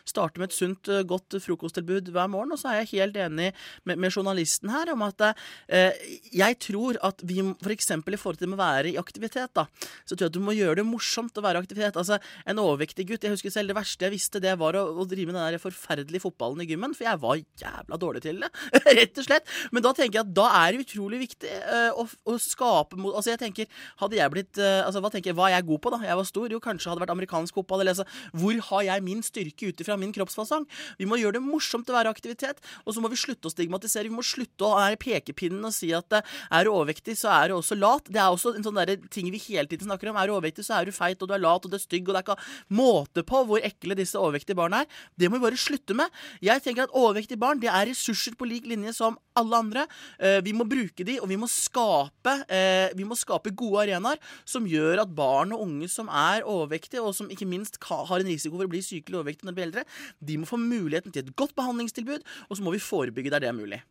starte 0.07 0.41
med 0.41 0.51
et 0.51 0.57
sunt, 0.57 0.91
uh, 0.91 1.03
godt 1.07 1.37
frokosttilbud 1.43 2.11
hver 2.15 2.31
morgen. 2.31 2.53
Og 2.55 2.61
så 2.61 2.71
er 2.71 2.81
jeg 2.81 2.91
helt 2.97 3.19
enig 3.27 3.51
med, 3.87 3.95
med 3.95 4.11
journalisten 4.11 4.71
her 4.73 4.91
om 4.93 5.05
at 5.07 5.23
uh, 5.29 6.03
jeg 6.35 6.59
tror 6.67 6.99
at 7.05 7.23
vi 7.27 7.39
f.eks. 7.41 7.93
For 8.07 8.15
i 8.15 8.19
forhold 8.19 8.41
til 8.41 8.53
å 8.53 8.59
være 8.59 8.91
i 8.91 8.99
aktivitet, 8.99 9.53
da, 9.57 9.67
så 10.03 10.15
tror 10.15 10.27
jeg 10.27 10.33
at 10.33 10.37
du 10.37 10.43
må 10.43 10.55
gjøre 10.55 10.81
det 10.81 10.87
morsomt 10.87 11.39
å 11.39 11.43
være 11.43 11.61
i 11.61 11.65
aktivitet. 11.65 11.99
Altså, 11.99 12.19
En 12.47 12.59
overvektig 12.61 13.05
gutt 13.09 13.23
Jeg 13.25 13.33
husker 13.33 13.51
selv 13.53 13.71
det 13.71 13.77
verste 13.77 14.07
jeg 14.07 14.13
visste, 14.13 14.41
det 14.43 14.53
var 14.59 14.77
å, 14.79 14.83
å 15.01 15.05
drive 15.07 15.31
med 15.31 15.37
den 15.39 15.57
der 15.57 15.59
forferdelige 15.77 16.23
fotballen 16.23 16.63
i 16.63 16.67
gymmen, 16.69 16.93
for 16.97 17.07
jeg 17.07 17.21
var 17.21 17.39
jævla 17.61 17.99
dårlig 18.01 18.23
til 18.25 18.41
det. 18.43 18.49
Rett 18.99 19.21
og 19.21 19.27
slett. 19.27 19.51
Men 19.71 19.85
da 19.85 19.93
tenker 19.95 20.19
jeg 20.19 20.25
at 20.25 20.33
da 20.37 20.47
er 20.61 20.73
det 20.73 20.85
utrolig 20.85 21.21
viktig 21.23 21.51
uh, 21.67 22.01
å, 22.01 22.07
å, 22.27 22.37
skape 22.41 22.97
mot 22.99 23.15
Altså, 23.17 23.31
jeg 23.33 23.39
tenker 23.41 23.65
Hadde 23.99 24.17
jeg 24.19 24.31
blitt 24.33 24.59
uh, 24.61 24.85
Altså, 24.85 25.01
hva 25.03 25.09
tenker 25.13 25.31
jeg, 25.31 25.37
hva 25.37 25.47
er 25.49 25.57
jeg 25.57 25.67
god 25.69 25.81
på, 25.83 25.91
da? 25.93 25.99
Jeg 26.05 26.19
var 26.19 26.27
stor. 26.27 26.53
Jo, 26.53 26.59
kanskje 26.63 26.91
hadde 26.91 27.03
vært 27.03 27.13
amerikansk 27.13 27.57
fotball. 27.57 27.83
Eller 27.83 27.95
altså, 27.95 28.05
hvor 28.37 28.61
har 28.69 28.85
jeg 28.87 29.05
min 29.05 29.23
styrke 29.25 29.71
ut 29.71 29.83
ifra 29.83 29.97
min 29.99 30.13
kroppsfasong? 30.15 30.67
Vi 30.99 31.07
må 31.09 31.19
gjøre 31.21 31.37
det 31.37 31.43
morsomt 31.45 31.89
å 31.91 31.97
være 31.97 32.11
aktivitet, 32.13 32.61
og 32.85 32.95
så 32.95 33.03
må 33.03 33.11
vi 33.11 33.19
slutte 33.19 33.49
å 33.49 33.53
stigmatisere. 33.53 34.07
Vi 34.09 34.17
må 34.17 34.25
slutte 34.25 34.67
å 34.67 34.75
være 34.77 34.99
pekepinnen 35.01 35.67
og 35.67 35.75
si 35.75 35.91
at 35.95 36.19
uh, 36.19 36.37
er 36.51 36.67
du 36.67 36.73
overvektig, 36.73 37.17
så 37.19 37.31
er 37.35 37.51
du 37.51 37.57
også 37.57 37.77
lat. 37.79 38.09
Det 38.11 38.21
er 38.21 38.31
også 38.31 38.55
en 38.57 38.65
sånn 38.65 38.79
der 38.81 38.95
ting 39.13 39.31
vi 39.33 39.41
hele 39.49 39.67
tiden 39.69 39.89
snakker 39.89 40.11
om. 40.11 40.19
Er 40.19 40.29
du 40.29 40.37
overvektig, 40.37 40.65
så 40.67 40.79
er 40.79 40.87
du 40.87 40.95
feit, 40.95 41.21
og 41.21 41.29
du 41.29 41.35
er 41.37 41.43
lat, 41.43 41.65
og 41.65 41.73
du 41.73 41.77
er 41.79 41.83
stygg, 41.83 42.07
og 42.07 42.15
det 42.15 42.23
er 42.23 42.27
ikke 42.27 42.77
måte 42.77 43.25
på 43.27 43.43
hvor 43.47 43.63
ekle 43.65 43.97
disse 43.97 44.19
overvektige 44.19 44.57
barna 44.57 44.83
er. 44.83 45.01
Det 45.17 45.29
må 45.29 45.39
vi 45.39 45.47
bare 45.47 45.59
slutte 45.67 45.95
med. 45.97 46.13
Jeg 46.43 46.63
tenker 46.65 46.87
at 46.87 46.95
overvektige 46.95 47.39
barn 47.41 47.61
det 47.61 47.69
er 47.71 47.89
ressurser 47.89 48.37
på 48.37 48.47
lik 48.49 48.67
linje 48.69 48.93
som 48.97 49.17
alle 49.37 49.59
andre. 49.59 49.85
Eh, 50.19 50.39
vi 50.45 50.53
må 50.55 50.67
bruke 50.69 51.05
de, 51.07 51.19
og 51.21 51.29
vi 51.31 51.39
må 51.39 51.49
skape, 51.51 52.33
eh, 52.49 52.93
vi 52.97 53.07
må 53.07 53.17
skape 53.19 53.53
gode 53.57 53.85
arenaer 53.85 54.21
som 54.47 54.67
gjør 54.67 55.03
at 55.03 55.13
barn 55.15 55.53
og 55.55 55.65
unge 55.67 55.89
som 55.91 56.09
er 56.09 56.45
overvektige, 56.47 57.03
og 57.03 57.15
som 57.17 57.29
ikke 57.33 57.49
minst 57.49 57.79
har 57.83 58.19
en 58.19 58.31
risiko 58.31 58.57
for 58.57 58.67
å 58.67 58.71
bli 58.71 58.83
sykelig 58.85 59.21
overvektige 59.21 59.49
når 59.49 59.53
de 59.53 59.59
blir 59.59 59.69
eldre, 59.69 59.85
de 60.19 60.39
må 60.39 60.49
få 60.49 60.59
muligheten 60.61 61.13
til 61.13 61.25
et 61.25 61.35
godt 61.35 61.55
behandlingstilbud, 61.57 62.25
og 62.49 62.57
så 62.57 62.63
må 62.63 62.73
vi 62.75 62.83
forebygge 62.83 63.33
der 63.33 63.43
det 63.43 63.51
er 63.51 63.59
mulig. 63.59 63.83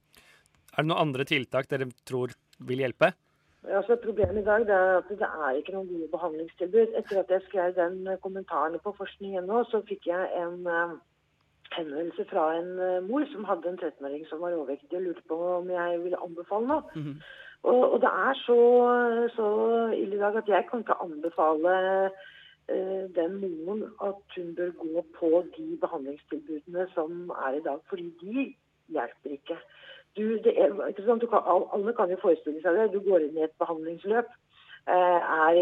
Er 0.77 0.85
det 0.85 0.91
noen 0.91 1.09
andre 1.09 1.25
tiltak 1.25 1.71
dere 1.71 1.89
tror 2.05 2.35
vil 2.69 2.83
hjelpe? 2.85 3.15
Altså, 3.67 3.97
problemet 3.99 4.39
i 4.39 4.47
dag 4.47 4.69
er 4.71 4.99
at 5.01 5.09
det 5.11 5.27
er 5.27 5.57
ikke 5.59 5.73
noen 5.75 5.89
gode 5.91 6.09
behandlingstilbud. 6.13 6.93
Etter 7.01 7.23
at 7.23 7.33
jeg 7.33 7.43
skrev 7.49 7.75
den 7.75 7.97
kommentaren 8.23 8.79
på 8.85 8.93
forskning.no, 8.99 9.65
så 9.73 9.81
fikk 9.89 10.07
jeg 10.07 10.29
en 10.39 10.69
uh, 10.71 10.95
henvendelse 11.79 12.27
fra 12.31 12.45
en 12.59 12.71
uh, 12.79 13.09
mor 13.09 13.27
som 13.33 13.45
hadde 13.49 13.73
en 13.73 13.81
13-åring 13.81 14.27
som 14.29 14.41
var 14.41 14.55
overvektig, 14.57 14.99
og 14.99 15.03
lurte 15.03 15.25
på 15.29 15.41
om 15.59 15.71
jeg 15.71 16.03
ville 16.05 16.23
anbefale 16.27 16.67
noe. 16.67 16.83
Mm 16.95 17.03
-hmm. 17.03 17.17
og, 17.63 17.93
og, 17.93 18.01
det 18.01 18.13
er 18.27 18.35
så, 18.47 18.61
så, 19.37 19.47
ille 20.03 20.17
i 20.17 20.19
dag 20.19 20.37
at 20.37 20.49
jeg 20.49 20.65
kan 20.71 20.79
ikke 20.81 21.03
anbefale 21.07 21.75
uh, 22.73 23.05
den 23.19 23.33
moren 23.43 23.83
at 24.09 24.23
hun 24.37 24.55
bør 24.55 24.71
gå 24.85 25.05
på 25.19 25.45
de 25.57 25.79
behandlingstilbudene 25.81 26.89
som 26.95 27.31
er 27.47 27.53
i 27.53 27.65
dag, 27.69 27.79
fordi 27.89 28.07
de 28.21 28.55
hjelper 28.89 29.31
ikke 29.31 29.57
du, 30.17 30.23
er, 30.47 31.19
du 31.21 31.27
kan, 31.27 31.41
alle 31.75 31.93
kan 31.93 32.11
jo 32.11 32.17
forestille 32.23 32.61
seg 32.63 32.77
det. 32.79 32.93
Du 32.95 33.01
går 33.11 33.27
inn 33.27 33.37
i 33.37 33.45
et 33.45 33.59
behandlingsløp. 33.61 34.31
Eh, 34.87 35.23
er 35.47 35.57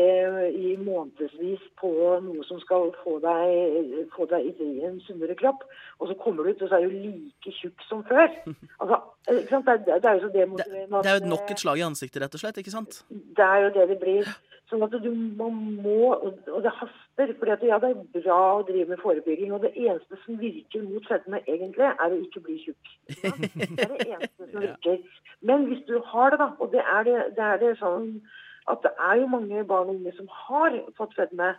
i 0.52 0.74
månedsvis 0.76 1.62
på 1.80 1.90
noe 2.20 2.42
som 2.44 2.58
skal 2.60 2.90
få 3.00 3.14
deg, 3.24 4.02
få 4.12 4.26
deg 4.28 4.50
i 4.60 4.82
en 4.84 4.98
sunnere 5.06 5.32
kropp. 5.38 5.62
Og 5.96 6.10
så 6.10 6.16
kommer 6.20 6.44
du 6.44 6.50
ut, 6.50 6.64
og 6.66 6.68
så 6.68 6.76
er 6.76 6.84
du 6.84 6.98
like 7.06 7.54
tjukk 7.56 7.86
som 7.88 8.04
før. 8.10 8.28
Altså, 8.84 8.98
det, 9.24 9.48
er, 9.48 9.78
det, 9.86 10.04
er 10.04 10.18
jo 10.18 10.26
så 10.26 10.30
demotiverende. 10.34 11.00
Det 11.06 11.10
er 11.10 11.22
jo 11.22 11.30
nok 11.30 11.52
et 11.54 11.62
slag 11.62 11.80
i 11.80 11.86
ansiktet, 11.86 12.20
rett 12.20 12.36
og 12.36 12.42
slett? 12.42 12.60
ikke 12.60 12.74
sant? 12.74 13.00
Det 13.08 13.46
er 13.46 13.64
jo 13.64 13.72
det 13.78 13.88
det 13.94 13.98
blir. 14.02 14.28
Sånn 14.68 14.84
at 14.84 14.98
du 15.00 15.08
må, 15.14 15.96
og 16.12 16.60
det 16.66 16.74
haster. 16.82 17.32
For 17.40 17.48
ja, 17.48 17.56
det 17.80 17.94
er 17.94 17.98
bra 18.18 18.38
å 18.58 18.62
drive 18.68 18.92
med 18.92 19.00
forebygging. 19.00 19.56
Og 19.56 19.64
det 19.64 19.72
eneste 19.72 20.20
som 20.26 20.36
virker 20.36 20.84
mot 20.84 21.08
fedme, 21.08 21.40
egentlig, 21.48 21.88
er 21.88 22.12
å 22.12 22.20
ikke 22.20 22.44
bli 22.44 22.60
tjukk. 22.66 22.94
Det 23.78 23.88
er 23.88 23.92
det 23.96 24.08
eneste 24.10 24.52
som 24.52 24.60
virker. 24.68 25.20
Men 25.40 25.68
hvis 25.72 25.84
du 25.88 25.96
har 26.12 26.34
det, 26.34 26.44
da, 26.44 26.52
og 26.60 26.72
det 26.76 26.84
er 26.84 27.08
det, 27.08 27.20
det 27.38 27.52
er 27.54 27.62
det 27.64 27.76
sånn 27.80 28.18
at 28.70 28.84
det 28.84 28.92
er 28.96 29.20
jo 29.20 29.30
mange 29.32 29.64
barn 29.68 29.90
og 29.90 29.96
unge 29.98 30.12
som 30.16 30.28
har 30.46 30.76
fått 30.98 31.16
fedme. 31.18 31.52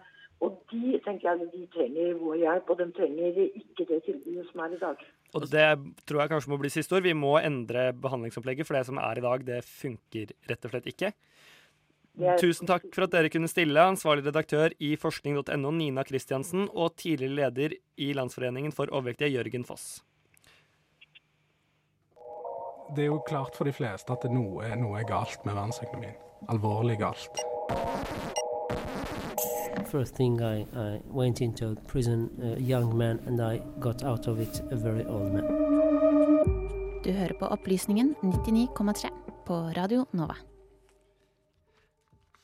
Og 0.44 0.58
de 0.72 0.98
tenker 1.06 1.30
jeg, 1.30 1.48
de 1.54 1.62
trenger 1.72 2.18
vår 2.20 2.40
hjelp, 2.42 2.72
og 2.74 2.80
de 2.82 2.88
trenger 2.98 3.38
ikke 3.46 3.86
det 3.88 4.02
tilbudet 4.04 4.44
som 4.50 4.66
er 4.66 4.74
i 4.76 4.80
dag. 4.82 5.04
Og 5.36 5.46
Det 5.52 5.68
tror 6.08 6.22
jeg 6.22 6.32
kanskje 6.34 6.52
må 6.52 6.58
bli 6.60 6.72
siste 6.74 6.96
ord. 6.96 7.06
Vi 7.08 7.16
må 7.16 7.38
endre 7.40 7.94
behandlingsopplegget, 8.04 8.68
for 8.68 8.76
det 8.76 8.86
som 8.90 9.00
er 9.00 9.20
i 9.20 9.24
dag, 9.24 9.46
det 9.48 9.62
funker 9.64 10.34
rett 10.50 10.68
og 10.68 10.74
slett 10.74 10.92
ikke. 10.92 11.14
Tusen 12.40 12.68
takk 12.68 12.88
for 12.96 13.06
at 13.06 13.12
dere 13.12 13.32
kunne 13.32 13.50
stille, 13.52 13.76
ansvarlig 13.76 14.24
redaktør 14.30 14.72
i 14.80 14.94
forskning.no 15.00 15.72
Nina 15.76 16.04
Kristiansen 16.08 16.70
og 16.72 16.96
tidligere 17.00 17.36
leder 17.42 17.76
i 18.00 18.12
Landsforeningen 18.16 18.76
for 18.76 18.92
overvektige 18.92 19.34
Jørgen 19.36 19.68
Foss. 19.68 20.04
Det 22.96 23.04
er 23.04 23.12
jo 23.12 23.20
klart 23.28 23.58
for 23.58 23.68
de 23.68 23.74
fleste 23.76 24.14
at 24.14 24.28
noe, 24.32 24.70
noe 24.80 25.02
er 25.02 25.10
galt 25.10 25.44
med 25.44 25.58
verdensøkonomien. 25.58 26.25
Alvorlig 26.48 27.00
galt. 27.00 27.44
First 29.92 30.16
thing 30.16 30.42
I, 30.42 30.66
I 30.76 31.02
went 31.06 31.42
into 31.42 31.76
prison, 31.88 32.30
a 32.42 32.60
young 32.60 32.98
man, 32.98 33.20
and 33.28 33.42
I 33.42 33.62
got 33.80 34.04
out 34.04 34.28
of 34.28 34.40
it 34.40 34.62
a 34.72 34.76
very 34.76 35.06
old 35.06 35.34
man. 35.34 35.46
Du 37.04 37.12
hører 37.12 37.34
på 37.40 37.48
Opplysningen 37.54 38.16
99,3 38.22 39.10
på 39.46 39.54
Radio 39.78 40.06
Nova. 40.12 40.36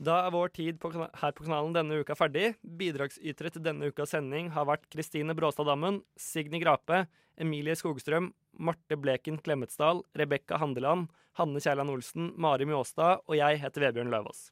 Da 0.01 0.19
er 0.25 0.33
vår 0.33 0.49
tid 0.53 0.79
på, 0.81 0.89
her 0.93 1.33
på 1.37 1.45
kanalen 1.45 1.73
denne 1.75 1.99
uka 2.01 2.15
ferdig. 2.17 2.55
Bidragsytere 2.61 3.51
til 3.53 3.65
denne 3.65 3.91
ukas 3.91 4.15
sending 4.15 4.49
har 4.53 4.65
vært 4.69 4.87
Kristine 4.93 5.35
Bråstad 5.37 5.69
Dammen, 5.69 5.99
Signy 6.17 6.61
Grape, 6.61 7.03
Emilie 7.41 7.75
Skogstrøm, 7.77 8.31
Marte 8.61 8.97
Bleken 8.99 9.39
Klemetsdal, 9.41 10.03
Rebekka 10.17 10.59
Handeland, 10.61 11.09
Hanne 11.39 11.61
Kjærland 11.63 11.89
Olsen, 11.89 12.31
Mari 12.37 12.67
Mjåstad 12.69 13.23
og 13.25 13.37
jeg 13.39 13.61
heter 13.63 13.87
Vebjørn 13.87 14.11
Løvaas. 14.13 14.49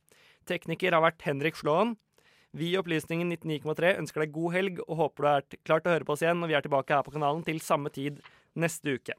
Tekniker 0.50 0.96
har 0.96 1.04
vært 1.06 1.22
Henrik 1.28 1.60
Slåen. 1.60 1.96
Vi 2.58 2.72
i 2.72 2.78
Opplysningen 2.80 3.30
99,3 3.36 3.94
ønsker 4.02 4.26
deg 4.26 4.34
god 4.34 4.56
helg 4.56 4.80
og 4.88 5.02
håper 5.04 5.26
du 5.26 5.32
er 5.32 5.60
klar 5.68 5.84
til 5.84 5.92
å 5.92 5.98
høre 5.98 6.08
på 6.08 6.16
oss 6.16 6.24
igjen 6.26 6.42
når 6.42 6.50
vi 6.50 6.58
er 6.58 6.66
tilbake 6.66 6.96
her 6.96 7.06
på 7.06 7.14
kanalen 7.14 7.46
til 7.46 7.62
samme 7.62 7.94
tid 7.94 8.24
neste 8.58 8.98
uke. 8.98 9.14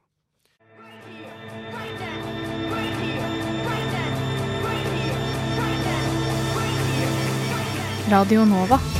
Radio 8.11 8.43
Nova. 8.43 9.00